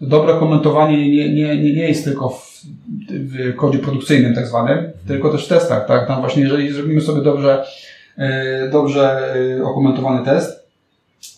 dobre 0.02 0.34
komentowanie 0.34 1.10
nie, 1.10 1.34
nie, 1.34 1.58
nie, 1.64 1.74
nie 1.74 1.88
jest 1.88 2.04
tylko 2.04 2.30
w, 2.30 2.62
w 3.10 3.56
kodzie 3.56 3.80
produkcyjnym 3.80 4.36
tak 4.36 4.48
zwanym, 4.48 4.92
tylko 5.08 5.30
też 5.30 5.46
w 5.46 5.50
testach, 5.50 5.88
tak? 5.88 6.08
Tam 6.08 6.22
właśnie 6.22 6.44
jeżeli 6.44 6.74
zrobimy 6.74 7.02
sobie 7.02 7.22
dobrze, 7.22 7.66
e, 8.18 8.70
dobrze 8.70 9.34
e, 9.60 9.64
okomentowany 9.64 10.26
test, 10.26 10.68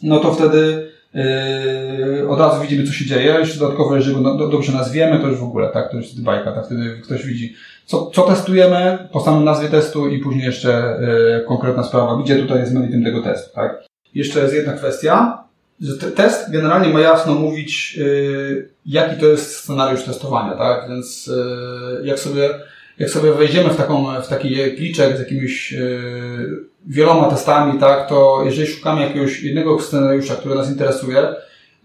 no 0.04 0.20
to 0.20 0.34
wtedy 0.34 0.89
Yy, 1.14 2.30
od 2.30 2.40
razu 2.40 2.62
widzimy, 2.62 2.88
co 2.88 2.94
się 2.94 3.06
dzieje. 3.06 3.36
Jeszcze 3.40 3.60
dodatkowo, 3.60 3.96
jeżeli 3.96 4.24
go 4.24 4.48
dobrze 4.48 4.72
nazwiemy, 4.72 5.20
to 5.20 5.28
już 5.28 5.40
w 5.40 5.44
ogóle, 5.44 5.70
tak, 5.70 5.92
to 5.92 5.98
już 5.98 6.06
jest 6.06 6.24
bajka, 6.24 6.52
tak, 6.52 6.66
wtedy 6.66 7.02
ktoś 7.04 7.26
widzi, 7.26 7.56
co, 7.86 8.12
co 8.14 8.22
testujemy 8.22 9.08
po 9.12 9.20
samym 9.20 9.44
nazwie 9.44 9.70
testu 9.70 10.10
i 10.10 10.20
później 10.20 10.46
jeszcze 10.46 11.00
yy, 11.02 11.46
konkretna 11.48 11.84
sprawa, 11.84 12.24
gdzie 12.24 12.36
tutaj 12.36 12.60
jest 12.60 12.74
meritum 12.74 13.04
tego 13.04 13.22
testu, 13.22 13.56
tak. 13.56 13.84
Jeszcze 14.16 14.40
jest 14.40 14.54
jedna 14.54 14.74
kwestia, 14.74 15.44
test 16.16 16.52
generalnie 16.52 16.94
ma 16.94 17.00
jasno 17.00 17.36
mówić, 17.36 17.98
yy, 17.98 18.70
jaki 18.86 19.20
to 19.20 19.26
jest 19.26 19.56
scenariusz 19.56 20.04
testowania, 20.04 20.56
tak, 20.56 20.90
więc 20.90 21.28
yy, 21.28 22.08
jak 22.08 22.20
sobie 22.20 22.50
jak 23.00 23.10
sobie 23.10 23.34
wejdziemy 23.34 23.70
w, 23.70 23.76
taką, 23.76 24.22
w 24.22 24.28
taki 24.28 24.56
pliczek 24.78 25.18
z 25.18 25.20
jakimiś 25.20 25.72
yy, 25.72 26.69
wieloma 26.88 27.30
testami, 27.30 27.80
tak, 27.80 28.10
to 28.10 28.42
jeżeli 28.46 28.68
szukamy 28.68 29.02
jakiegoś 29.02 29.44
jednego 29.44 29.80
scenariusza, 29.80 30.36
który 30.36 30.56
nas 30.56 30.70
interesuje, 30.70 31.28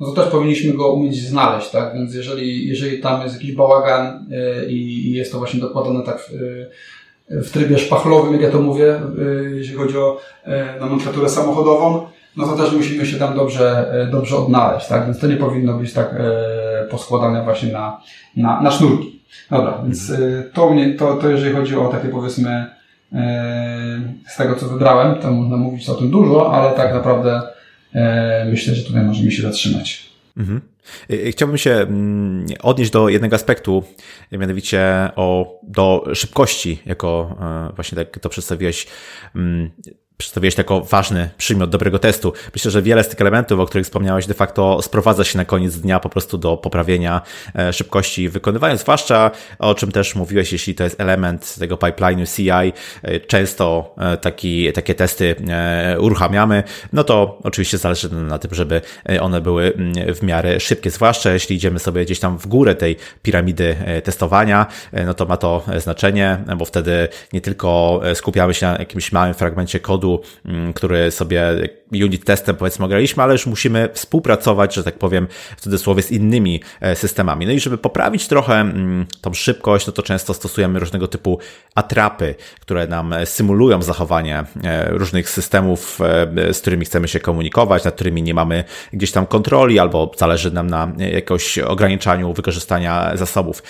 no 0.00 0.06
to 0.06 0.22
też 0.22 0.32
powinniśmy 0.32 0.72
go 0.72 0.92
umieć 0.92 1.20
znaleźć, 1.20 1.70
tak? 1.70 1.94
Więc 1.94 2.14
jeżeli, 2.14 2.68
jeżeli 2.68 3.00
tam 3.00 3.22
jest 3.22 3.34
jakiś 3.34 3.52
bałagan 3.52 4.26
yy, 4.28 4.72
i 4.72 5.12
jest 5.12 5.32
to 5.32 5.38
właśnie 5.38 5.60
dokładane 5.60 6.02
tak 6.02 6.20
w, 6.20 6.30
w 7.30 7.50
trybie 7.50 7.78
szpachlowym, 7.78 8.32
jak 8.32 8.42
ja 8.42 8.50
to 8.50 8.60
mówię, 8.60 9.00
yy, 9.18 9.56
jeśli 9.56 9.74
chodzi 9.74 9.98
o 9.98 10.20
nomenklaturę 10.80 11.28
samochodową, 11.28 12.06
no 12.36 12.46
to 12.46 12.56
też 12.56 12.72
musimy 12.72 13.06
się 13.06 13.16
tam 13.16 13.36
dobrze, 13.36 13.92
dobrze 14.12 14.36
odnaleźć, 14.36 14.86
tak? 14.86 15.04
Więc 15.04 15.18
to 15.18 15.26
nie 15.26 15.36
powinno 15.36 15.78
być 15.78 15.92
tak 15.92 16.14
poskładane 16.90 17.44
właśnie 17.44 17.72
na, 17.72 18.00
na, 18.36 18.60
na 18.60 18.70
sznurki. 18.70 19.20
Dobra, 19.50 19.82
więc 19.84 20.12
to, 20.52 20.70
mnie, 20.70 20.94
to, 20.94 21.14
to 21.14 21.30
jeżeli 21.30 21.54
chodzi 21.54 21.76
o 21.76 21.88
takie 21.88 22.08
powiedzmy 22.08 22.73
z 24.26 24.36
tego, 24.36 24.54
co 24.54 24.68
wybrałem, 24.68 25.14
to 25.22 25.32
można 25.32 25.56
mówić 25.56 25.88
o 25.88 25.94
tym 25.94 26.10
dużo, 26.10 26.52
ale 26.52 26.76
tak 26.76 26.94
naprawdę 26.94 27.42
e, 27.94 28.46
myślę, 28.50 28.74
że 28.74 28.84
tutaj 28.84 29.02
możemy 29.02 29.30
się 29.30 29.42
zatrzymać. 29.42 30.10
Mhm. 30.36 30.60
Chciałbym 31.30 31.58
się 31.58 31.70
mm, 31.70 32.46
odnieść 32.62 32.90
do 32.90 33.08
jednego 33.08 33.36
aspektu, 33.36 33.82
mianowicie 34.32 35.10
o, 35.16 35.60
do 35.62 36.04
szybkości, 36.14 36.82
jako 36.86 37.36
e, 37.70 37.74
właśnie 37.74 37.96
tak 37.96 38.18
to 38.18 38.28
przedstawiłeś 38.28 38.86
mm, 39.34 39.70
przedstawiłeś 40.24 40.58
jako 40.58 40.80
ważny 40.80 41.30
przymiot 41.38 41.70
dobrego 41.70 41.98
testu. 41.98 42.32
Myślę, 42.54 42.70
że 42.70 42.82
wiele 42.82 43.04
z 43.04 43.08
tych 43.08 43.20
elementów, 43.20 43.60
o 43.60 43.66
których 43.66 43.84
wspomniałeś, 43.84 44.26
de 44.26 44.34
facto 44.34 44.82
sprowadza 44.82 45.24
się 45.24 45.38
na 45.38 45.44
koniec 45.44 45.76
dnia 45.76 46.00
po 46.00 46.08
prostu 46.08 46.38
do 46.38 46.56
poprawienia 46.56 47.22
e, 47.58 47.72
szybkości 47.72 48.28
wykonywania, 48.28 48.76
zwłaszcza 48.76 49.30
o 49.58 49.74
czym 49.74 49.92
też 49.92 50.14
mówiłeś, 50.14 50.52
jeśli 50.52 50.74
to 50.74 50.84
jest 50.84 51.00
element 51.00 51.54
tego 51.58 51.76
pipeline'u 51.76 52.36
CI, 52.36 52.72
e, 53.02 53.20
często 53.20 53.94
e, 53.98 54.16
taki, 54.16 54.72
takie 54.72 54.94
testy 54.94 55.36
uruchamiamy, 55.98 56.62
no 56.92 57.04
to 57.04 57.38
oczywiście 57.42 57.78
zależy 57.78 58.10
na 58.10 58.38
tym, 58.38 58.54
żeby 58.54 58.80
one 59.20 59.40
były 59.40 59.72
mm, 59.74 60.14
w 60.14 60.22
miarę 60.22 60.60
szybkie, 60.60 60.90
zwłaszcza 60.90 61.32
jeśli 61.32 61.56
idziemy 61.56 61.78
sobie 61.78 62.04
gdzieś 62.04 62.20
tam 62.20 62.38
w 62.38 62.46
górę 62.46 62.74
tej 62.74 62.96
piramidy 63.22 63.76
testowania, 64.04 64.66
no 65.06 65.14
to 65.14 65.26
ma 65.26 65.36
to 65.36 65.64
znaczenie, 65.76 66.38
bo 66.56 66.64
wtedy 66.64 67.08
nie 67.32 67.40
tylko 67.40 68.00
skupiamy 68.14 68.54
się 68.54 68.66
na 68.66 68.78
jakimś 68.78 69.12
małym 69.12 69.34
fragmencie 69.34 69.80
kodu, 69.80 70.13
mm, 70.44 70.72
który 70.72 71.10
sobie 71.10 71.42
unit 71.92 72.24
testem 72.24 72.56
powiedzmy 72.56 72.88
graliśmy, 72.88 73.22
ale 73.22 73.32
już 73.32 73.46
musimy 73.46 73.88
współpracować, 73.92 74.74
że 74.74 74.84
tak 74.84 74.98
powiem, 74.98 75.28
w 75.56 75.60
cudzysłowie 75.60 76.02
z 76.02 76.10
innymi 76.10 76.60
e, 76.80 76.96
systemami. 76.96 77.46
No 77.46 77.52
i 77.52 77.60
żeby 77.60 77.78
poprawić 77.78 78.28
trochę 78.28 78.54
mm, 78.54 79.06
tą 79.20 79.34
szybkość, 79.34 79.86
no 79.86 79.92
to 79.92 80.02
często 80.02 80.34
stosujemy 80.34 80.78
różnego 80.80 81.08
typu 81.08 81.38
atrapy, 81.74 82.34
które 82.60 82.86
nam 82.86 83.14
symulują 83.24 83.82
zachowanie 83.82 84.44
e, 84.64 84.90
różnych 84.90 85.30
systemów, 85.30 86.00
e, 86.36 86.54
z 86.54 86.60
którymi 86.60 86.84
chcemy 86.84 87.08
się 87.08 87.20
komunikować, 87.20 87.84
nad 87.84 87.94
którymi 87.94 88.22
nie 88.22 88.34
mamy 88.34 88.64
gdzieś 88.92 89.12
tam 89.12 89.26
kontroli, 89.26 89.78
albo 89.78 90.12
zależy 90.16 90.50
nam 90.50 90.66
na 90.66 90.92
jakoś 90.98 91.58
ograniczaniu 91.58 92.32
wykorzystania 92.32 93.16
zasobów. 93.16 93.62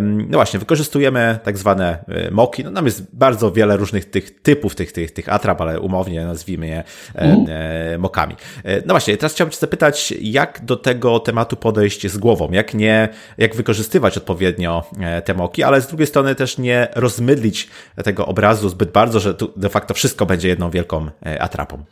No 0.00 0.38
właśnie, 0.38 0.58
wykorzystujemy 0.58 1.38
tak 1.44 1.58
zwane 1.58 2.04
moki. 2.30 2.64
No 2.64 2.70
nam 2.70 2.84
jest 2.84 3.16
bardzo 3.16 3.52
wiele 3.52 3.76
różnych 3.76 4.10
tych 4.10 4.40
typów 4.42 4.74
tych, 4.74 4.92
tych, 4.92 5.10
tych 5.10 5.28
atrap, 5.28 5.60
ale 5.60 5.73
umownie 5.80 6.24
nazwijmy 6.24 6.66
je 6.66 6.84
mm. 7.14 8.00
mokami. 8.00 8.36
E, 8.64 8.76
no 8.76 8.94
właśnie, 8.94 9.16
teraz 9.16 9.32
chciałbym 9.32 9.52
Cię 9.52 9.58
zapytać, 9.58 10.14
jak 10.20 10.64
do 10.64 10.76
tego 10.76 11.20
tematu 11.20 11.56
podejść 11.56 12.10
z 12.10 12.18
głową, 12.18 12.48
jak 12.52 12.74
nie, 12.74 13.08
jak 13.38 13.54
wykorzystywać 13.54 14.16
odpowiednio 14.16 14.84
te 15.24 15.34
moki, 15.34 15.62
ale 15.62 15.80
z 15.80 15.86
drugiej 15.86 16.06
strony 16.06 16.34
też 16.34 16.58
nie 16.58 16.88
rozmydlić 16.94 17.68
tego 18.04 18.26
obrazu 18.26 18.68
zbyt 18.68 18.90
bardzo, 18.90 19.20
że 19.20 19.34
tu 19.34 19.52
de 19.56 19.68
facto 19.68 19.94
wszystko 19.94 20.26
będzie 20.26 20.48
jedną 20.48 20.70
wielką 20.70 21.10
atrapą. 21.40 21.84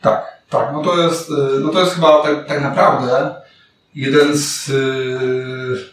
Tak, 0.00 0.42
tak, 0.50 0.68
no 0.72 0.82
to 0.82 1.02
jest, 1.02 1.30
no 1.60 1.68
to 1.68 1.80
jest 1.80 1.94
chyba 1.94 2.22
tak, 2.22 2.46
tak 2.48 2.62
naprawdę 2.62 3.34
jeden 3.94 4.36
z 4.36 4.70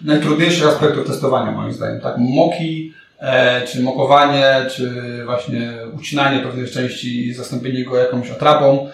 najtrudniejszych 0.01 0.67
aspektów 0.67 1.07
testowania 1.07 1.51
moim 1.51 1.73
zdaniem, 1.73 2.01
tak, 2.01 2.15
moki 2.17 2.93
czy 3.67 3.81
mokowanie, 3.81 4.65
czy 4.75 4.91
właśnie 5.25 5.73
ucinanie 5.95 6.39
pewnych 6.39 6.71
części 6.71 7.27
i 7.27 7.33
zastąpienie 7.33 7.85
go 7.85 7.97
jakąś 7.97 8.31
atrapą, 8.31 8.89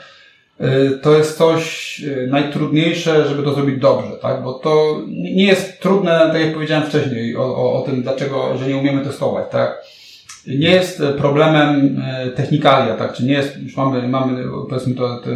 e, 0.60 0.90
to 0.90 1.18
jest 1.18 1.38
coś 1.38 2.02
e, 2.04 2.28
najtrudniejsze, 2.28 3.28
żeby 3.28 3.44
to 3.44 3.54
zrobić 3.54 3.80
dobrze, 3.80 4.12
tak? 4.22 4.44
Bo 4.44 4.54
to 4.54 5.02
nie 5.08 5.46
jest 5.46 5.80
trudne, 5.82 6.30
tak 6.34 6.42
jak 6.42 6.54
powiedziałem 6.54 6.84
wcześniej, 6.84 7.38
o, 7.38 7.56
o, 7.56 7.74
o 7.74 7.86
tym, 7.86 8.04
dlaczego, 8.04 8.58
że 8.58 8.68
nie 8.68 8.78
umiemy 8.78 9.06
testować, 9.06 9.46
tak? 9.52 9.82
Nie 10.48 10.70
jest 10.70 11.04
problemem 11.18 12.02
technikalia, 12.36 12.96
tak? 12.96 13.14
Czy 13.14 13.26
nie 13.26 13.34
jest, 13.34 13.58
już 13.58 13.78
mamy, 13.78 14.08
mamy 14.08 14.44
powiedzmy 14.70 14.96
to, 14.96 15.18
to 15.18 15.30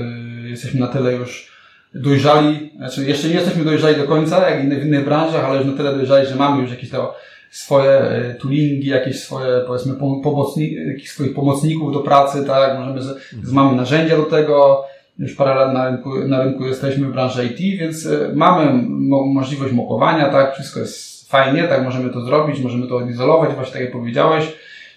jesteśmy 0.44 0.80
na 0.80 0.88
tyle 0.88 1.14
już 1.14 1.54
dojrzali, 1.96 2.72
znaczy 2.78 3.06
jeszcze 3.06 3.28
nie 3.28 3.34
jesteśmy 3.34 3.66
dojrzali 3.66 3.96
do 3.96 4.04
końca, 4.04 4.50
jak 4.50 4.70
w 4.70 4.86
innych 4.86 5.06
branżach, 5.06 5.46
ale 5.46 5.58
już 5.58 5.68
na 5.68 5.78
tyle 5.78 5.96
dojrzali, 5.96 6.28
że 6.28 6.36
mamy 6.36 6.62
już 6.62 6.72
jakieś 6.72 6.90
to 6.90 7.16
swoje 7.54 7.92
e, 7.92 8.34
toolingi, 8.34 8.88
jakieś 8.88 9.20
swoje, 9.20 9.62
powiedzmy, 9.68 9.94
pomocni, 10.24 10.74
jakichś 10.74 11.10
swoich 11.10 11.34
pomocników 11.34 11.94
do 11.94 12.00
pracy, 12.00 12.46
tak, 12.46 12.80
możemy, 12.80 13.02
z, 13.02 13.18
z, 13.44 13.52
mamy 13.52 13.76
narzędzia 13.76 14.18
do 14.18 14.24
tego, 14.24 14.86
już 15.20 15.36
parę 15.36 15.56
lat 15.56 15.74
na 15.74 15.90
rynku, 15.90 16.28
na 16.28 16.44
rynku 16.44 16.66
jesteśmy 16.66 17.08
w 17.08 17.12
branży 17.12 17.46
IT, 17.46 17.80
więc 17.80 18.06
e, 18.06 18.32
mamy 18.36 18.84
mo 18.88 19.26
możliwość 19.26 19.74
mokowania, 19.74 20.30
tak, 20.30 20.54
wszystko 20.54 20.80
jest 20.80 21.30
fajnie, 21.30 21.64
tak, 21.64 21.84
możemy 21.84 22.10
to 22.10 22.22
zrobić, 22.22 22.60
możemy 22.60 22.88
to 22.88 22.96
odizolować, 22.96 23.54
właśnie 23.54 23.74
tak 23.74 23.82
jak 23.82 23.92
powiedziałeś, 23.92 24.54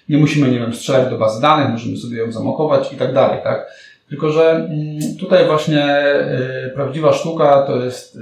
nie 0.08 0.18
musimy, 0.18 0.50
nie 0.50 0.58
wiem, 0.58 0.74
strzelać 0.74 1.10
do 1.10 1.18
bazy 1.18 1.42
danych, 1.42 1.72
możemy 1.72 1.96
sobie 1.96 2.18
ją 2.18 2.32
zamokować 2.32 2.92
i 2.92 2.96
tak 2.96 3.14
dalej, 3.14 3.38
tak. 3.44 3.66
Tylko, 4.08 4.32
że 4.32 4.50
mm, 4.50 4.70
tutaj 5.20 5.46
właśnie 5.46 6.06
y, 6.66 6.70
prawdziwa 6.74 7.12
sztuka 7.12 7.62
to 7.62 7.84
jest 7.84 8.18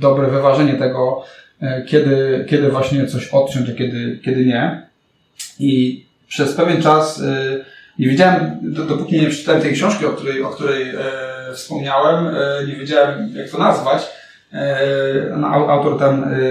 dobre 0.00 0.26
wyważenie 0.26 0.74
tego, 0.74 1.22
E, 1.22 1.47
kiedy, 1.86 2.44
kiedy 2.48 2.70
właśnie 2.70 3.06
coś 3.06 3.28
odciąć, 3.28 3.70
a 3.70 3.74
kiedy, 3.74 4.20
kiedy 4.24 4.46
nie. 4.46 4.88
I 5.58 6.04
przez 6.28 6.54
pewien 6.54 6.82
czas 6.82 7.22
e, 7.22 7.64
Nie 7.98 8.08
wiedziałem, 8.08 8.58
dopóki 8.62 9.20
nie 9.20 9.28
przeczytałem 9.28 9.62
tej 9.62 9.72
książki, 9.72 10.06
o 10.06 10.10
której, 10.10 10.42
o 10.42 10.48
której 10.48 10.82
e, 10.88 10.94
wspomniałem, 11.54 12.26
e, 12.26 12.66
nie 12.66 12.76
wiedziałem 12.76 13.32
jak 13.36 13.50
to 13.50 13.58
nazwać. 13.58 14.06
E, 14.52 15.34
autor 15.68 16.02
e, 16.02 16.08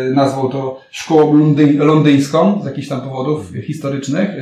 nazwał 0.09 0.49
to 0.49 0.81
szkołą 0.91 1.37
londy, 1.37 1.73
londyńską 1.73 2.61
z 2.63 2.65
jakichś 2.65 2.87
tam 2.87 3.01
powodów 3.01 3.51
historycznych. 3.63 4.29
E, 4.29 4.33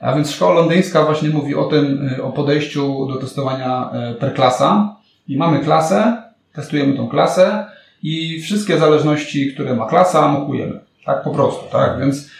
a 0.00 0.14
więc 0.14 0.30
szkoła 0.30 0.54
londyńska 0.54 1.04
właśnie 1.04 1.28
mówi 1.28 1.54
o 1.54 1.64
tym, 1.64 2.10
e, 2.18 2.22
o 2.22 2.32
podejściu 2.32 3.06
do 3.06 3.16
testowania 3.16 3.90
per 4.20 4.34
klasa. 4.34 4.96
I 5.28 5.36
mamy 5.36 5.58
klasę, 5.58 6.22
testujemy 6.52 6.96
tą 6.96 7.08
klasę 7.08 7.66
i 8.02 8.42
wszystkie 8.42 8.78
zależności, 8.78 9.54
które 9.54 9.74
ma 9.74 9.86
klasa, 9.86 10.28
mokujemy. 10.28 10.80
Tak 11.04 11.22
po 11.22 11.30
prostu, 11.30 11.64
tak? 11.72 12.00
Więc 12.00 12.30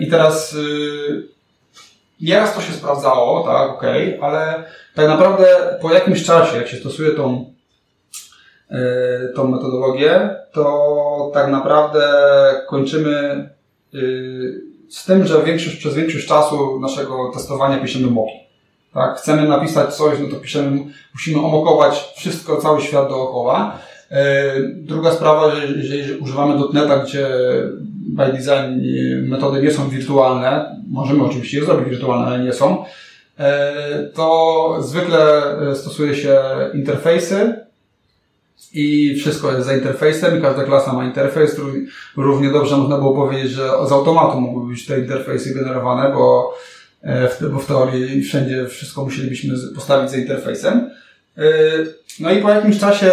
i 0.00 0.06
teraz 0.06 0.56
Nieraz 2.20 2.54
to 2.54 2.60
się 2.60 2.72
sprawdzało, 2.72 3.44
tak, 3.44 3.70
okay, 3.70 4.18
ale 4.22 4.64
tak 4.94 5.08
naprawdę 5.08 5.46
po 5.82 5.92
jakimś 5.92 6.24
czasie, 6.24 6.56
jak 6.56 6.68
się 6.68 6.76
stosuje 6.76 7.10
tą, 7.10 7.52
yy, 8.70 8.78
tą 9.36 9.48
metodologię, 9.48 10.36
to 10.52 11.30
tak 11.34 11.50
naprawdę 11.50 12.02
kończymy 12.68 13.48
z 14.88 15.04
tym, 15.04 15.26
że 15.26 15.42
większość, 15.42 15.76
przez 15.76 15.94
większość 15.94 16.26
czasu 16.26 16.80
naszego 16.80 17.30
testowania 17.34 17.78
piszemy 17.78 18.06
moki. 18.06 18.40
Tak, 18.94 19.18
chcemy 19.18 19.48
napisać 19.48 19.94
coś, 19.94 20.18
no 20.20 20.28
to 20.28 20.36
piszemy, 20.36 20.84
musimy 21.14 21.38
omokować 21.38 22.12
wszystko, 22.16 22.56
cały 22.56 22.80
świat 22.80 23.08
dookoła. 23.08 23.78
Yy, 24.10 24.16
druga 24.74 25.12
sprawa, 25.12 25.56
że 25.56 25.66
jeżeli 25.66 26.18
używamy 26.18 26.58
dotneta, 26.58 26.98
gdzie 26.98 27.28
by 28.10 28.32
design 28.32 28.80
metody 29.28 29.62
nie 29.62 29.70
są 29.70 29.88
wirtualne, 29.88 30.76
możemy 30.90 31.24
oczywiście 31.24 31.58
je 31.58 31.64
zrobić 31.64 31.88
wirtualne, 31.88 32.26
ale 32.26 32.44
nie 32.44 32.52
są, 32.52 32.84
e, 33.38 34.10
to 34.14 34.76
zwykle 34.80 35.42
e, 35.70 35.74
stosuje 35.76 36.14
się 36.14 36.40
interfejsy 36.74 37.54
i 38.72 39.16
wszystko 39.16 39.52
jest 39.52 39.66
za 39.66 39.76
interfejsem 39.76 40.38
i 40.38 40.42
każda 40.42 40.64
klasa 40.64 40.92
ma 40.92 41.04
interfejs. 41.04 41.60
Równie 42.16 42.50
dobrze 42.50 42.76
można 42.76 42.98
było 42.98 43.14
powiedzieć, 43.14 43.52
że 43.52 43.68
z 43.88 43.92
automatu 43.92 44.40
mogły 44.40 44.70
być 44.70 44.86
te 44.86 45.00
interfejsy 45.00 45.54
generowane, 45.54 46.14
bo 46.14 46.54
e, 47.02 47.28
w, 47.28 47.50
bo 47.52 47.58
w 47.58 47.66
teorii 47.66 48.22
wszędzie 48.22 48.66
wszystko 48.66 49.04
musielibyśmy 49.04 49.54
postawić 49.74 50.10
za 50.10 50.16
interfejsem. 50.16 50.90
No 52.20 52.30
i 52.30 52.42
po 52.42 52.50
jakimś 52.50 52.78
czasie, 52.78 53.12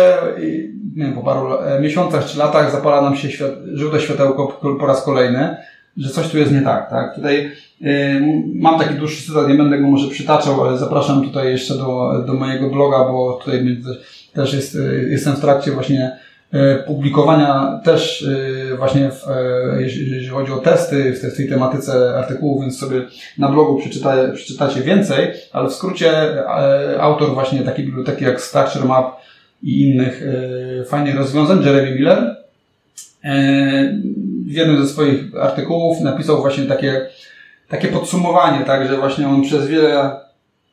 nie 0.95 1.05
wiem, 1.05 1.13
po 1.13 1.21
paru 1.21 1.49
miesiącach 1.81 2.25
czy 2.25 2.37
latach 2.37 2.71
zapala 2.71 3.01
nam 3.01 3.15
się 3.15 3.31
świat, 3.31 3.51
żółte 3.73 3.99
światełko 3.99 4.59
po 4.79 4.85
raz 4.85 5.03
kolejny, 5.03 5.57
że 5.97 6.09
coś 6.09 6.27
tu 6.27 6.37
jest 6.37 6.51
nie 6.51 6.61
tak, 6.61 6.89
tak? 6.89 7.15
Tutaj 7.15 7.51
y, 7.81 8.21
mam 8.55 8.79
taki 8.79 8.95
dłuższy 8.95 9.27
cytat, 9.27 9.47
nie 9.47 9.53
będę 9.53 9.79
go 9.79 9.87
może 9.87 10.07
przytaczał, 10.07 10.63
ale 10.63 10.77
zapraszam 10.77 11.23
tutaj 11.23 11.51
jeszcze 11.51 11.73
do, 11.73 12.23
do 12.27 12.33
mojego 12.33 12.69
bloga, 12.69 12.97
bo 12.97 13.39
tutaj 13.43 13.77
też 14.33 14.53
jest, 14.53 14.75
y, 14.75 15.07
jestem 15.11 15.35
w 15.35 15.41
trakcie 15.41 15.71
właśnie 15.71 16.17
publikowania 16.87 17.79
też 17.83 18.21
y, 18.21 18.75
właśnie 18.77 19.11
w, 19.11 19.27
y, 19.27 19.81
jeżeli 19.81 20.27
chodzi 20.27 20.51
o 20.51 20.57
testy 20.57 21.13
w 21.13 21.21
tej, 21.21 21.31
w 21.31 21.37
tej 21.37 21.49
tematyce 21.49 22.17
artykułów, 22.17 22.61
więc 22.61 22.79
sobie 22.79 23.01
na 23.37 23.49
blogu 23.49 23.79
przeczyta, 23.79 24.13
przeczytacie 24.33 24.81
więcej, 24.81 25.27
ale 25.53 25.69
w 25.69 25.73
skrócie 25.73 26.11
autor 26.99 27.33
właśnie 27.33 27.59
takiej 27.59 27.85
biblioteki 27.85 28.23
jak 28.23 28.41
Structure 28.41 28.85
Map 28.85 29.21
i 29.63 29.81
innych 29.81 30.23
fajnych 30.87 31.15
rozwiązań, 31.15 31.63
Jeremy 31.65 31.95
Miller, 31.95 32.35
w 34.45 34.51
jednym 34.51 34.85
ze 34.85 34.93
swoich 34.93 35.19
artykułów 35.41 36.01
napisał 36.01 36.41
właśnie 36.41 36.65
takie, 36.65 37.07
takie 37.69 37.87
podsumowanie, 37.87 38.65
tak, 38.65 38.87
że 38.87 38.97
właśnie 38.97 39.27
on 39.27 39.41
przez 39.41 39.67
wiele 39.67 40.26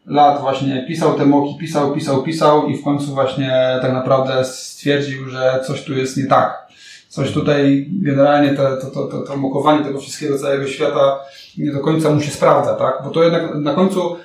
lat 0.06 0.40
właśnie 0.40 0.84
pisał 0.88 1.18
te 1.18 1.26
moki, 1.26 1.58
pisał, 1.60 1.94
pisał, 1.94 2.22
pisał 2.22 2.66
i 2.66 2.76
w 2.76 2.84
końcu 2.84 3.06
właśnie 3.06 3.78
tak 3.82 3.92
naprawdę 3.92 4.44
stwierdził, 4.44 5.28
że 5.28 5.60
coś 5.66 5.84
tu 5.84 5.94
jest 5.94 6.16
nie 6.16 6.26
tak. 6.26 6.64
Coś 7.08 7.32
tutaj 7.32 7.88
generalnie 7.92 8.48
te, 8.48 8.76
to, 8.76 8.90
to, 8.90 9.06
to, 9.06 9.20
to 9.20 9.36
mokowanie 9.36 9.84
tego 9.84 10.00
wszystkiego 10.00 10.38
całego 10.38 10.66
świata 10.66 11.18
nie 11.58 11.72
do 11.72 11.80
końca 11.80 12.10
mu 12.10 12.20
się 12.20 12.30
sprawdza, 12.30 12.74
tak? 12.74 13.00
Bo 13.04 13.10
to 13.10 13.24
jednak 13.24 13.54
na 13.54 13.74
końcu 13.74 14.16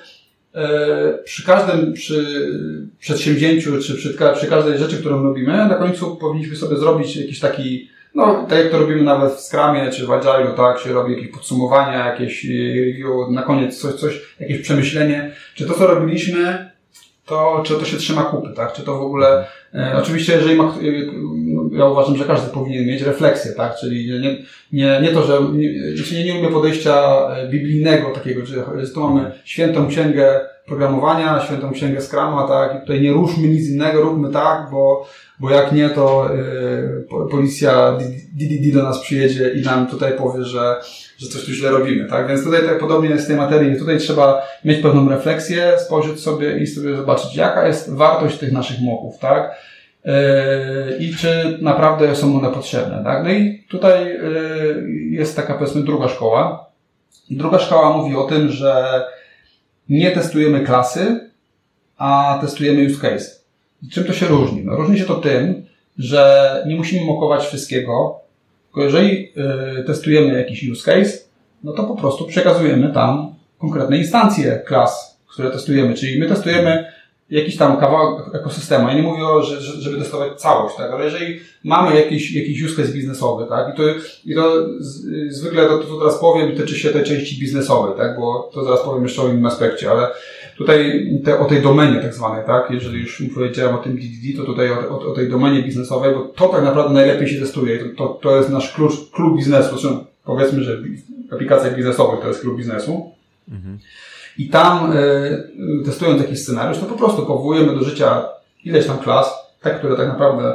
e, 0.54 1.18
przy 1.24 1.46
każdym 1.46 1.92
przy 1.92 2.50
przedsięwzięciu, 2.98 3.82
czy 3.82 3.94
przy, 3.94 4.16
przy 4.34 4.46
każdej 4.46 4.78
rzeczy, 4.78 4.96
którą 4.96 5.22
robimy, 5.22 5.56
na 5.56 5.74
końcu 5.74 6.16
powinniśmy 6.16 6.56
sobie 6.56 6.76
zrobić 6.76 7.16
jakiś 7.16 7.40
taki 7.40 7.88
no, 8.14 8.46
tak 8.48 8.58
jak 8.58 8.70
to 8.70 8.78
robimy 8.78 9.02
nawet 9.02 9.32
w 9.32 9.40
Scrumie 9.40 9.90
czy 9.90 10.06
w 10.06 10.08
Agile'u, 10.08 10.54
tak, 10.56 10.78
się 10.78 10.92
robi 10.92 11.12
jakieś 11.12 11.32
podsumowania, 11.32 12.06
jakieś 12.06 12.44
e, 12.44 12.48
review, 12.48 13.30
na 13.30 13.42
koniec 13.42 13.80
coś, 13.80 13.94
coś, 13.94 14.36
jakieś 14.40 14.58
przemyślenie, 14.58 15.32
czy 15.54 15.66
to, 15.66 15.74
co 15.74 15.86
robiliśmy, 15.86 16.70
to, 17.26 17.62
czy 17.66 17.74
to 17.74 17.84
się 17.84 17.96
trzyma 17.96 18.22
kupy, 18.22 18.48
tak, 18.56 18.72
czy 18.72 18.82
to 18.82 18.98
w 18.98 19.02
ogóle, 19.02 19.44
e, 19.74 19.96
oczywiście, 19.98 20.32
jeżeli 20.32 20.54
ma, 20.54 20.64
e, 20.64 21.78
ja 21.78 21.84
uważam, 21.84 22.16
że 22.16 22.24
każdy 22.24 22.50
powinien 22.50 22.86
mieć 22.86 23.02
refleksję, 23.02 23.52
tak, 23.52 23.76
czyli 23.80 24.20
nie, 24.20 24.36
nie, 24.72 25.00
nie 25.02 25.08
to, 25.12 25.26
że, 25.26 25.40
nie, 25.52 25.72
nie, 26.12 26.24
nie 26.24 26.34
lubię 26.34 26.54
podejścia 26.54 27.26
e, 27.36 27.48
biblijnego 27.48 28.10
takiego, 28.10 28.46
że 28.46 28.64
tu 28.94 29.00
mamy 29.00 29.32
świętą 29.44 29.88
księgę 29.88 30.40
programowania, 30.70 31.40
świętą 31.40 31.72
księgę 31.72 32.00
Scruma, 32.00 32.48
tak, 32.48 32.76
i 32.76 32.80
tutaj 32.80 33.00
nie 33.00 33.12
ruszmy 33.12 33.48
nic 33.48 33.68
innego, 33.68 34.02
róbmy 34.02 34.30
tak, 34.30 34.68
bo 34.70 35.06
bo 35.40 35.50
jak 35.50 35.72
nie, 35.72 35.88
to 35.88 36.34
y, 36.34 37.28
policja 37.30 37.98
DDD 38.32 38.72
do 38.74 38.82
nas 38.82 39.00
przyjedzie 39.00 39.50
i 39.50 39.62
nam 39.62 39.86
tutaj 39.86 40.12
powie, 40.12 40.44
że, 40.44 40.80
że 41.18 41.28
coś 41.28 41.44
tu 41.44 41.52
źle 41.52 41.70
robimy, 41.70 42.08
tak? 42.08 42.28
Więc 42.28 42.44
tutaj 42.44 42.62
tak 42.66 42.78
podobnie 42.78 43.08
jest 43.08 43.24
w 43.24 43.26
tej 43.26 43.36
materii. 43.36 43.78
Tutaj 43.78 43.98
trzeba 43.98 44.42
mieć 44.64 44.82
pewną 44.82 45.08
refleksję, 45.08 45.72
spojrzeć 45.78 46.20
sobie 46.20 46.58
i 46.58 46.66
sobie 46.66 46.96
zobaczyć, 46.96 47.36
jaka 47.36 47.66
jest 47.66 47.94
wartość 47.94 48.38
tych 48.38 48.52
naszych 48.52 48.80
moków, 48.80 49.18
tak? 49.18 49.56
Y, 50.06 50.10
I 50.98 51.14
czy 51.14 51.58
naprawdę 51.60 52.16
są 52.16 52.38
one 52.38 52.50
potrzebne, 52.50 53.04
tak? 53.04 53.24
No 53.24 53.30
i 53.30 53.64
tutaj 53.68 54.16
y, 54.16 54.86
jest 55.10 55.36
taka, 55.36 55.54
powiedzmy, 55.54 55.82
druga 55.82 56.08
szkoła. 56.08 56.66
Druga 57.30 57.58
szkoła 57.58 57.96
mówi 57.96 58.16
o 58.16 58.24
tym, 58.24 58.48
że 58.48 59.04
nie 59.88 60.10
testujemy 60.10 60.60
klasy, 60.60 61.30
a 61.96 62.38
testujemy 62.40 62.86
use 62.86 63.00
case. 63.00 63.40
Czym 63.92 64.04
to 64.04 64.12
się 64.12 64.26
różni? 64.26 64.64
No, 64.64 64.76
różni 64.76 64.98
się 64.98 65.04
to 65.04 65.14
tym, 65.14 65.66
że 65.98 66.64
nie 66.66 66.76
musimy 66.76 67.04
mokować 67.04 67.46
wszystkiego, 67.46 68.20
tylko 68.66 68.84
jeżeli 68.84 69.32
y, 69.80 69.84
testujemy 69.84 70.38
jakiś 70.38 70.68
use 70.68 70.92
case, 70.92 71.18
no 71.64 71.72
to 71.72 71.84
po 71.84 71.96
prostu 71.96 72.26
przekazujemy 72.26 72.92
tam 72.92 73.34
konkretne 73.58 73.98
instancje 73.98 74.62
klas, 74.66 75.20
które 75.28 75.50
testujemy. 75.50 75.94
Czyli 75.94 76.20
my 76.20 76.26
testujemy 76.28 76.92
jakiś 77.30 77.56
tam 77.56 77.76
kawałek 77.76 78.34
ekosystemu. 78.34 78.88
Ja 78.88 78.94
nie 78.94 79.02
mówię, 79.02 79.24
o, 79.24 79.42
że, 79.42 79.60
żeby 79.60 79.98
testować 79.98 80.40
całość, 80.40 80.76
tak? 80.76 80.90
ale 80.90 81.04
jeżeli 81.04 81.40
mamy 81.64 81.96
jakiś, 81.96 82.32
jakiś 82.32 82.62
use 82.62 82.76
case 82.76 82.92
biznesowy, 82.92 83.46
tak? 83.48 83.74
I 83.74 83.76
to, 83.76 83.82
i 84.24 84.34
to 84.34 84.66
z, 84.78 85.06
zwykle 85.34 85.66
to, 85.66 85.78
to 85.78 85.98
teraz 85.98 86.18
powiem, 86.18 86.56
tyczy 86.56 86.78
się 86.78 86.90
tej 86.90 87.04
części 87.04 87.40
biznesowej, 87.40 87.92
tak? 87.96 88.20
Bo 88.20 88.50
to 88.54 88.64
zaraz 88.64 88.80
powiem 88.80 89.02
jeszcze 89.02 89.22
o 89.22 89.28
innym 89.28 89.46
aspekcie, 89.46 89.90
ale 89.90 90.08
Tutaj 90.60 91.08
te, 91.24 91.38
o 91.38 91.44
tej 91.44 91.62
domenie 91.62 92.00
tak 92.00 92.14
zwanej, 92.14 92.46
tak? 92.46 92.70
Jeżeli 92.70 93.00
już 93.00 93.22
powiedziałem 93.34 93.74
o 93.74 93.78
tym 93.78 93.96
DDD, 93.96 94.36
to 94.36 94.44
tutaj 94.44 94.70
o, 94.70 94.78
o, 94.90 95.12
o, 95.12 95.14
tej 95.14 95.28
domenie 95.28 95.62
biznesowej, 95.62 96.14
bo 96.14 96.20
to 96.20 96.48
tak 96.48 96.64
naprawdę 96.64 96.94
najlepiej 96.94 97.28
się 97.28 97.40
testuje. 97.40 97.78
To, 97.78 97.84
to, 97.96 98.18
to 98.22 98.36
jest 98.36 98.50
nasz 98.50 98.72
klucz, 98.74 99.10
klub 99.12 99.36
biznesu. 99.36 99.70
Zresztą 99.70 100.04
powiedzmy, 100.24 100.62
że 100.62 100.76
w 101.30 101.34
aplikacjach 101.34 101.76
biznesowych 101.76 102.20
to 102.20 102.28
jest 102.28 102.40
klub 102.40 102.56
biznesu. 102.56 103.10
Mhm. 103.48 103.78
I 104.40 104.48
tam 104.48 104.92
y, 104.92 105.84
testując 105.84 106.22
jakiś 106.22 106.42
scenariusz, 106.42 106.78
to 106.78 106.86
po 106.86 106.94
prostu 106.94 107.26
powołujemy 107.26 107.74
do 107.74 107.84
życia 107.84 108.28
ileś 108.64 108.86
tam 108.86 108.98
klas, 108.98 109.34
te, 109.62 109.70
które 109.70 109.96
tak 109.96 110.08
naprawdę 110.08 110.54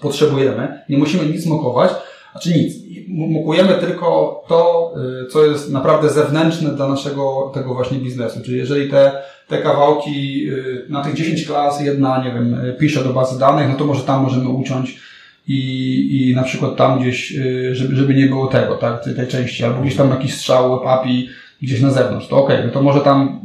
potrzebujemy. 0.00 0.82
Nie 0.88 0.98
musimy 0.98 1.26
nic 1.26 1.46
mokować, 1.46 1.90
znaczy 2.32 2.50
nic. 2.58 2.74
Mokujemy 3.08 3.74
tylko 3.74 4.40
to, 4.48 4.92
y, 5.24 5.26
co 5.26 5.44
jest 5.44 5.72
naprawdę 5.72 6.10
zewnętrzne 6.10 6.70
dla 6.70 6.88
naszego 6.88 7.50
tego 7.54 7.74
właśnie 7.74 7.98
biznesu. 7.98 8.40
Czyli 8.44 8.58
jeżeli 8.58 8.90
te, 8.90 9.12
te 9.48 9.58
kawałki 9.58 10.46
na 10.88 11.04
tych 11.04 11.14
10 11.14 11.46
klas 11.46 11.80
jedna, 11.80 12.24
nie 12.24 12.32
wiem, 12.34 12.56
pisze 12.78 13.04
do 13.04 13.12
bazy 13.12 13.38
danych, 13.38 13.68
no 13.68 13.74
to 13.74 13.84
może 13.84 14.02
tam 14.02 14.22
możemy 14.22 14.48
uciąć 14.48 15.00
i, 15.48 16.30
i 16.30 16.34
na 16.34 16.42
przykład 16.42 16.76
tam 16.76 17.00
gdzieś, 17.00 17.34
żeby, 17.72 17.96
żeby 17.96 18.14
nie 18.14 18.26
było 18.26 18.46
tego, 18.46 18.74
tak, 18.74 19.04
tej, 19.04 19.14
tej 19.14 19.28
części, 19.28 19.64
albo 19.64 19.80
gdzieś 19.80 19.96
tam 19.96 20.10
jakiś 20.10 20.34
strzał 20.34 20.78
web 20.78 20.88
API 20.88 21.28
gdzieś 21.62 21.80
na 21.80 21.90
zewnątrz, 21.90 22.28
to 22.28 22.36
okej, 22.36 22.56
okay, 22.56 22.66
no 22.66 22.72
to 22.72 22.82
może 22.82 23.00
tam, 23.00 23.40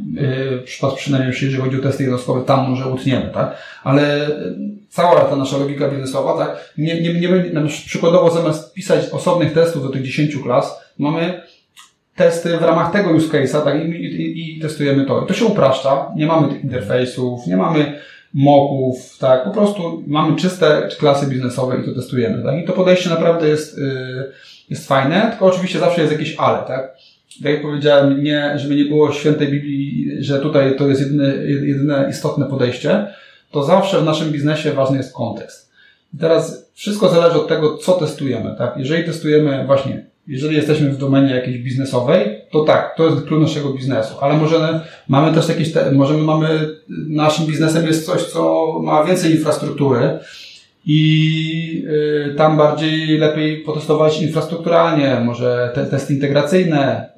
yy, 0.80 0.92
przynajmniej 0.96 1.32
jeżeli 1.32 1.56
chodzi 1.56 1.78
o 1.78 1.82
testy 1.82 2.02
jednostkowe, 2.02 2.42
tam 2.42 2.70
może 2.70 2.86
utniemy, 2.86 3.30
tak, 3.34 3.56
ale 3.84 4.30
cała 4.88 5.20
ta 5.20 5.36
nasza 5.36 5.56
logika 5.58 5.88
biznesowa, 5.88 6.46
tak? 6.46 6.72
Nie, 6.78 7.00
nie, 7.00 7.14
nie, 7.20 7.68
przykładowo 7.68 8.30
zamiast 8.30 8.74
pisać 8.74 9.10
osobnych 9.10 9.52
testów 9.52 9.82
do 9.82 9.88
tych 9.88 10.02
10 10.02 10.36
klas, 10.36 10.80
mamy 10.98 11.42
testy 12.16 12.56
w 12.56 12.62
ramach 12.62 12.92
tego 12.92 13.10
use 13.10 13.28
case'a, 13.28 13.64
tak? 13.64 13.84
I, 13.84 13.88
i, 13.88 14.56
I, 14.56 14.60
testujemy 14.60 15.06
to. 15.06 15.24
I 15.24 15.26
to 15.26 15.34
się 15.34 15.44
upraszcza. 15.44 16.12
Nie 16.16 16.26
mamy 16.26 16.48
tych 16.48 16.64
interfejsów, 16.64 17.46
nie 17.46 17.56
mamy 17.56 18.00
moków, 18.34 19.18
tak? 19.18 19.44
Po 19.44 19.50
prostu 19.50 20.02
mamy 20.06 20.36
czyste 20.36 20.88
klasy 20.98 21.26
biznesowe 21.26 21.76
i 21.80 21.84
to 21.84 21.94
testujemy, 21.94 22.42
tak? 22.42 22.62
I 22.62 22.64
to 22.64 22.72
podejście 22.72 23.10
naprawdę 23.10 23.48
jest, 23.48 23.78
yy, 23.78 24.32
jest 24.70 24.88
fajne, 24.88 25.26
tylko 25.30 25.46
oczywiście 25.46 25.78
zawsze 25.78 26.00
jest 26.00 26.12
jakieś 26.12 26.36
ale, 26.36 26.58
tak? 26.58 26.96
Tak 27.42 27.52
jak 27.52 27.62
powiedziałem, 27.62 28.22
nie, 28.22 28.52
żeby 28.56 28.76
nie 28.76 28.84
było 28.84 29.12
świętej 29.12 29.48
Biblii, 29.48 30.08
że 30.20 30.40
tutaj 30.40 30.76
to 30.76 30.88
jest 30.88 31.00
jedyne, 31.00 31.36
jedyne 31.46 32.06
istotne 32.10 32.46
podejście, 32.46 33.06
to 33.50 33.62
zawsze 33.62 34.00
w 34.00 34.04
naszym 34.04 34.32
biznesie 34.32 34.72
ważny 34.72 34.96
jest 34.96 35.14
kontekst. 35.14 35.70
I 36.14 36.18
teraz 36.18 36.70
wszystko 36.74 37.08
zależy 37.08 37.36
od 37.36 37.48
tego, 37.48 37.76
co 37.76 37.92
testujemy, 37.92 38.54
tak? 38.58 38.74
Jeżeli 38.76 39.04
testujemy 39.04 39.64
właśnie, 39.66 40.06
jeżeli 40.26 40.56
jesteśmy 40.56 40.90
w 40.90 40.98
domenie 40.98 41.34
jakiejś 41.34 41.58
biznesowej, 41.58 42.40
to 42.50 42.64
tak, 42.64 42.94
to 42.96 43.04
jest 43.04 43.26
klucz 43.26 43.42
naszego 43.42 43.72
biznesu, 43.72 44.14
ale 44.20 44.36
może 44.36 44.80
mamy 45.08 45.34
też 45.34 45.48
jakieś, 45.48 45.72
te, 45.72 45.92
może 45.92 46.14
my 46.14 46.22
mamy, 46.22 46.76
naszym 47.08 47.46
biznesem 47.46 47.86
jest 47.86 48.06
coś, 48.06 48.22
co 48.22 48.72
ma 48.82 49.04
więcej 49.04 49.32
infrastruktury, 49.32 50.18
i 50.86 51.84
y, 52.30 52.34
tam 52.34 52.56
bardziej 52.56 53.18
lepiej 53.18 53.56
potestować 53.62 54.22
infrastrukturalnie, 54.22 55.20
może 55.24 55.70
te 55.74 55.86
testy 55.86 56.14
integracyjne 56.14 57.08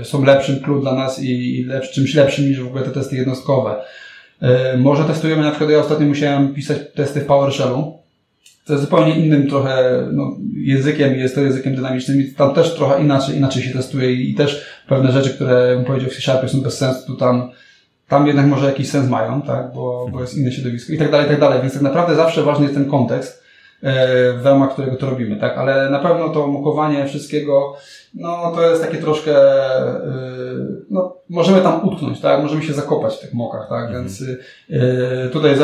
y, 0.00 0.04
są 0.04 0.24
lepszym 0.24 0.60
klucz 0.60 0.82
dla 0.82 0.94
nas 0.94 1.22
i, 1.22 1.60
i 1.60 1.64
lepszy, 1.64 1.94
czymś 1.94 2.14
lepszym 2.14 2.48
niż 2.48 2.60
w 2.60 2.66
ogóle 2.66 2.82
te 2.82 2.90
testy 2.90 3.16
jednostkowe. 3.16 3.76
Y, 4.74 4.78
może 4.78 5.04
testujemy, 5.04 5.42
na 5.42 5.50
przykład 5.50 5.70
ja 5.70 5.78
ostatnio 5.78 6.06
musiałem 6.06 6.54
pisać 6.54 6.78
testy 6.94 7.20
w 7.20 7.26
PowerShellu, 7.26 7.98
co 8.64 8.72
jest 8.72 8.84
zupełnie 8.84 9.16
innym 9.16 9.48
trochę 9.48 10.06
no, 10.12 10.36
językiem, 10.56 11.14
jest 11.14 11.34
to 11.34 11.40
językiem 11.40 11.76
dynamicznym 11.76 12.20
i 12.20 12.24
tam 12.24 12.54
też 12.54 12.74
trochę 12.74 13.02
inaczej, 13.02 13.36
inaczej 13.36 13.62
się 13.62 13.72
testuje 13.72 14.12
i, 14.12 14.30
i 14.30 14.34
też 14.34 14.66
pewne 14.88 15.12
rzeczy, 15.12 15.30
które 15.30 15.76
bym 15.76 15.84
powiedział 15.84 16.10
w 16.10 16.14
C-Sharpie 16.14 16.48
są 16.48 16.60
bez 16.60 16.78
sensu, 16.78 17.06
to 17.06 17.14
tam 17.14 17.50
tam 18.08 18.26
jednak 18.26 18.46
może 18.46 18.66
jakiś 18.66 18.90
sens 18.90 19.10
mają, 19.10 19.42
tak, 19.42 19.72
bo, 19.74 20.08
bo 20.12 20.20
jest 20.20 20.38
inne 20.38 20.52
środowisko 20.52 20.92
i 20.92 20.98
tak 20.98 21.10
dalej, 21.10 21.26
i 21.26 21.30
tak 21.30 21.40
dalej. 21.40 21.60
Więc 21.60 21.72
tak 21.72 21.82
naprawdę 21.82 22.14
zawsze 22.14 22.42
ważny 22.42 22.62
jest 22.62 22.74
ten 22.74 22.90
kontekst, 22.90 23.42
e, 23.82 24.32
w 24.32 24.46
ramach 24.46 24.72
którego 24.72 24.96
to 24.96 25.10
robimy, 25.10 25.36
tak? 25.36 25.58
Ale 25.58 25.90
na 25.90 25.98
pewno 25.98 26.28
to 26.28 26.46
mokowanie 26.46 27.06
wszystkiego, 27.06 27.76
no 28.14 28.52
to 28.54 28.70
jest 28.70 28.82
takie 28.82 28.98
troszkę, 28.98 29.32
e, 29.94 30.02
no 30.90 31.16
możemy 31.28 31.60
tam 31.60 31.88
utknąć, 31.88 32.20
tak? 32.20 32.42
Możemy 32.42 32.62
się 32.62 32.72
zakopać 32.72 33.14
w 33.16 33.20
tych 33.20 33.34
mokach, 33.34 33.68
tak? 33.68 33.86
Mhm. 33.86 34.02
Więc 34.02 34.24
e, 34.70 35.28
tutaj 35.28 35.54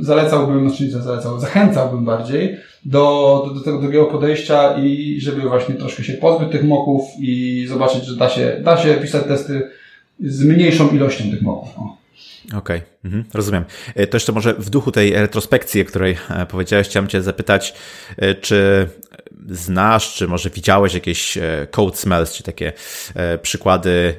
zalecałbym, 0.00 0.68
znaczy 0.68 0.84
nie 0.84 0.90
zalecał, 0.90 1.40
zachęcałbym 1.40 2.04
bardziej 2.04 2.56
do, 2.84 3.44
do, 3.48 3.54
do 3.54 3.60
tego 3.60 3.78
drugiego 3.78 4.04
podejścia 4.04 4.76
i 4.76 5.20
żeby 5.20 5.40
właśnie 5.48 5.74
troszkę 5.74 6.04
się 6.04 6.12
pozbyć 6.12 6.52
tych 6.52 6.64
moków 6.64 7.04
i 7.18 7.66
zobaczyć, 7.68 8.04
że 8.04 8.16
da 8.16 8.28
się, 8.28 8.56
da 8.62 8.76
się 8.76 8.94
pisać 8.94 9.24
testy 9.24 9.70
z 10.20 10.44
mniejszą 10.44 10.90
ilością 10.90 11.30
tych 11.30 11.42
moków. 11.42 11.68
Okej, 12.46 12.58
okay. 12.58 12.82
mhm, 13.04 13.24
rozumiem. 13.34 13.64
E, 13.94 14.06
to 14.06 14.16
jeszcze 14.16 14.32
może 14.32 14.54
w 14.54 14.70
duchu 14.70 14.92
tej 14.92 15.12
retrospekcji, 15.12 15.82
o 15.82 15.84
której 15.84 16.16
e, 16.30 16.46
powiedziałeś, 16.46 16.88
chciałem 16.88 17.08
Cię 17.08 17.22
zapytać, 17.22 17.74
e, 18.16 18.34
czy 18.34 18.88
znasz, 19.48 20.14
czy 20.14 20.28
może 20.28 20.50
widziałeś 20.50 20.94
jakieś 20.94 21.38
e, 21.38 21.66
code 21.70 21.96
smells, 21.96 22.32
czy 22.32 22.42
takie 22.42 22.72
e, 23.14 23.38
przykłady 23.38 24.14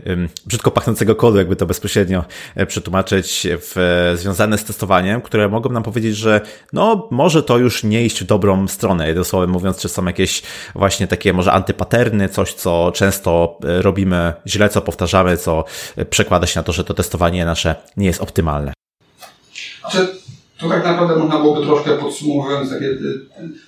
brzydko 0.45 0.71
pachnącego 0.71 1.15
kodu, 1.15 1.37
jakby 1.37 1.55
to 1.55 1.65
bezpośrednio 1.65 2.25
e, 2.55 2.65
przetłumaczyć, 2.65 3.47
w, 3.49 4.13
związane 4.15 4.57
z 4.57 4.63
testowaniem, 4.63 5.21
które 5.21 5.49
mogą 5.49 5.69
nam 5.69 5.83
powiedzieć, 5.83 6.17
że 6.17 6.41
no, 6.73 7.07
może 7.11 7.43
to 7.43 7.57
już 7.57 7.83
nie 7.83 8.05
iść 8.05 8.21
w 8.21 8.25
dobrą 8.25 8.67
stronę. 8.67 9.07
Jednym 9.07 9.25
słowem 9.25 9.49
mówiąc, 9.49 9.77
czy 9.79 9.89
są 9.89 10.05
jakieś 10.05 10.41
właśnie 10.75 11.07
takie 11.07 11.33
może 11.33 11.51
antypaterny, 11.51 12.29
coś, 12.29 12.53
co 12.53 12.91
często 12.95 13.59
robimy 13.61 14.33
źle, 14.47 14.69
co 14.69 14.81
powtarzamy, 14.81 15.37
co 15.37 15.65
przekłada 16.09 16.47
się 16.47 16.59
na 16.59 16.63
to, 16.63 16.71
że 16.71 16.83
to 16.83 16.93
testowanie 16.93 17.45
nasze 17.45 17.75
nie 17.97 18.07
jest 18.07 18.21
optymalne. 18.21 18.73
Znaczy, 19.79 20.07
tu 20.57 20.69
tak 20.69 20.85
naprawdę 20.85 21.15
można 21.15 21.39
byłoby 21.39 21.65
troszkę 21.65 21.91
podsumowując 21.91 22.69
takie, 22.69 22.89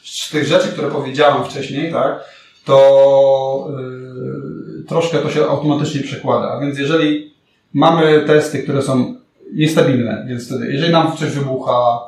z 0.04 0.30
tych 0.30 0.46
rzeczy, 0.46 0.68
które 0.68 0.92
powiedziałem 0.92 1.44
wcześniej, 1.44 1.92
tak, 1.92 2.24
to 2.66 3.70
yy, 3.78 4.84
troszkę 4.88 5.18
to 5.18 5.30
się 5.30 5.46
automatycznie 5.46 6.02
przekłada. 6.02 6.52
A 6.52 6.60
więc 6.60 6.80
jeżeli 6.80 7.34
mamy 7.74 8.24
testy, 8.28 8.64
które 8.64 8.82
są 8.82 9.16
niestabilne, 9.54 10.26
więc 10.28 10.46
wtedy, 10.46 10.72
jeżeli 10.72 10.92
nam 10.92 11.18
coś 11.18 11.30
wybucha, 11.30 12.00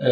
yy, 0.00 0.06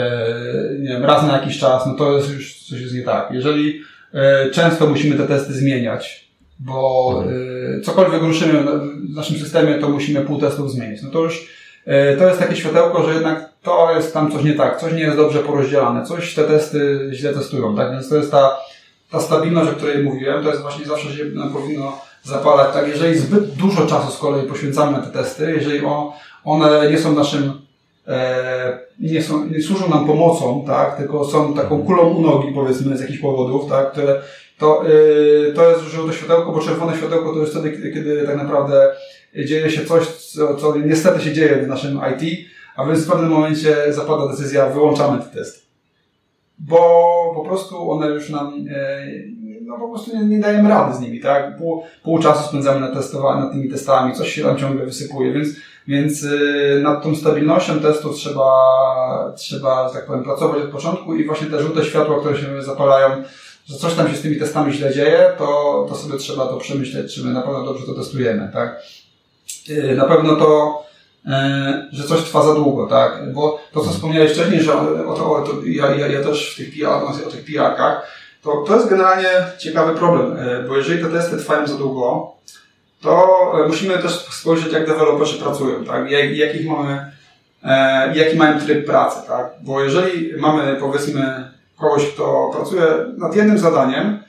nie 0.81 0.89
wiem, 0.89 1.05
raz 1.05 1.27
na 1.27 1.33
jakiś 1.33 1.59
czas, 1.59 1.87
no 1.87 1.95
to 1.95 2.17
jest 2.17 2.35
już 2.35 2.61
coś 2.69 2.81
jest 2.81 2.95
nie 2.95 3.03
tak. 3.03 3.31
Jeżeli 3.31 3.81
yy, 4.13 4.21
często 4.53 4.87
musimy 4.87 5.17
te 5.17 5.27
testy 5.27 5.53
zmieniać, 5.53 6.31
bo 6.59 7.25
yy, 7.75 7.81
cokolwiek 7.81 8.23
ruszymy 8.23 8.63
w 8.63 9.15
naszym 9.15 9.37
systemie, 9.39 9.75
to 9.75 9.89
musimy 9.89 10.21
pół 10.21 10.41
testów 10.41 10.73
zmienić. 10.73 11.03
No 11.03 11.11
to 11.11 11.21
już 11.21 11.60
to 12.19 12.27
jest 12.27 12.39
takie 12.39 12.57
światełko, 12.57 13.03
że 13.03 13.15
jednak 13.15 13.51
to 13.63 13.95
jest 13.95 14.15
tam 14.15 14.33
coś 14.33 14.45
nie 14.45 14.55
tak, 14.55 14.81
coś 14.81 14.93
nie 14.93 15.01
jest 15.01 15.17
dobrze 15.17 15.39
porozdzielane, 15.39 16.07
coś 16.07 16.35
te 16.35 16.45
testy 16.45 17.11
źle 17.13 17.35
testują, 17.35 17.77
tak? 17.77 17.91
Więc 17.91 18.09
to 18.09 18.17
jest 18.17 18.31
ta, 18.31 18.57
ta 19.11 19.21
stabilność, 19.21 19.71
o 19.71 19.75
której 19.75 20.05
mówiłem, 20.05 20.45
to 20.45 20.51
jest 20.51 20.63
właśnie 20.63 20.87
zawsze 20.87 21.13
się 21.13 21.25
powinno 21.53 21.99
zapalać, 22.23 22.75
tak? 22.75 22.89
Jeżeli 22.89 23.19
zbyt 23.19 23.45
dużo 23.45 23.87
czasu 23.87 24.13
z 24.13 24.19
kolei 24.19 24.47
poświęcamy 24.47 24.93
na 24.93 24.99
te 24.99 25.11
testy, 25.11 25.53
jeżeli 25.53 25.81
one 26.45 26.91
nie 26.91 26.99
są 26.99 27.13
naszym, 27.13 27.53
e, 28.09 28.79
nie, 29.01 29.23
są, 29.23 29.47
nie 29.47 29.63
służą 29.63 29.89
nam 29.89 30.07
pomocą, 30.07 30.65
tak? 30.67 30.97
Tylko 30.97 31.25
są 31.25 31.55
taką 31.55 31.83
kulą 31.83 32.03
u 32.03 32.21
nogi, 32.21 32.53
powiedzmy, 32.55 32.97
z 32.97 33.01
jakichś 33.01 33.19
powodów, 33.19 33.71
tak? 33.71 33.93
Które, 33.93 34.21
to, 34.59 34.83
yy, 34.89 35.53
to 35.57 35.71
jest 35.71 35.83
żółte 35.83 36.13
światełko, 36.13 36.53
bo 36.53 36.61
czerwone 36.61 36.97
światełko 36.97 37.33
to 37.33 37.41
jest 37.41 37.53
wtedy, 37.53 37.93
kiedy 37.95 38.27
tak 38.27 38.37
naprawdę 38.37 38.91
dzieje 39.35 39.71
się 39.71 39.87
coś, 39.87 40.07
co, 40.07 40.57
co 40.57 40.77
niestety 40.77 41.25
się 41.25 41.33
dzieje 41.33 41.57
w 41.57 41.69
naszym 41.69 42.01
IT, 42.17 42.49
a 42.77 42.85
więc 42.85 43.05
w 43.05 43.11
pewnym 43.11 43.31
momencie 43.31 43.93
zapada 43.93 44.29
decyzja, 44.29 44.67
wyłączamy 44.67 45.23
te 45.23 45.39
testy. 45.39 45.61
Bo 46.59 47.33
po 47.35 47.45
prostu 47.45 47.91
one 47.91 48.07
już 48.07 48.31
nam, 48.31 48.67
e, 48.71 49.07
no 49.63 49.79
po 49.79 49.89
prostu 49.89 50.17
nie, 50.17 50.25
nie 50.25 50.41
dajemy 50.41 50.69
rady 50.69 50.97
z 50.97 51.01
nimi, 51.01 51.21
tak? 51.21 51.59
Pół, 51.59 51.83
pół 52.03 52.19
czasu 52.19 52.49
spędzamy 52.49 52.81
na 52.81 52.95
testowaniu, 52.95 53.41
nad 53.41 53.53
tymi 53.53 53.69
testami, 53.71 54.15
coś 54.15 54.33
się 54.33 54.43
tam 54.43 54.57
ciągle 54.57 54.87
wysypuje, 54.87 55.33
więc, 55.33 55.49
więc 55.89 56.25
e, 56.25 56.81
nad 56.81 57.03
tą 57.03 57.17
stabilnością 57.17 57.81
testu 57.81 58.13
trzeba, 58.13 58.53
trzeba, 59.37 59.89
że 59.89 59.95
tak 59.95 60.07
powiem, 60.07 60.25
pracować 60.25 60.63
od 60.63 60.71
początku 60.71 61.15
i 61.15 61.27
właśnie 61.27 61.47
te 61.47 61.63
żółte 61.63 61.85
światła, 61.85 62.21
które 62.21 62.39
się 62.39 62.63
zapalają, 62.63 63.23
że 63.67 63.77
coś 63.77 63.95
tam 63.95 64.09
się 64.09 64.17
z 64.17 64.23
tymi 64.23 64.37
testami 64.37 64.73
źle 64.73 64.95
dzieje, 64.95 65.33
to, 65.39 65.87
to 65.89 65.95
sobie 65.95 66.19
trzeba 66.19 66.47
to 66.47 66.57
przemyśleć, 66.57 67.15
czy 67.15 67.25
my 67.25 67.33
na 67.33 67.43
pewno 67.43 67.65
dobrze 67.65 67.87
to 67.87 67.95
testujemy, 67.95 68.51
tak? 68.53 68.83
E, 69.69 69.95
na 69.95 70.05
pewno 70.05 70.37
to 70.37 70.81
E, 71.27 71.89
że 71.93 72.05
coś 72.05 72.23
trwa 72.23 72.43
za 72.43 72.55
długo, 72.55 72.87
tak? 72.87 73.33
Bo 73.33 73.61
to, 73.73 73.81
co 73.81 73.91
wspomniałeś 73.91 74.33
wcześniej, 74.33 74.63
że 74.63 74.75
o 75.07 75.15
to, 75.15 75.37
o 75.37 75.43
to 75.43 75.53
ja, 75.65 75.95
ja, 75.95 76.07
ja 76.07 76.25
też 76.25 76.55
w 76.55 76.57
tych 76.57 76.71
PR, 76.75 77.05
o 77.27 77.31
tych 77.31 77.45
PR-kach, 77.45 78.03
to, 78.43 78.65
to 78.67 78.75
jest 78.75 78.89
generalnie 78.89 79.29
ciekawy 79.59 79.95
problem, 79.95 80.37
e, 80.39 80.63
bo 80.63 80.77
jeżeli 80.77 81.05
te 81.05 81.11
testy 81.11 81.37
trwają 81.37 81.67
za 81.67 81.75
długo, 81.75 82.33
to 83.01 83.39
musimy 83.69 83.99
też 83.99 84.13
spojrzeć, 84.13 84.73
jak 84.73 84.87
deweloperzy 84.87 85.39
pracują, 85.39 85.85
tak? 85.85 86.11
Jak, 86.11 86.37
jakich 86.37 86.67
mamy, 86.67 87.13
jaki 88.15 88.37
mają 88.37 88.61
tryb 88.61 88.87
pracy, 88.87 89.27
tak? 89.29 89.53
Bo 89.61 89.81
jeżeli 89.81 90.41
mamy, 90.41 90.77
powiedzmy, 90.81 91.51
kogoś, 91.79 92.07
kto 92.07 92.51
pracuje 92.55 92.83
nad 93.19 93.37
jednym 93.37 93.59
zadaniem, 93.59 94.23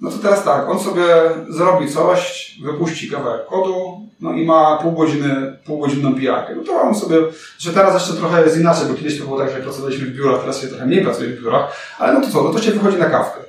no 0.00 0.10
to 0.10 0.18
teraz 0.18 0.44
tak, 0.44 0.68
on 0.68 0.80
sobie 0.80 1.04
zrobi 1.48 1.88
coś, 1.88 2.52
wypuści 2.64 3.10
kawałek 3.10 3.46
kodu, 3.46 4.00
no 4.20 4.32
i 4.32 4.46
ma 4.46 4.78
pół 4.82 4.92
godziny, 4.92 5.58
półgodzinną 5.66 6.14
pijarkę. 6.14 6.54
No 6.56 6.62
to 6.62 6.80
on 6.80 6.94
sobie, 6.94 7.16
że 7.58 7.72
teraz 7.72 7.94
jeszcze 7.94 8.20
trochę 8.20 8.42
jest 8.42 8.60
inaczej, 8.60 8.86
bo 8.88 8.94
kiedyś 8.94 9.18
to 9.18 9.24
było 9.24 9.38
tak, 9.38 9.50
że 9.50 9.56
pracowaliśmy 9.56 10.06
w 10.06 10.16
biurach, 10.16 10.40
teraz 10.40 10.60
się 10.60 10.68
trochę 10.68 10.86
mniej 10.86 11.04
pracuje 11.04 11.28
w 11.28 11.42
biurach, 11.42 11.96
ale 11.98 12.12
no 12.12 12.20
to 12.20 12.32
co, 12.32 12.42
no 12.42 12.50
to 12.50 12.62
się 12.62 12.70
wychodzi 12.70 12.98
na 12.98 13.10
kawkę. 13.10 13.40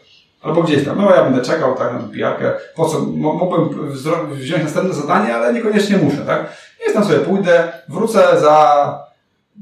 Albo 0.41 0.63
gdzieś 0.63 0.85
tam, 0.85 0.97
no 0.97 1.15
ja 1.15 1.23
będę 1.23 1.41
czekał 1.41 1.75
tak 1.75 1.93
na 1.93 1.99
tą 1.99 2.09
pijarkę, 2.09 2.51
po 2.75 2.89
co, 2.89 2.99
mógłbym 2.99 3.91
wziąć 4.31 4.63
następne 4.63 4.93
zadanie, 4.93 5.35
ale 5.35 5.53
niekoniecznie 5.53 5.97
muszę, 5.97 6.17
tak? 6.17 6.57
Jest 6.81 6.93
tam 6.93 7.05
sobie 7.05 7.19
pójdę, 7.19 7.71
wrócę 7.89 8.39
za 8.39 9.08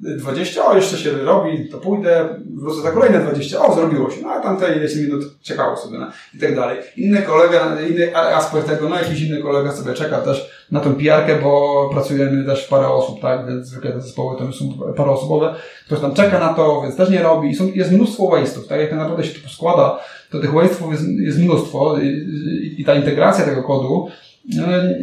20, 0.02 0.66
o 0.66 0.76
jeszcze 0.76 0.98
się 0.98 1.12
robi, 1.12 1.70
to 1.70 1.78
pójdę, 1.78 2.30
wrócę 2.56 2.82
za 2.82 2.92
kolejne 2.92 3.20
20, 3.20 3.66
o 3.66 3.76
zrobiło 3.76 4.10
się, 4.10 4.22
no 4.22 4.30
a 4.30 4.40
tamte 4.40 4.76
ileś 4.76 4.96
minut 4.96 5.42
czekało 5.42 5.78
sobie 5.78 5.98
no, 5.98 6.08
i 6.34 6.40
tak 6.40 6.56
dalej. 6.56 6.78
Inny 6.98 7.22
kolega, 7.22 7.82
inny 7.90 8.18
aspekt 8.18 8.68
tego, 8.68 8.90
no 8.90 8.96
jakiś 8.96 9.22
inny 9.22 9.42
kolega 9.42 9.72
sobie 9.72 9.94
czeka 9.94 10.18
też 10.18 10.50
na 10.72 10.80
tą 10.80 10.96
pijarkę, 10.96 11.36
bo 11.44 11.90
pracujemy 11.94 12.46
też 12.46 12.68
parę 12.68 12.88
osób, 12.88 13.22
tak, 13.22 13.48
więc 13.48 13.68
zwykle 13.68 13.92
te 13.92 14.02
zespoły 14.02 14.38
to 14.38 14.52
są 14.52 14.66
paroosobowe, 14.98 15.56
ktoś 15.86 16.00
tam 16.00 16.14
czeka 16.14 16.40
na 16.40 16.54
to, 16.54 16.82
więc 16.82 16.96
też 16.96 17.10
nie 17.10 17.24
robi. 17.24 17.50
I 17.50 17.56
są, 17.56 17.68
jest 17.76 17.92
mnóstwo 17.92 18.24
waste'ów, 18.24 18.68
tak, 18.68 18.80
jak 18.80 18.90
tak 18.90 19.00
naprawdę 19.00 19.24
się 19.24 19.40
to 19.40 19.50
składa, 19.50 20.00
to 20.32 20.40
tych 20.40 20.52
waste'ów 20.52 20.92
jest, 20.92 21.04
jest 21.08 21.40
mnóstwo. 21.40 21.98
I, 21.98 22.08
i, 22.08 22.82
i 22.82 22.86
ta 22.86 22.96
integracja 22.96 23.46
tego 23.46 23.64
kodu 23.64 24.08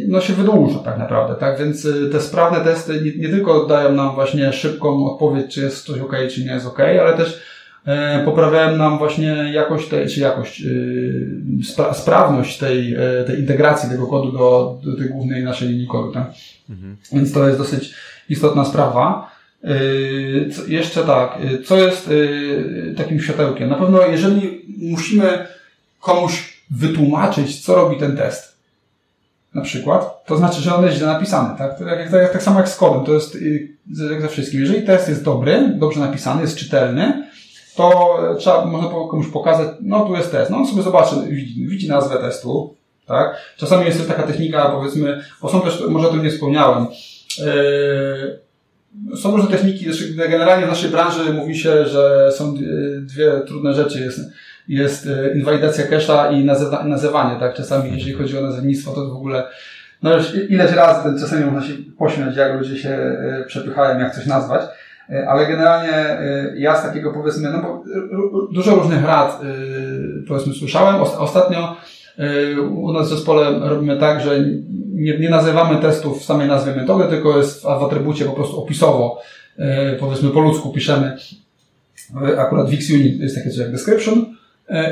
no, 0.07 0.21
się 0.21 0.33
wydłuża 0.33 0.79
tak 0.79 0.97
naprawdę, 0.97 1.35
tak? 1.35 1.59
Więc 1.59 1.85
y, 1.85 2.09
te 2.11 2.21
sprawne 2.21 2.61
testy 2.61 3.01
nie, 3.01 3.27
nie, 3.27 3.29
tylko 3.29 3.65
dają 3.65 3.91
nam 3.91 4.15
właśnie 4.15 4.53
szybką 4.53 5.05
odpowiedź, 5.05 5.53
czy 5.53 5.61
jest 5.61 5.85
coś 5.85 5.99
ok, 5.99 6.15
czy 6.33 6.45
nie 6.45 6.51
jest 6.51 6.65
ok, 6.65 6.79
ale 6.79 7.17
też 7.17 7.41
e, 7.85 8.25
poprawiają 8.25 8.77
nam 8.77 8.97
właśnie 8.97 9.51
jakość 9.53 9.87
tej, 9.87 10.07
czy 10.07 10.19
jakość, 10.19 10.61
y, 10.61 11.39
spra 11.63 11.93
sprawność 11.93 12.57
tej, 12.57 12.95
e, 12.95 13.23
tej 13.23 13.39
integracji 13.39 13.89
tego 13.89 14.07
kodu 14.07 14.31
do, 14.31 14.79
do 14.83 14.97
tej 14.97 15.09
głównej 15.09 15.43
naszej 15.43 15.69
linii 15.69 15.87
kodu, 15.87 16.11
tak? 16.11 16.27
Mhm. 16.69 16.97
Więc 17.13 17.33
to 17.33 17.47
jest 17.47 17.59
dosyć 17.59 17.93
istotna 18.29 18.65
sprawa. 18.65 19.31
Y, 19.63 20.49
co, 20.53 20.65
jeszcze 20.67 21.03
tak, 21.03 21.37
co 21.65 21.77
jest 21.77 22.09
takim 22.97 23.19
światełkiem? 23.19 23.69
Na 23.69 23.75
pewno 23.75 24.01
jeżeli 24.07 24.65
musimy 24.77 25.47
komuś 25.99 26.61
wytłumaczyć, 26.71 27.65
co 27.65 27.75
robi 27.75 27.97
ten 27.97 28.17
test, 28.17 28.54
na 29.55 29.61
przykład, 29.61 30.25
to 30.25 30.37
znaczy, 30.37 30.61
że 30.61 30.75
on 30.75 30.85
jest 30.85 30.97
źle 30.97 31.07
napisany, 31.07 31.57
tak? 31.57 31.77
To 31.77 31.83
jak, 31.83 32.11
jak, 32.11 32.33
tak 32.33 32.43
samo 32.43 32.59
jak 32.59 32.69
z 32.69 32.75
kodem, 32.75 33.05
to 33.05 33.13
jest 33.13 33.35
y, 33.35 33.77
jak 34.11 34.21
ze 34.21 34.27
wszystkim. 34.27 34.59
Jeżeli 34.61 34.85
test 34.85 35.09
jest 35.09 35.23
dobry, 35.23 35.73
dobrze 35.75 35.99
napisany, 35.99 36.41
jest 36.41 36.57
czytelny, 36.57 37.29
to 37.75 38.17
trzeba, 38.39 38.65
można 38.65 38.89
komuś 38.89 39.27
pokazać, 39.27 39.67
no 39.81 40.05
tu 40.05 40.15
jest 40.15 40.31
test. 40.31 40.51
No 40.51 40.57
on 40.57 40.67
sobie 40.67 40.81
zobaczy, 40.81 41.15
widzi, 41.29 41.67
widzi 41.67 41.87
nazwę 41.87 42.17
testu, 42.17 42.75
tak? 43.05 43.37
Czasami 43.57 43.85
jest 43.85 43.97
też 43.97 44.07
taka 44.07 44.23
technika, 44.23 44.69
powiedzmy, 44.69 45.23
bo 45.41 45.49
są 45.49 45.61
też, 45.61 45.83
może 45.89 46.07
o 46.07 46.11
tym 46.11 46.23
nie 46.23 46.29
wspomniałem, 46.29 46.87
yy, 47.39 48.39
są 49.17 49.31
różne 49.31 49.51
techniki, 49.51 49.85
generalnie 50.15 50.65
w 50.65 50.69
naszej 50.69 50.89
branży 50.89 51.33
mówi 51.33 51.57
się, 51.57 51.85
że 51.85 52.31
są 52.31 52.55
dwie 53.01 53.31
trudne 53.47 53.73
rzeczy. 53.73 53.99
Jest, 53.99 54.19
jest 54.67 55.07
e, 55.07 55.37
inwalidacja 55.37 55.85
cache'a 55.85 56.33
i 56.33 56.45
nazywa, 56.45 56.83
nazywanie, 56.83 57.39
tak? 57.39 57.53
Czasami, 57.53 57.91
jeżeli 57.95 58.13
chodzi 58.13 58.37
o 58.37 58.41
nazewnictwo, 58.41 58.91
to 58.91 59.09
w 59.09 59.15
ogóle, 59.15 59.43
no 60.03 60.17
już 60.17 60.35
ileś 60.49 60.71
razy 60.71 61.19
czasami 61.19 61.45
można 61.45 61.61
się 61.61 61.73
pośmiać, 61.97 62.35
jak 62.35 62.59
ludzie 62.59 62.77
się 62.77 62.89
e, 62.89 63.43
przepychają, 63.47 63.99
jak 63.99 64.15
coś 64.15 64.25
nazwać. 64.25 64.61
E, 65.09 65.29
ale 65.29 65.47
generalnie 65.47 66.17
ja 66.55 66.77
z 66.77 66.83
takiego 66.83 67.13
powiedzmy, 67.13 67.49
no 67.49 67.61
bo 67.61 67.83
dużo 68.51 68.75
różnych 68.75 69.05
rad 69.05 69.41
powiedzmy 70.27 70.53
słyszałem. 70.53 70.95
Ostatnio 71.01 71.77
u 72.71 72.93
nas 72.93 73.07
w 73.07 73.09
zespole 73.09 73.69
robimy 73.69 73.97
tak, 73.97 74.21
że 74.21 74.39
nie, 74.93 75.19
nie 75.19 75.29
nazywamy 75.29 75.81
testów 75.81 76.21
w 76.21 76.25
samej 76.25 76.47
nazwie 76.47 76.75
metody, 76.75 77.03
tylko 77.09 77.37
jest 77.37 77.63
w 77.63 77.67
atrybucie 77.67 78.25
po 78.25 78.31
prostu 78.31 78.63
opisowo, 78.63 79.21
powiedzmy 79.99 80.29
po 80.29 80.39
ludzku 80.39 80.73
piszemy. 80.73 81.17
Akurat 82.37 82.69
w 82.69 82.73
XUnit 82.73 83.19
jest 83.19 83.35
takie 83.35 83.49
coś 83.49 83.59
jak 83.59 83.71
description 83.71 84.34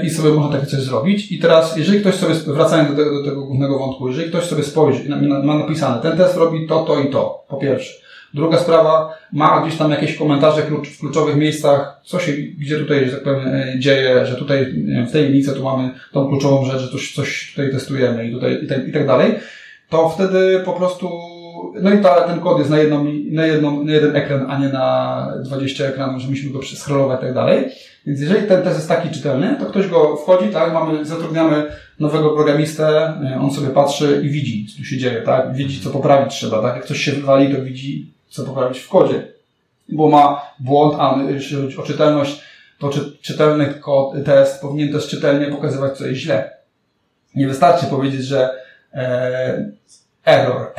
i 0.03 0.09
sobie 0.09 0.29
można 0.29 0.57
takie 0.57 0.71
coś 0.71 0.79
zrobić. 0.79 1.31
I 1.31 1.39
teraz, 1.39 1.77
jeżeli 1.77 1.99
ktoś 1.99 2.15
sobie, 2.15 2.33
wracając 2.33 2.89
do 2.89 2.95
tego, 2.95 3.17
do 3.17 3.29
tego 3.29 3.45
głównego 3.45 3.79
wątku, 3.79 4.07
jeżeli 4.07 4.29
ktoś 4.29 4.43
sobie 4.43 4.63
spojrzy, 4.63 5.09
ma 5.43 5.57
napisane, 5.57 6.01
ten 6.01 6.17
test 6.17 6.37
robi 6.37 6.67
to, 6.67 6.83
to 6.83 6.99
i 6.99 7.09
to, 7.09 7.45
po 7.47 7.57
pierwsze. 7.57 8.03
Druga 8.33 8.59
sprawa, 8.59 9.17
ma 9.33 9.61
gdzieś 9.61 9.77
tam 9.77 9.91
jakieś 9.91 10.17
komentarze 10.17 10.61
w 10.61 10.99
kluczowych 10.99 11.35
miejscach, 11.35 12.01
co 12.03 12.19
się, 12.19 12.33
gdzie 12.33 12.79
tutaj, 12.79 13.05
że 13.05 13.11
tak 13.11 13.23
powiem, 13.23 13.47
e, 13.47 13.79
dzieje, 13.79 14.25
że 14.25 14.35
tutaj 14.35 14.73
w 15.07 15.11
tej 15.11 15.25
linijce 15.25 15.53
tu 15.53 15.63
mamy 15.63 15.89
tą 16.11 16.27
kluczową 16.27 16.65
rzecz, 16.65 16.81
że 16.81 16.87
coś, 16.87 17.13
coś 17.15 17.51
tutaj 17.55 17.71
testujemy 17.71 18.27
i 18.27 18.31
tutaj 18.31 18.63
i 18.63 18.67
tak, 18.67 18.87
i 18.87 18.91
tak 18.91 19.07
dalej, 19.07 19.35
to 19.89 20.09
wtedy 20.09 20.61
po 20.65 20.73
prostu, 20.73 21.09
no 21.81 21.93
i 21.93 22.01
ta, 22.01 22.21
ten 22.21 22.39
kod 22.39 22.59
jest 22.59 22.69
na, 22.69 22.79
jedną, 22.79 23.05
na, 23.31 23.45
jedną, 23.45 23.83
na 23.83 23.93
jeden 23.93 24.15
ekran, 24.15 24.51
a 24.51 24.59
nie 24.59 24.69
na 24.69 25.27
20 25.45 25.85
ekranów, 25.85 26.21
że 26.21 26.29
musimy 26.29 26.53
go 26.53 26.59
przeskrolować 26.59 27.19
i 27.19 27.23
tak 27.23 27.33
dalej. 27.33 27.65
Więc 28.05 28.21
jeżeli 28.21 28.47
ten 28.47 28.63
test 28.63 28.75
jest 28.75 28.87
taki 28.87 29.09
czytelny, 29.09 29.55
to 29.59 29.65
ktoś 29.65 29.87
go 29.87 30.15
wchodzi, 30.17 30.49
tak, 30.49 30.73
mamy, 30.73 31.05
zatrudniamy 31.05 31.65
nowego 31.99 32.29
programistę, 32.29 32.87
e, 32.87 33.39
on 33.41 33.51
sobie 33.51 33.69
patrzy 33.69 34.21
i 34.23 34.29
widzi, 34.29 34.67
co 34.67 34.77
tu 34.77 34.85
się 34.85 34.97
dzieje, 34.97 35.21
tak, 35.21 35.53
widzi, 35.53 35.81
co 35.81 35.89
poprawić 35.89 36.33
trzeba, 36.33 36.61
tak, 36.61 36.75
jak 36.75 36.85
coś 36.85 36.97
się 36.97 37.11
wywali, 37.11 37.55
to 37.55 37.61
widzi, 37.61 38.11
co 38.29 38.43
poprawić 38.43 38.79
w 38.79 38.89
kodzie. 38.89 39.27
Bo 39.89 40.09
ma 40.09 40.41
błąd, 40.59 40.95
a 40.99 41.19
jeśli 41.29 41.57
chodzi 41.57 41.77
o 41.77 41.83
czytelność, 41.83 42.41
to 42.79 42.89
czy, 42.89 43.17
czytelny 43.21 43.73
kod, 43.73 44.13
test 44.25 44.61
powinien 44.61 44.93
też 44.93 45.07
czytelnie 45.07 45.47
pokazywać, 45.47 45.97
co 45.97 46.07
jest 46.07 46.19
źle. 46.19 46.51
Nie 47.35 47.47
wystarczy 47.47 47.85
powiedzieć, 47.85 48.25
że 48.25 48.49
e, 48.93 49.71
error. 50.25 50.73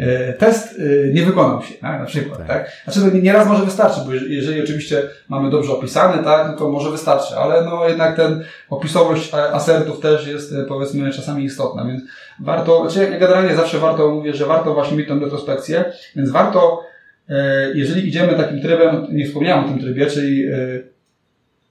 E, 0.00 0.32
test 0.32 0.78
e, 0.78 1.12
nie 1.12 1.22
wykonał 1.22 1.62
się, 1.62 1.74
tak? 1.74 2.00
na 2.00 2.06
przykład. 2.06 2.38
Tak. 2.38 2.48
tak? 2.48 2.70
Znaczy, 2.84 3.10
to 3.10 3.16
nieraz 3.16 3.48
może 3.48 3.64
wystarczy, 3.64 4.00
bo 4.06 4.12
jeżeli 4.14 4.62
oczywiście 4.62 5.02
mamy 5.28 5.50
dobrze 5.50 5.72
opisane, 5.72 6.24
tak, 6.24 6.48
no 6.48 6.56
to 6.56 6.70
może 6.70 6.90
wystarczy, 6.90 7.36
ale 7.36 7.64
no 7.64 7.88
jednak 7.88 8.16
ten 8.16 8.44
opisowość 8.70 9.34
asertów 9.34 10.00
też 10.00 10.26
jest 10.26 10.54
powiedzmy 10.68 11.10
czasami 11.10 11.44
istotna, 11.44 11.84
więc 11.84 12.02
warto, 12.40 12.90
znaczy 12.90 13.10
ja 13.12 13.18
generalnie 13.18 13.56
zawsze 13.56 13.78
warto, 13.78 14.10
mówię, 14.10 14.34
że 14.34 14.46
warto 14.46 14.74
właśnie 14.74 14.96
mieć 14.96 15.08
tę 15.08 15.14
retrospekcję, 15.14 15.84
więc 16.16 16.30
warto, 16.30 16.82
e, 17.28 17.66
jeżeli 17.74 18.08
idziemy 18.08 18.34
takim 18.34 18.62
trybem, 18.62 19.06
nie 19.12 19.26
wspomniałem 19.26 19.64
o 19.64 19.68
tym 19.68 19.80
trybie, 19.80 20.06
czyli 20.06 20.46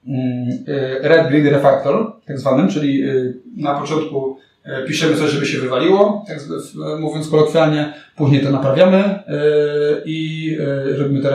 mm, 0.07 0.49
Red 1.01 1.27
Grid 1.27 1.45
Refactor, 1.45 2.13
tak 2.25 2.39
zwanym, 2.39 2.67
czyli 2.67 3.03
na 3.57 3.79
początku 3.79 4.39
E, 4.39 4.48
piszemy 4.87 5.15
coś, 5.15 5.31
żeby 5.31 5.45
się 5.45 5.59
wywaliło, 5.59 6.25
tak 6.27 6.37
mówiąc 6.99 7.29
kolokwialnie, 7.29 7.93
później 8.15 8.43
to 8.43 8.49
naprawiamy 8.49 8.97
e, 8.97 9.21
i 10.05 10.57
e, 10.59 10.97
robimy 10.97 11.21
ten 11.21 11.31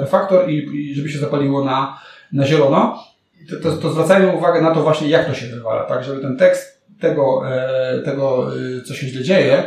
refaktor 0.00 0.50
i 0.50 0.94
żeby 0.94 1.08
się 1.08 1.18
zapaliło 1.18 1.64
na, 1.64 1.98
na 2.32 2.46
zielono. 2.46 3.04
To, 3.50 3.70
to, 3.70 3.76
to 3.76 3.90
zwracajmy 3.90 4.36
uwagę 4.36 4.60
na 4.60 4.74
to 4.74 4.82
właśnie, 4.82 5.08
jak 5.08 5.26
to 5.26 5.34
się 5.34 5.46
wywala, 5.46 5.84
tak, 5.84 6.04
żeby 6.04 6.20
ten 6.20 6.36
tekst 6.36 6.74
tego, 7.00 7.42
tego 8.04 8.50
co 8.86 8.94
się 8.94 9.06
źle 9.06 9.22
dzieje, 9.22 9.62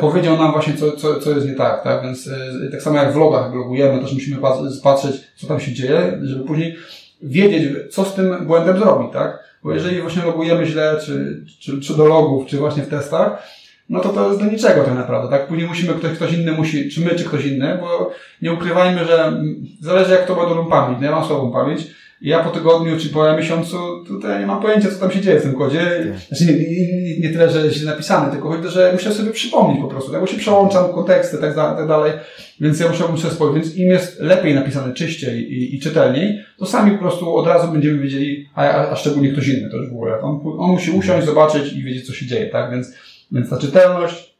powiedział 0.00 0.36
nam 0.36 0.52
właśnie, 0.52 0.74
co, 0.74 0.92
co, 0.92 1.20
co 1.20 1.30
jest 1.30 1.46
nie 1.46 1.54
tak, 1.54 1.84
tak? 1.84 2.02
Więc 2.02 2.30
tak 2.70 2.82
samo 2.82 2.96
jak 2.96 3.12
w 3.12 3.16
logach 3.16 3.54
logujemy, 3.54 4.02
też 4.02 4.12
musimy 4.12 4.40
patrzeć, 4.82 5.14
co 5.36 5.46
tam 5.46 5.60
się 5.60 5.72
dzieje, 5.72 6.18
żeby 6.22 6.44
później 6.44 6.76
wiedzieć, 7.22 7.72
co 7.90 8.04
z 8.04 8.14
tym 8.14 8.46
błędem 8.46 8.78
zrobić, 8.78 9.12
tak? 9.12 9.51
Bo 9.64 9.72
jeżeli 9.72 10.02
właśnie 10.02 10.22
logujemy 10.22 10.66
źle, 10.66 10.96
czy, 11.06 11.44
czy, 11.60 11.80
czy 11.80 11.96
do 11.96 12.06
logów, 12.06 12.46
czy 12.46 12.58
właśnie 12.58 12.82
w 12.82 12.88
testach, 12.88 13.42
no 13.88 14.00
to 14.00 14.08
to 14.08 14.28
jest 14.28 14.40
do 14.40 14.50
niczego 14.50 14.84
tak 14.84 14.94
naprawdę, 14.94 15.38
tak? 15.38 15.48
Później 15.48 15.68
musimy, 15.68 15.94
ktoś, 15.94 16.12
ktoś 16.12 16.32
inny 16.32 16.52
musi, 16.52 16.90
czy 16.90 17.00
my, 17.00 17.10
czy 17.10 17.24
ktoś 17.24 17.44
inny, 17.44 17.78
bo 17.80 18.10
nie 18.42 18.52
ukrywajmy, 18.52 19.04
że 19.04 19.42
zależy 19.80 20.12
jak 20.12 20.26
to 20.26 20.34
dobrą 20.34 20.66
pamięć. 20.66 20.98
No 21.00 21.06
ja 21.06 21.12
mam 21.12 21.24
słabą 21.24 21.52
pamięć, 21.52 21.86
ja 22.22 22.44
po 22.44 22.50
tygodniu 22.50 22.98
czy 22.98 23.08
po 23.08 23.36
miesiącu 23.36 24.04
tutaj 24.06 24.40
nie 24.40 24.46
mam 24.46 24.62
pojęcia, 24.62 24.90
co 24.90 24.98
tam 24.98 25.10
się 25.10 25.20
dzieje 25.20 25.40
w 25.40 25.42
tym 25.42 25.54
kodzie. 25.54 26.14
Znaczy 26.28 26.46
nie, 26.46 26.52
nie, 26.52 27.20
nie 27.20 27.28
tyle, 27.28 27.50
że 27.50 27.64
jest 27.64 27.76
źle 27.76 27.90
napisany, 27.90 28.32
tylko 28.32 28.48
chodzi 28.48 28.68
że 28.68 28.90
muszę 28.92 29.12
sobie 29.12 29.30
przypomnieć 29.30 29.80
po 29.80 29.88
prostu, 29.88 30.12
tak? 30.12 30.20
bo 30.20 30.26
się 30.26 30.36
przełączam 30.36 30.92
konteksty, 30.92 31.38
tak, 31.38 31.54
tak 31.54 31.88
dalej, 31.88 32.12
więc 32.60 32.80
ja 32.80 32.88
muszę, 32.88 33.04
muszę 33.10 33.30
spojrzeć. 33.30 33.62
Więc 33.62 33.76
im 33.76 33.90
jest 33.90 34.20
lepiej 34.20 34.54
napisane, 34.54 34.94
czyściej 34.94 35.52
i, 35.52 35.76
i 35.76 35.80
czytelniej, 35.80 36.44
to 36.58 36.66
sami 36.66 36.90
po 36.90 36.98
prostu 36.98 37.36
od 37.36 37.46
razu 37.46 37.72
będziemy 37.72 37.98
wiedzieli, 37.98 38.48
a, 38.54 38.62
a, 38.62 38.90
a 38.90 38.96
szczególnie 38.96 39.32
ktoś 39.32 39.48
inny 39.48 39.70
to 39.70 39.76
już 39.76 39.90
w 39.90 39.92
ogóle. 39.92 40.20
On, 40.20 40.40
on 40.58 40.70
musi 40.70 40.90
usiąść, 40.90 41.26
zobaczyć 41.26 41.72
i 41.72 41.82
wiedzieć, 41.82 42.06
co 42.06 42.12
się 42.12 42.26
dzieje, 42.26 42.46
tak? 42.46 42.70
Więc, 42.70 42.92
więc 43.32 43.50
ta 43.50 43.58
czytelność 43.58 44.36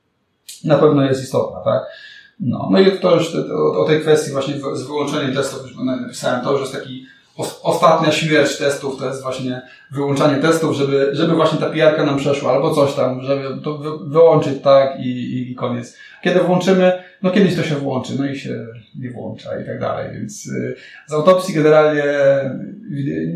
na 0.64 0.78
pewno 0.78 1.04
jest 1.04 1.22
istotna, 1.22 1.60
tak? 1.64 1.82
No, 2.40 2.68
no 2.72 2.80
i 2.80 2.98
to 2.98 3.14
już 3.14 3.34
o, 3.34 3.82
o 3.82 3.84
tej 3.84 4.00
kwestii 4.00 4.32
właśnie 4.32 4.54
z 4.74 4.82
wyłączeniem 4.82 5.34
testów 5.34 5.62
już 5.62 5.76
napisałem, 6.02 6.44
to 6.44 6.52
już 6.52 6.60
jest 6.60 6.72
taki 6.72 7.06
ostatnia 7.62 8.12
śmierć 8.12 8.56
testów 8.56 8.98
to 8.98 9.08
jest 9.08 9.22
właśnie 9.22 9.62
wyłączanie 9.90 10.42
testów, 10.42 10.76
żeby, 10.76 11.10
żeby 11.12 11.34
właśnie 11.34 11.58
ta 11.58 11.70
pijarka 11.70 12.04
nam 12.04 12.16
przeszła, 12.16 12.52
albo 12.52 12.74
coś 12.74 12.94
tam, 12.94 13.22
żeby 13.22 13.62
to 13.64 13.78
wyłączyć 14.06 14.62
tak 14.62 15.00
i, 15.00 15.50
i 15.50 15.54
koniec. 15.54 15.96
Kiedy 16.22 16.40
włączymy, 16.40 16.92
no 17.22 17.30
kiedyś 17.30 17.56
to 17.56 17.62
się 17.62 17.74
włączy, 17.74 18.12
no 18.18 18.26
i 18.26 18.36
się 18.36 18.66
nie 18.98 19.10
włącza 19.10 19.60
i 19.60 19.66
tak 19.66 19.80
dalej, 19.80 20.12
więc 20.12 20.46
y, 20.46 20.76
z 21.06 21.12
autopsji 21.12 21.54
generalnie 21.54 22.04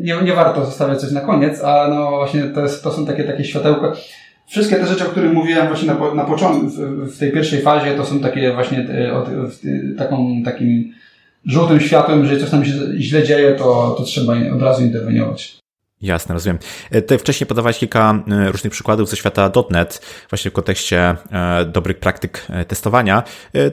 nie, 0.01 0.17
nie 0.23 0.33
warto 0.33 0.65
zostawiać 0.67 1.01
coś 1.01 1.13
na 1.13 1.21
koniec, 1.21 1.65
a 1.65 1.89
no 1.89 2.11
właśnie 2.11 2.43
to, 2.43 2.61
jest, 2.61 2.85
to 2.85 2.93
są 2.93 3.07
takie, 3.07 3.25
takie 3.25 3.45
światełka. 3.45 3.93
Wszystkie 4.47 4.77
te 4.77 4.87
rzeczy, 4.87 5.05
o 5.07 5.11
których 5.11 5.33
mówiłem 5.33 5.67
właśnie 5.67 5.89
na, 5.89 6.15
na 6.15 6.25
początku, 6.25 6.69
w, 6.69 6.77
w 7.15 7.19
tej 7.19 7.33
pierwszej 7.33 7.61
fazie, 7.61 7.95
to 7.95 8.05
są 8.05 8.21
takie 8.21 8.53
właśnie 8.53 8.79
y, 8.79 9.13
o, 9.13 9.27
taką, 9.99 10.43
takim 10.45 10.93
żółtym 11.47 11.81
światłem, 11.81 12.27
że 12.27 12.41
coś 12.41 12.51
tam 12.51 12.65
się 12.65 12.73
źle 12.99 13.25
dzieje, 13.25 13.55
to, 13.55 13.95
to 13.99 14.05
trzeba 14.05 14.35
od 14.55 14.63
razu 14.63 14.83
interweniować. 14.83 15.57
Jasne, 16.03 16.35
rozumiem. 16.35 16.59
E, 16.91 17.03
Ty 17.03 17.19
wcześniej 17.19 17.47
podawałeś 17.47 17.79
kilka 17.79 18.23
e, 18.31 18.53
różnych 18.53 18.73
przykładów 18.73 19.09
ze 19.11 19.17
świata 19.17 19.51
.NET, 19.71 20.03
właśnie 20.31 20.51
w 20.51 20.55
kontekście 20.55 21.17
e, 21.33 21.65
dobrych 21.65 21.99
praktyk 21.99 22.47
testowania. 22.69 23.23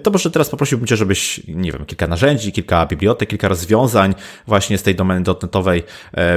To 0.03 0.11
może 0.11 0.32
teraz 0.32 0.49
poprosiłbym 0.49 0.88
Cię, 0.88 0.97
żebyś, 0.97 1.47
nie 1.47 1.71
wiem, 1.71 1.86
kilka 1.86 2.07
narzędzi, 2.07 2.51
kilka 2.51 2.86
bibliotek, 2.86 3.30
kilka 3.30 3.47
rozwiązań 3.47 4.15
właśnie 4.47 4.78
z 4.78 4.84
tej 4.84 4.95
domeny 4.95 5.24
.NETowej 5.41 5.84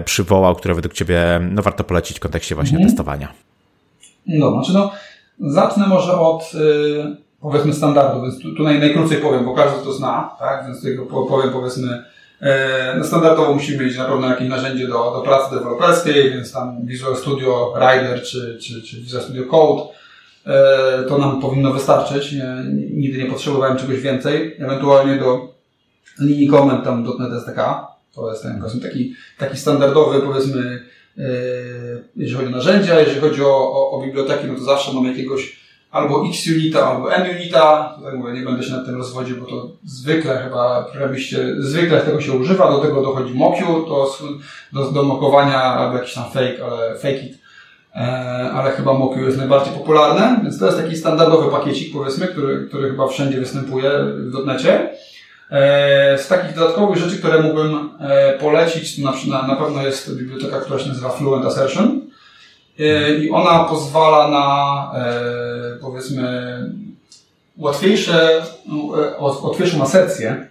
przywołał, 0.04 0.54
które 0.54 0.74
według 0.74 0.94
Ciebie 0.94 1.40
no, 1.50 1.62
warto 1.62 1.84
polecić 1.84 2.16
w 2.16 2.20
kontekście 2.20 2.54
właśnie 2.54 2.76
mhm. 2.76 2.90
testowania. 2.90 3.32
No, 4.26 4.50
znaczy 4.50 4.72
no, 4.72 4.92
zacznę 5.40 5.86
może 5.86 6.18
od 6.18 6.52
powiedzmy 7.50 7.72
standardu, 7.72 8.22
więc 8.22 8.38
tu, 8.42 8.54
tu 8.54 8.62
naj, 8.62 8.78
najkrócej 8.80 9.18
powiem, 9.18 9.44
bo 9.44 9.54
każdy 9.54 9.84
to 9.84 9.92
zna, 9.92 10.36
tak, 10.38 10.66
więc 10.66 10.82
tego 10.82 11.06
powiem 11.06 11.50
powiedzmy 11.50 12.04
e, 12.40 12.94
no 12.98 13.04
standardowo 13.04 13.54
musimy 13.54 13.84
mieć 13.84 13.96
na 13.96 14.04
pewno 14.04 14.28
jakieś 14.28 14.48
narzędzie 14.48 14.86
do, 14.86 14.92
do 14.92 15.22
pracy 15.24 15.54
deweloperskiej, 15.54 16.30
więc 16.30 16.52
tam 16.52 16.86
Visual 16.86 17.16
Studio 17.16 17.74
Rider 17.76 18.22
czy, 18.22 18.58
czy, 18.62 18.82
czy 18.82 18.96
Visual 18.96 19.22
Studio 19.22 19.44
Code, 19.44 19.82
e, 20.46 21.02
to 21.08 21.18
nam 21.18 21.40
powinno 21.40 21.72
wystarczyć. 21.72 22.32
Nie, 22.32 22.56
nigdy 22.92 23.18
nie 23.22 23.30
potrzebowałem 23.30 23.76
czegoś 23.76 24.00
więcej. 24.00 24.56
Ewentualnie 24.58 25.16
do 25.16 25.54
linii 26.20 26.48
komend 26.48 26.84
tam 26.84 27.04
.NET 27.18 27.32
SDK. 27.32 27.86
To 28.14 28.30
jest 28.30 28.42
ten 28.42 28.62
taki, 28.82 29.14
taki 29.38 29.56
standardowy, 29.56 30.20
powiedzmy, 30.20 30.84
e, 31.18 31.22
jeżeli 32.16 32.36
chodzi 32.36 32.54
o 32.54 32.56
narzędzia, 32.56 33.00
jeżeli 33.00 33.20
chodzi 33.20 33.42
o, 33.42 33.72
o, 33.72 33.90
o 33.90 34.02
biblioteki, 34.02 34.46
no 34.46 34.54
to 34.54 34.64
zawsze 34.64 34.92
mamy 34.92 35.08
jakiegoś 35.08 35.65
albo 35.90 36.24
X-Unita, 36.28 36.86
albo 36.86 37.14
N-Unita. 37.14 37.94
Tutaj 37.98 38.18
mówię, 38.18 38.32
nie 38.32 38.42
będę 38.42 38.62
się 38.62 38.72
nad 38.72 38.86
tym 38.86 38.96
rozwodził, 38.96 39.36
bo 39.36 39.46
to 39.46 39.68
zwykle 39.84 40.38
chyba 40.38 40.84
programiście, 40.84 41.54
zwykle 41.58 42.00
tego 42.00 42.20
się 42.20 42.32
używa, 42.32 42.70
do 42.70 42.78
tego 42.78 43.02
dochodzi 43.02 43.34
Mokiu, 43.34 43.66
to 43.66 44.18
do, 44.72 44.90
do 44.90 45.02
mokowania 45.02 45.62
albo 45.62 45.98
jakiś 45.98 46.14
tam 46.14 46.24
fake, 46.24 46.64
ale 46.64 46.98
fake 46.98 47.18
it. 47.18 47.38
ale 48.54 48.70
chyba 48.70 48.92
MoQ 48.92 49.24
jest 49.24 49.38
najbardziej 49.38 49.74
popularny, 49.74 50.40
więc 50.42 50.58
to 50.58 50.66
jest 50.66 50.78
taki 50.78 50.96
standardowy 50.96 51.50
pakiecik, 51.50 51.92
powiedzmy, 51.92 52.26
który, 52.26 52.66
który 52.68 52.90
chyba 52.90 53.08
wszędzie 53.08 53.40
występuje 53.40 53.90
w 54.04 54.30
dotnecie. 54.30 54.90
Z 56.16 56.28
takich 56.28 56.54
dodatkowych 56.54 56.96
rzeczy, 56.96 57.18
które 57.18 57.42
mógłbym 57.42 57.90
polecić, 58.40 58.98
na, 58.98 59.12
na 59.46 59.56
pewno 59.56 59.82
jest 59.82 60.16
biblioteka, 60.16 60.60
która 60.60 60.78
się 60.78 60.88
nazywa 60.88 61.08
Fluent 61.08 61.46
Assertion. 61.46 62.00
I 62.78 63.30
ona 63.30 63.64
pozwala 63.64 64.28
na, 64.28 64.90
powiedzmy, 65.80 66.58
łatwiejsze, 67.56 68.42
łatwiejszą 69.18 69.82
asercję 69.82 70.46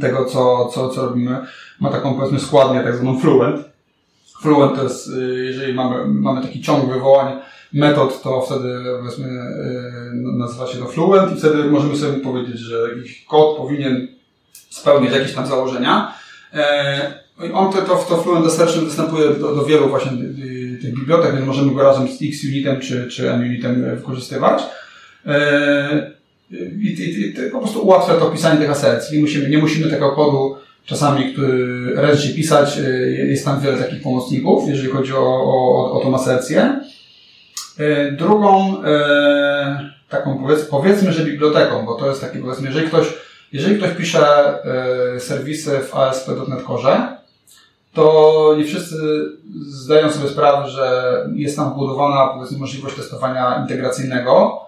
tego, 0.00 0.24
co, 0.24 0.70
co, 0.74 0.88
co 0.88 1.06
robimy. 1.06 1.46
Ma 1.80 1.90
taką, 1.90 2.14
powiedzmy, 2.14 2.40
składnię, 2.40 2.80
tak 2.80 2.96
zwaną 2.96 3.20
Fluent. 3.20 3.64
Fluent 4.42 4.76
to 4.76 4.82
jest, 4.82 5.10
jeżeli 5.44 5.74
mamy, 5.74 6.04
mamy 6.06 6.42
taki 6.42 6.62
ciąg 6.62 6.92
wywołań 6.92 7.32
metod, 7.72 8.22
to 8.22 8.40
wtedy, 8.40 8.84
powiedzmy, 8.98 9.28
y, 9.28 10.38
nazywa 10.38 10.66
się 10.66 10.78
to 10.78 10.86
Fluent 10.86 11.32
i 11.32 11.38
wtedy 11.38 11.64
możemy 11.64 11.96
sobie 11.96 12.20
powiedzieć, 12.20 12.58
że 12.58 12.88
jakiś 12.96 13.24
kod 13.24 13.56
powinien 13.56 14.08
spełniać 14.70 15.12
jakieś 15.12 15.34
tam 15.34 15.46
założenia. 15.46 16.14
E, 16.54 17.22
on 17.54 17.72
to, 17.72 17.82
to, 17.82 17.96
to 17.96 18.16
Fluent 18.16 18.46
Assertion 18.46 18.84
występuje 18.84 19.30
do, 19.30 19.54
do 19.54 19.64
wielu 19.64 19.88
właśnie 19.88 20.10
tych 20.82 20.94
bibliotek, 20.94 21.34
więc 21.34 21.46
możemy 21.46 21.74
go 21.74 21.82
razem 21.82 22.08
z 22.08 22.22
X-Unitem 22.22 22.80
czy, 22.80 23.08
czy 23.08 23.32
M-Unitem 23.32 23.96
wykorzystywać. 23.96 24.62
E, 25.26 26.12
I, 26.50 26.86
i, 26.86 27.28
i, 27.28 27.50
po 27.50 27.58
prostu 27.58 27.86
ułatwia 27.86 28.14
to 28.14 28.30
pisanie 28.30 28.60
tych 28.60 28.70
asercji. 28.70 29.16
Nie 29.16 29.22
musimy, 29.22 29.50
nie 29.50 29.58
musimy 29.58 29.90
tego 29.90 30.12
kodu 30.12 30.56
czasami, 30.84 31.32
który 31.32 31.94
ręcznie 31.94 32.34
pisać. 32.34 32.78
E, 32.78 32.82
jest 33.10 33.44
tam 33.44 33.60
wiele 33.60 33.78
takich 33.78 34.02
pomocników, 34.02 34.68
jeżeli 34.68 34.88
chodzi 34.88 35.12
o, 35.12 35.24
o, 35.24 35.92
o 35.92 36.00
tą 36.04 36.14
asercję. 36.14 36.80
E, 37.78 38.12
drugą 38.12 38.82
taką 40.08 40.38
powiedz, 40.38 40.64
powiedzmy, 40.64 41.12
że 41.12 41.24
biblioteką, 41.24 41.86
bo 41.86 41.94
to 41.94 42.08
jest 42.08 42.20
taki 42.20 42.38
powiedzmy, 42.38 42.68
jeżeli 42.68 42.86
ktoś, 42.86 43.06
jeżeli 43.52 43.76
ktoś 43.78 43.90
pisze 43.90 44.54
serwisy 45.18 45.78
w 45.78 45.94
ASP.NET 45.94 46.66
Core, 46.66 47.21
to 47.94 48.54
nie 48.58 48.64
wszyscy 48.64 48.96
zdają 49.60 50.10
sobie 50.10 50.28
sprawę, 50.28 50.68
że 50.68 51.16
jest 51.34 51.56
tam 51.56 51.72
wbudowana 51.72 52.28
powiedzmy 52.34 52.58
możliwość 52.58 52.96
testowania 52.96 53.58
integracyjnego, 53.62 54.62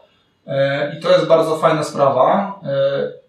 E, 0.47 0.97
I 0.99 1.03
to 1.03 1.11
jest 1.11 1.27
bardzo 1.27 1.57
fajna 1.57 1.85
sprawa. 1.85 2.61
E, 2.66 2.72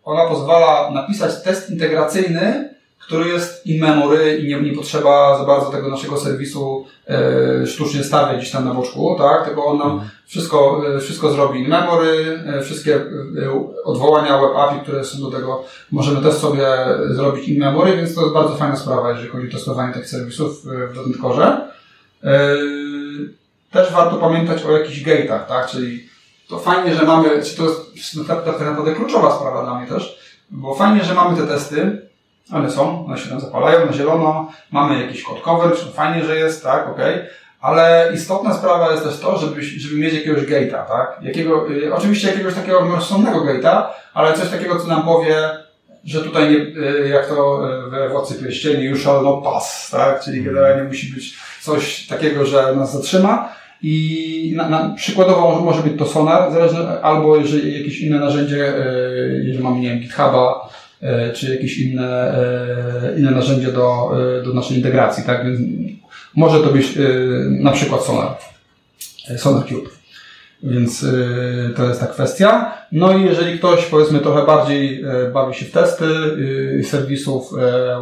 ona 0.03 0.25
pozwala 0.25 0.91
napisać 0.91 1.43
test 1.43 1.69
integracyjny, 1.69 2.74
który 3.05 3.29
jest 3.29 3.65
in 3.65 3.81
memory 3.81 4.37
i 4.37 4.47
nie, 4.47 4.61
nie 4.61 4.73
potrzeba 4.73 5.37
za 5.37 5.43
bardzo 5.43 5.71
tego 5.71 5.89
naszego 5.89 6.17
serwisu 6.17 6.85
e, 7.07 7.67
sztucznie 7.67 8.03
stawiać 8.03 8.37
gdzieś 8.37 8.51
tam 8.51 8.65
na 8.65 8.73
boczku, 8.73 9.15
tak? 9.19 9.45
Tylko 9.45 9.65
on 9.65 9.77
nam 9.77 9.91
mhm. 9.91 10.09
wszystko, 10.25 10.81
wszystko 11.01 11.31
zrobi 11.31 11.59
in 11.59 11.69
memory, 11.69 12.43
wszystkie 12.63 13.01
odwołania 13.83 14.41
web 14.41 14.51
API, 14.55 14.79
które 14.79 15.03
są 15.03 15.21
do 15.21 15.37
tego, 15.37 15.63
możemy 15.91 16.21
też 16.21 16.33
sobie 16.33 16.67
zrobić 17.09 17.47
in 17.47 17.59
memory, 17.59 17.97
więc 17.97 18.15
to 18.15 18.21
jest 18.21 18.33
bardzo 18.33 18.55
fajna 18.55 18.75
sprawa, 18.75 19.11
jeżeli 19.11 19.29
chodzi 19.29 19.47
o 19.47 19.51
testowanie 19.51 19.93
takich 19.93 20.09
serwisów 20.09 20.63
w 20.63 21.07
.NET 21.07 21.21
Core. 21.21 21.57
Też 23.71 23.91
warto 23.93 24.15
pamiętać 24.15 24.63
o 24.63 24.71
jakichś 24.71 25.03
gate'ach, 25.03 25.45
tak? 25.45 25.67
Czyli 25.67 26.09
to 26.49 26.59
fajnie, 26.59 26.95
że 26.95 27.05
mamy, 27.05 27.43
czy 27.43 27.57
to 27.57 27.63
jest 27.95 28.27
tak 28.27 28.45
naprawdę 28.45 28.95
kluczowa 28.95 29.35
sprawa 29.35 29.63
dla 29.63 29.79
mnie 29.79 29.87
też, 29.87 30.19
bo 30.49 30.75
fajnie, 30.75 31.03
że 31.03 31.13
mamy 31.13 31.37
te 31.37 31.47
testy, 31.47 32.04
one 32.53 32.71
są, 32.71 33.05
one 33.05 33.17
się 33.17 33.29
tam 33.29 33.39
zapalają 33.39 33.85
na 33.85 33.93
zielono, 33.93 34.51
mamy 34.71 35.01
jakiś 35.01 35.23
kod 35.23 35.41
coverage, 35.41 35.77
fajnie, 35.93 36.25
że 36.25 36.37
jest, 36.37 36.63
tak, 36.63 36.89
ok, 36.89 36.99
ale 37.61 38.11
istotna 38.13 38.53
sprawa 38.53 38.91
jest 38.91 39.03
też 39.03 39.19
to, 39.19 39.37
żeby, 39.37 39.63
żeby 39.63 39.95
mieć 39.95 40.13
jakiegoś 40.13 40.43
gate'a, 40.43 40.85
tak, 40.87 41.19
jakiego, 41.21 41.71
y, 41.71 41.93
oczywiście 41.93 42.27
jakiegoś 42.27 42.53
takiego 42.53 42.79
rozsądnego 42.79 43.39
gate'a, 43.39 43.83
ale 44.13 44.33
coś 44.33 44.49
takiego, 44.49 44.79
co 44.79 44.87
nam 44.87 45.03
powie, 45.03 45.35
że 46.03 46.21
tutaj 46.21 46.49
nie, 46.49 46.57
y, 46.57 47.09
jak 47.09 47.27
to 47.27 47.69
y, 47.87 47.89
we 47.89 48.09
Władcy 48.09 48.43
Pierścieni, 48.43 48.83
you 48.83 48.97
shall 48.97 49.23
not 49.23 49.43
pass, 49.43 49.89
tak, 49.91 50.23
czyli 50.23 50.43
generalnie 50.43 50.83
musi 50.83 51.13
być 51.13 51.37
coś 51.61 52.07
takiego, 52.07 52.45
że 52.45 52.75
nas 52.75 52.93
zatrzyma, 52.93 53.49
i 53.81 54.53
na, 54.55 54.69
na, 54.69 54.93
przykładowo 54.95 55.61
może 55.61 55.81
być 55.81 55.99
to 55.99 56.05
sonar, 56.05 56.51
zależne, 56.51 57.01
albo 57.01 57.37
jeżeli 57.37 57.77
jakieś 57.77 58.01
inne 58.01 58.19
narzędzie, 58.19 58.77
e, 58.77 58.85
jeżeli 59.43 59.63
mamy, 59.63 59.79
nie 59.79 59.89
wiem, 59.89 59.99
GitHuba, 59.99 60.69
czy 61.33 61.55
jakieś 61.55 61.79
inne, 61.79 62.37
e, 62.37 63.19
inne 63.19 63.31
narzędzie 63.31 63.71
do, 63.71 64.11
do 64.45 64.53
naszej 64.53 64.77
integracji, 64.77 65.23
tak? 65.23 65.45
Więc 65.45 65.59
może 66.35 66.59
to 66.59 66.67
być 66.69 66.93
na 67.49 67.71
przykład 67.71 68.03
Sonar, 68.03 68.35
Sonar 69.37 69.67
Cube. 69.67 69.89
Więc 70.63 71.05
to 71.75 71.87
jest 71.87 71.99
ta 71.99 72.07
kwestia. 72.07 72.73
No 72.91 73.17
i 73.17 73.23
jeżeli 73.23 73.57
ktoś, 73.57 73.85
powiedzmy, 73.85 74.19
trochę 74.19 74.45
bardziej 74.45 75.05
bawi 75.33 75.53
się 75.53 75.65
w 75.65 75.71
testy 75.71 76.05
serwisów 76.83 77.53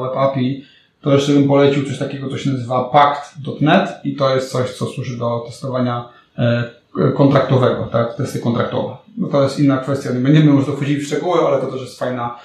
Web 0.02 0.18
API, 0.18 0.66
to 1.04 1.14
jeszcze 1.14 1.32
bym 1.32 1.48
polecił 1.48 1.86
coś 1.86 1.98
takiego, 1.98 2.30
co 2.30 2.38
się 2.38 2.50
nazywa 2.50 2.84
pact.net 2.84 3.90
i 4.04 4.16
to 4.16 4.36
jest 4.36 4.52
coś, 4.52 4.70
co 4.70 4.86
służy 4.86 5.18
do 5.18 5.44
testowania 5.48 6.10
e, 6.38 6.72
kontraktowego, 7.16 7.90
tak, 7.92 8.16
testy 8.16 8.40
kontraktowe. 8.40 8.96
No 9.18 9.28
to 9.28 9.44
jest 9.44 9.60
inna 9.60 9.78
kwestia, 9.78 10.12
nie 10.14 10.20
będziemy 10.20 10.52
już 10.52 10.66
dochodzili 10.66 11.02
w 11.02 11.08
szczegóły, 11.08 11.40
ale 11.40 11.62
to 11.62 11.68
też 11.68 11.82
jest 11.82 12.00
fajna, 12.00 12.40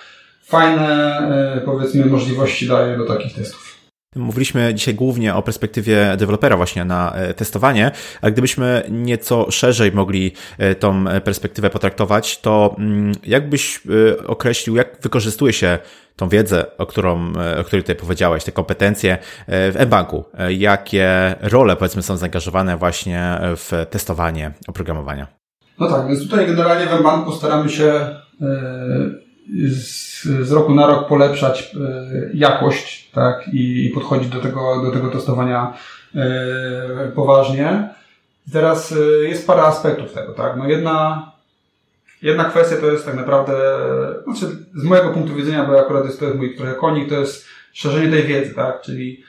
fajne, 0.48 1.18
e, 1.56 1.60
powiedzmy, 1.60 2.04
możliwości 2.04 2.68
daje 2.68 2.98
do 2.98 3.06
takich 3.06 3.34
testów. 3.34 3.78
Mówiliśmy 4.16 4.74
dzisiaj 4.74 4.94
głównie 4.94 5.34
o 5.34 5.42
perspektywie 5.42 6.16
dewelopera 6.16 6.56
właśnie 6.56 6.84
na 6.84 7.12
e, 7.14 7.34
testowanie, 7.34 7.90
ale 8.22 8.32
gdybyśmy 8.32 8.82
nieco 8.90 9.50
szerzej 9.50 9.92
mogli 9.92 10.32
tą 10.78 11.04
perspektywę 11.24 11.70
potraktować, 11.70 12.40
to 12.40 12.76
mm, 12.78 13.12
jakbyś 13.24 13.80
określił, 14.26 14.76
jak 14.76 14.98
wykorzystuje 15.02 15.52
się 15.52 15.78
tą 16.18 16.28
wiedzę, 16.28 16.76
o, 16.78 16.86
którą, 16.86 17.32
o 17.60 17.64
której 17.64 17.82
tutaj 17.82 17.96
powiedziałeś, 17.96 18.44
te 18.44 18.52
kompetencje 18.52 19.18
e, 19.46 19.72
w 19.72 19.86
mBanku. 19.86 20.24
E, 20.38 20.52
jakie 20.52 21.34
role, 21.40 21.76
powiedzmy, 21.76 22.02
są 22.02 22.16
zaangażowane 22.16 22.76
właśnie 22.76 23.38
w 23.42 23.86
testowanie 23.90 24.52
oprogramowania? 24.68 25.26
No 25.78 25.88
tak, 25.90 26.08
więc 26.08 26.22
tutaj 26.22 26.46
generalnie 26.46 26.86
w 26.86 27.00
mBanku 27.00 27.32
staramy 27.32 27.68
się 27.68 27.84
e, 27.84 29.27
z, 29.70 30.22
z 30.22 30.52
roku 30.52 30.74
na 30.74 30.86
rok 30.86 31.08
polepszać 31.08 31.76
jakość 32.34 33.10
tak, 33.10 33.48
i 33.52 33.90
podchodzić 33.94 34.28
do 34.28 34.40
tego, 34.40 34.82
do 34.82 34.90
tego 34.90 35.10
testowania 35.10 35.72
poważnie. 37.14 37.88
Teraz 38.52 38.94
jest 39.22 39.46
parę 39.46 39.62
aspektów 39.62 40.12
tego, 40.12 40.32
tak? 40.32 40.56
No 40.56 40.68
jedna, 40.68 41.28
Jedna 42.22 42.44
kwestia 42.44 42.76
to 42.76 42.86
jest 42.86 43.06
tak 43.06 43.16
naprawdę, 43.16 43.54
znaczy 44.24 44.56
z 44.74 44.84
mojego 44.84 45.10
punktu 45.10 45.34
widzenia, 45.34 45.64
bo 45.64 45.80
akurat 45.80 46.04
jest 46.04 46.20
to 46.20 46.24
jest 46.24 46.36
mój 46.36 46.56
trochę 46.56 46.74
konik, 46.74 47.08
to 47.08 47.14
jest 47.14 47.46
szerzenie 47.72 48.10
tej 48.10 48.24
wiedzy, 48.24 48.54
tak? 48.54 48.80
Czyli 48.80 49.22
e, 49.22 49.24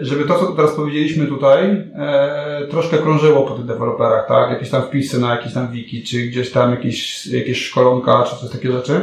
żeby 0.00 0.24
to, 0.24 0.38
co 0.38 0.46
teraz 0.46 0.74
powiedzieliśmy 0.74 1.26
tutaj, 1.26 1.84
e, 1.94 2.66
troszkę 2.70 2.98
krążyło 2.98 3.42
po 3.42 3.54
tych 3.54 3.64
deweloperach, 3.64 4.28
tak? 4.28 4.50
Jakieś 4.50 4.70
tam 4.70 4.82
wpisy 4.82 5.20
na 5.20 5.30
jakieś 5.30 5.54
tam 5.54 5.72
wiki, 5.72 6.02
czy 6.02 6.22
gdzieś 6.22 6.50
tam 6.50 6.70
jakieś, 6.70 7.26
jakieś 7.26 7.64
szkolonka, 7.64 8.24
czy 8.24 8.36
coś 8.36 8.50
takie 8.50 8.72
rzeczy. 8.72 9.00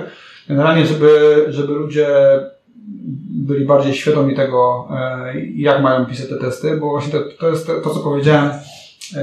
Generalnie, 0.48 0.86
żeby, 0.86 1.46
żeby 1.50 1.74
ludzie 1.74 2.08
byli 3.30 3.66
bardziej 3.66 3.94
świadomi 3.94 4.36
tego, 4.36 4.88
e, 4.92 5.34
jak 5.56 5.82
mają 5.82 6.06
pisać 6.06 6.30
te 6.30 6.38
testy, 6.38 6.78
bo 6.78 6.90
właśnie 6.90 7.12
to, 7.12 7.20
to 7.40 7.50
jest 7.50 7.68
to 7.68 7.90
co 7.90 8.00
powiedziałem 8.00 8.52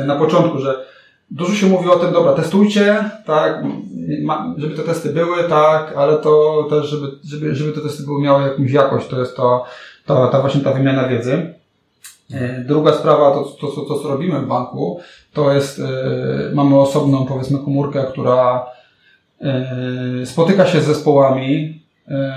na 0.06 0.16
początku, 0.16 0.58
że 0.58 0.86
Dużo 1.30 1.54
się 1.54 1.66
mówi 1.66 1.88
o 1.88 1.96
tym, 1.96 2.12
dobra, 2.12 2.32
testujcie, 2.32 3.10
tak, 3.24 3.64
żeby 4.56 4.74
te 4.74 4.82
testy 4.82 5.08
były, 5.08 5.44
tak, 5.48 5.94
ale 5.96 6.16
to 6.16 6.66
też, 6.70 6.86
żeby, 6.86 7.06
żeby, 7.24 7.54
żeby 7.54 7.72
te 7.72 7.80
testy 7.80 8.02
były 8.02 8.22
miały 8.22 8.42
jakąś 8.42 8.70
jakość, 8.70 9.08
to 9.08 9.20
jest 9.20 9.36
to, 9.36 9.64
ta, 10.06 10.28
ta 10.28 10.40
właśnie 10.40 10.60
ta 10.60 10.72
wymiana 10.72 11.08
wiedzy. 11.08 11.54
E, 12.32 12.64
druga 12.64 12.92
sprawa, 12.92 13.30
to, 13.30 13.44
to, 13.44 13.66
to, 13.66 13.80
to 13.80 13.98
co 13.98 14.08
robimy 14.08 14.40
w 14.40 14.46
banku, 14.46 15.00
to 15.32 15.52
jest, 15.52 15.78
yy, 15.78 15.84
mamy 16.54 16.80
osobną, 16.80 17.26
powiedzmy, 17.26 17.58
komórkę, 17.58 18.04
która 18.04 18.66
yy, 19.40 20.26
spotyka 20.26 20.66
się 20.66 20.80
z 20.80 20.84
zespołami, 20.84 21.80
E, 21.80 21.85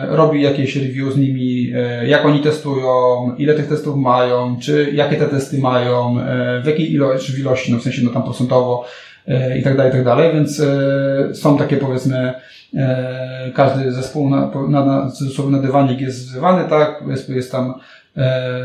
robi 0.10 0.42
jakieś 0.42 0.76
review 0.76 1.14
z 1.14 1.18
nimi, 1.18 1.72
e, 1.76 2.08
jak 2.08 2.26
oni 2.26 2.40
testują, 2.40 3.36
ile 3.38 3.54
tych 3.54 3.68
testów 3.68 3.98
mają, 3.98 4.58
czy 4.62 4.92
jakie 4.94 5.16
te 5.16 5.26
testy 5.26 5.58
mają, 5.58 6.20
e, 6.20 6.62
w 6.64 6.68
jakiej 6.68 6.94
ilości, 6.94 7.34
w 7.34 7.40
ilości, 7.40 7.72
no 7.72 7.78
w 7.78 7.84
sensie 7.84 8.02
no 8.04 8.12
tam 8.12 8.24
procentowo 8.24 8.86
i 9.60 9.64
tak 9.64 9.78
dalej, 9.78 9.92
i 9.92 9.96
tak 9.96 10.04
dalej, 10.04 10.34
więc 10.34 10.62
są 11.34 11.58
takie 11.58 11.78
powiedzmy 11.78 12.34
każdy 13.54 13.92
zespół 13.92 14.30
na, 14.30 14.52
na, 14.70 14.86
na, 14.86 15.12
na 15.50 15.60
dywanik 15.60 16.02
jest 16.02 16.20
wzywany, 16.20 16.70
tak, 16.70 17.04
jest, 17.10 17.30
jest 17.30 17.52
tam 17.52 17.74
e, 18.18 18.62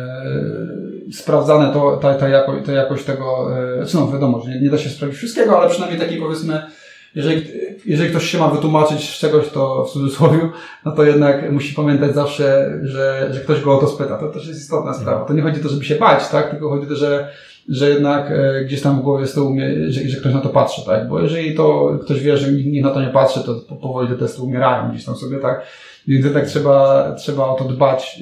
sprawdzane 1.12 1.72
to, 1.72 1.96
ta, 1.96 2.14
ta, 2.14 2.28
jako, 2.28 2.60
ta 2.60 2.72
jakość 2.72 3.04
tego, 3.04 3.58
e, 3.82 3.86
no 3.94 4.12
wiadomo, 4.12 4.40
że 4.40 4.50
nie, 4.50 4.60
nie 4.60 4.70
da 4.70 4.78
się 4.78 4.88
sprawdzić 4.88 5.18
wszystkiego, 5.18 5.60
ale 5.60 5.70
przynajmniej 5.70 6.00
taki 6.00 6.16
powiedzmy 6.16 6.62
jeżeli, 7.14 7.46
jeżeli 7.86 8.10
ktoś 8.10 8.30
się 8.30 8.38
ma 8.38 8.48
wytłumaczyć 8.48 9.10
z 9.10 9.18
czegoś, 9.18 9.48
to 9.48 9.84
w 9.84 9.90
cudzysłowie, 9.90 10.38
no 10.84 10.92
to 10.92 11.04
jednak 11.04 11.52
musi 11.52 11.74
pamiętać 11.74 12.14
zawsze, 12.14 12.78
że, 12.82 13.30
że 13.32 13.40
ktoś 13.40 13.60
go 13.60 13.78
o 13.78 13.80
to 13.80 13.88
spyta. 13.88 14.18
To 14.18 14.28
też 14.28 14.48
jest 14.48 14.60
istotna 14.60 14.94
sprawa. 14.94 15.24
To 15.24 15.34
nie 15.34 15.42
chodzi 15.42 15.60
o 15.60 15.62
to, 15.62 15.68
żeby 15.68 15.84
się 15.84 15.94
bać, 15.94 16.28
tak? 16.28 16.50
Tylko 16.50 16.68
chodzi 16.68 16.86
o 16.86 16.88
to, 16.88 16.96
że 16.96 17.28
że 17.68 17.90
jednak 17.90 18.30
e, 18.30 18.64
gdzieś 18.64 18.82
tam 18.82 18.98
w 18.98 19.02
głowie 19.02 19.26
z 19.26 19.34
tyłu, 19.34 19.56
że, 19.88 20.08
że 20.08 20.16
ktoś 20.20 20.34
na 20.34 20.40
to 20.40 20.48
patrzy, 20.48 20.86
tak? 20.86 21.08
Bo 21.08 21.20
jeżeli 21.20 21.54
to 21.54 21.98
ktoś 22.02 22.20
wie, 22.20 22.36
że 22.36 22.52
nikt 22.52 22.84
na 22.84 22.90
to 22.90 23.02
nie 23.02 23.08
patrzy, 23.08 23.40
to 23.44 23.54
powoli 23.54 24.08
te 24.08 24.14
testy 24.14 24.42
umierają 24.42 24.90
gdzieś 24.90 25.04
tam 25.04 25.16
sobie, 25.16 25.38
tak? 25.38 25.66
Więc 26.08 26.24
jednak 26.24 26.46
trzeba, 26.46 27.12
trzeba 27.18 27.46
o 27.46 27.54
to 27.54 27.64
dbać 27.64 28.20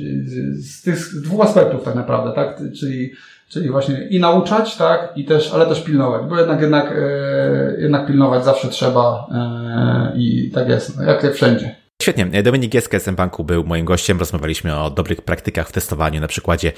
z 0.52 0.82
tych 0.82 0.96
z 0.96 1.22
dwóch 1.22 1.44
aspektów 1.44 1.82
tak 1.82 1.94
naprawdę, 1.94 2.32
tak? 2.32 2.62
Czyli, 2.80 3.12
czyli 3.52 3.70
właśnie 3.70 4.06
i 4.10 4.20
nauczać, 4.20 4.76
tak? 4.76 5.12
I 5.16 5.24
też, 5.24 5.52
ale 5.52 5.66
też 5.66 5.84
pilnować, 5.84 6.22
bo 6.28 6.38
jednak, 6.38 6.60
jednak, 6.60 6.94
e, 6.98 7.80
jednak 7.80 8.06
pilnować 8.06 8.44
zawsze 8.44 8.68
trzeba 8.68 9.26
e, 9.34 10.18
i 10.18 10.50
tak 10.54 10.68
jest, 10.68 11.00
jak, 11.06 11.22
jak 11.22 11.34
wszędzie. 11.34 11.76
Świetnie. 12.02 12.42
Dominik 12.42 12.72
Gieska 12.72 12.98
z 12.98 13.10
banku 13.10 13.44
był 13.44 13.64
moim 13.64 13.84
gościem. 13.84 14.18
Rozmawialiśmy 14.18 14.76
o 14.78 14.90
dobrych 14.90 15.22
praktykach 15.22 15.68
w 15.68 15.72
testowaniu 15.72 16.20
na 16.20 16.28
przykładzie 16.28 16.72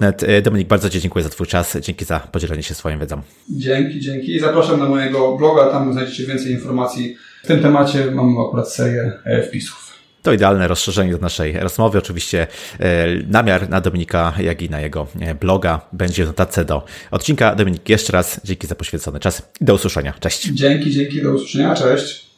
.NET. 0.00 0.24
Dominik, 0.42 0.68
bardzo 0.68 0.90
Ci 0.90 1.00
dziękuję 1.00 1.22
za 1.22 1.28
Twój 1.28 1.46
czas. 1.46 1.76
Dzięki 1.80 2.04
za 2.04 2.20
podzielenie 2.20 2.62
się 2.62 2.74
swoją 2.74 2.98
wiedzą. 2.98 3.22
Dzięki, 3.48 4.00
dzięki. 4.00 4.36
I 4.36 4.40
zapraszam 4.40 4.80
na 4.80 4.88
mojego 4.88 5.36
bloga. 5.36 5.66
Tam 5.66 5.92
znajdziecie 5.92 6.26
więcej 6.26 6.52
informacji 6.52 7.16
w 7.42 7.46
tym 7.46 7.60
temacie. 7.60 8.10
Mam 8.10 8.38
akurat 8.38 8.72
serię 8.72 9.12
e, 9.24 9.42
wpisów. 9.42 9.89
To 10.22 10.32
idealne 10.32 10.68
rozszerzenie 10.68 11.12
do 11.12 11.18
naszej 11.18 11.52
rozmowy. 11.52 11.98
Oczywiście 11.98 12.46
e, 12.78 13.06
namiar 13.28 13.68
na 13.68 13.80
Dominika, 13.80 14.34
jak 14.40 14.62
i 14.62 14.70
na 14.70 14.80
jego 14.80 15.06
e, 15.20 15.34
bloga 15.34 15.80
będzie 15.92 16.24
w 16.24 16.26
notatce 16.26 16.64
do 16.64 16.84
odcinka. 17.10 17.54
Dominik, 17.54 17.88
jeszcze 17.88 18.12
raz 18.12 18.40
dzięki 18.44 18.66
za 18.66 18.74
poświęcony 18.74 19.20
czas 19.20 19.42
i 19.60 19.64
do 19.64 19.74
usłyszenia. 19.74 20.14
Cześć. 20.20 20.46
Dzięki, 20.46 20.90
dzięki, 20.90 21.22
do 21.22 21.32
usłyszenia. 21.32 21.74
Cześć. 21.74 22.30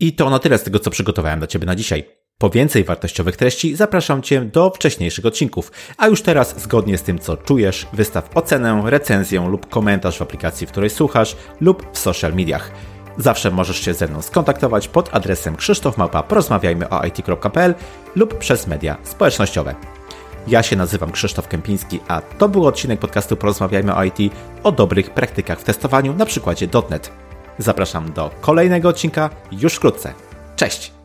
I 0.00 0.12
to 0.12 0.30
na 0.30 0.38
tyle 0.38 0.58
z 0.58 0.62
tego, 0.62 0.78
co 0.78 0.90
przygotowałem 0.90 1.38
dla 1.38 1.46
Ciebie 1.46 1.66
na 1.66 1.74
dzisiaj. 1.74 2.04
Po 2.38 2.50
więcej 2.50 2.84
wartościowych 2.84 3.36
treści 3.36 3.76
zapraszam 3.76 4.22
Cię 4.22 4.44
do 4.44 4.70
wcześniejszych 4.70 5.26
odcinków, 5.26 5.72
a 5.96 6.06
już 6.06 6.22
teraz, 6.22 6.62
zgodnie 6.62 6.98
z 6.98 7.02
tym, 7.02 7.18
co 7.18 7.36
czujesz, 7.36 7.86
wystaw 7.92 8.36
ocenę, 8.36 8.82
recenzję 8.84 9.48
lub 9.48 9.68
komentarz 9.68 10.18
w 10.18 10.22
aplikacji, 10.22 10.66
w 10.66 10.70
której 10.70 10.90
słuchasz 10.90 11.36
lub 11.60 11.86
w 11.92 11.98
social 11.98 12.34
mediach. 12.34 12.93
Zawsze 13.18 13.50
możesz 13.50 13.80
się 13.80 13.94
ze 13.94 14.08
mną 14.08 14.22
skontaktować 14.22 14.88
pod 14.88 15.14
adresem 15.14 15.56
krzysztofmałpa.porozmawiajmy 15.56 16.86
lub 18.16 18.38
przez 18.38 18.66
media 18.66 18.96
społecznościowe. 19.02 19.74
Ja 20.46 20.62
się 20.62 20.76
nazywam 20.76 21.12
Krzysztof 21.12 21.48
Kępiński, 21.48 22.00
a 22.08 22.20
to 22.20 22.48
był 22.48 22.66
odcinek 22.66 23.00
podcastu 23.00 23.36
Porozmawiajmy 23.36 23.96
o 23.96 24.04
IT 24.04 24.34
o 24.62 24.72
dobrych 24.72 25.10
praktykach 25.10 25.60
w 25.60 25.64
testowaniu 25.64 26.14
na 26.14 26.26
przykładzie 26.26 26.68
.NET. 26.90 27.12
Zapraszam 27.58 28.12
do 28.12 28.30
kolejnego 28.40 28.88
odcinka 28.88 29.30
już 29.52 29.74
wkrótce. 29.74 30.14
Cześć! 30.56 31.03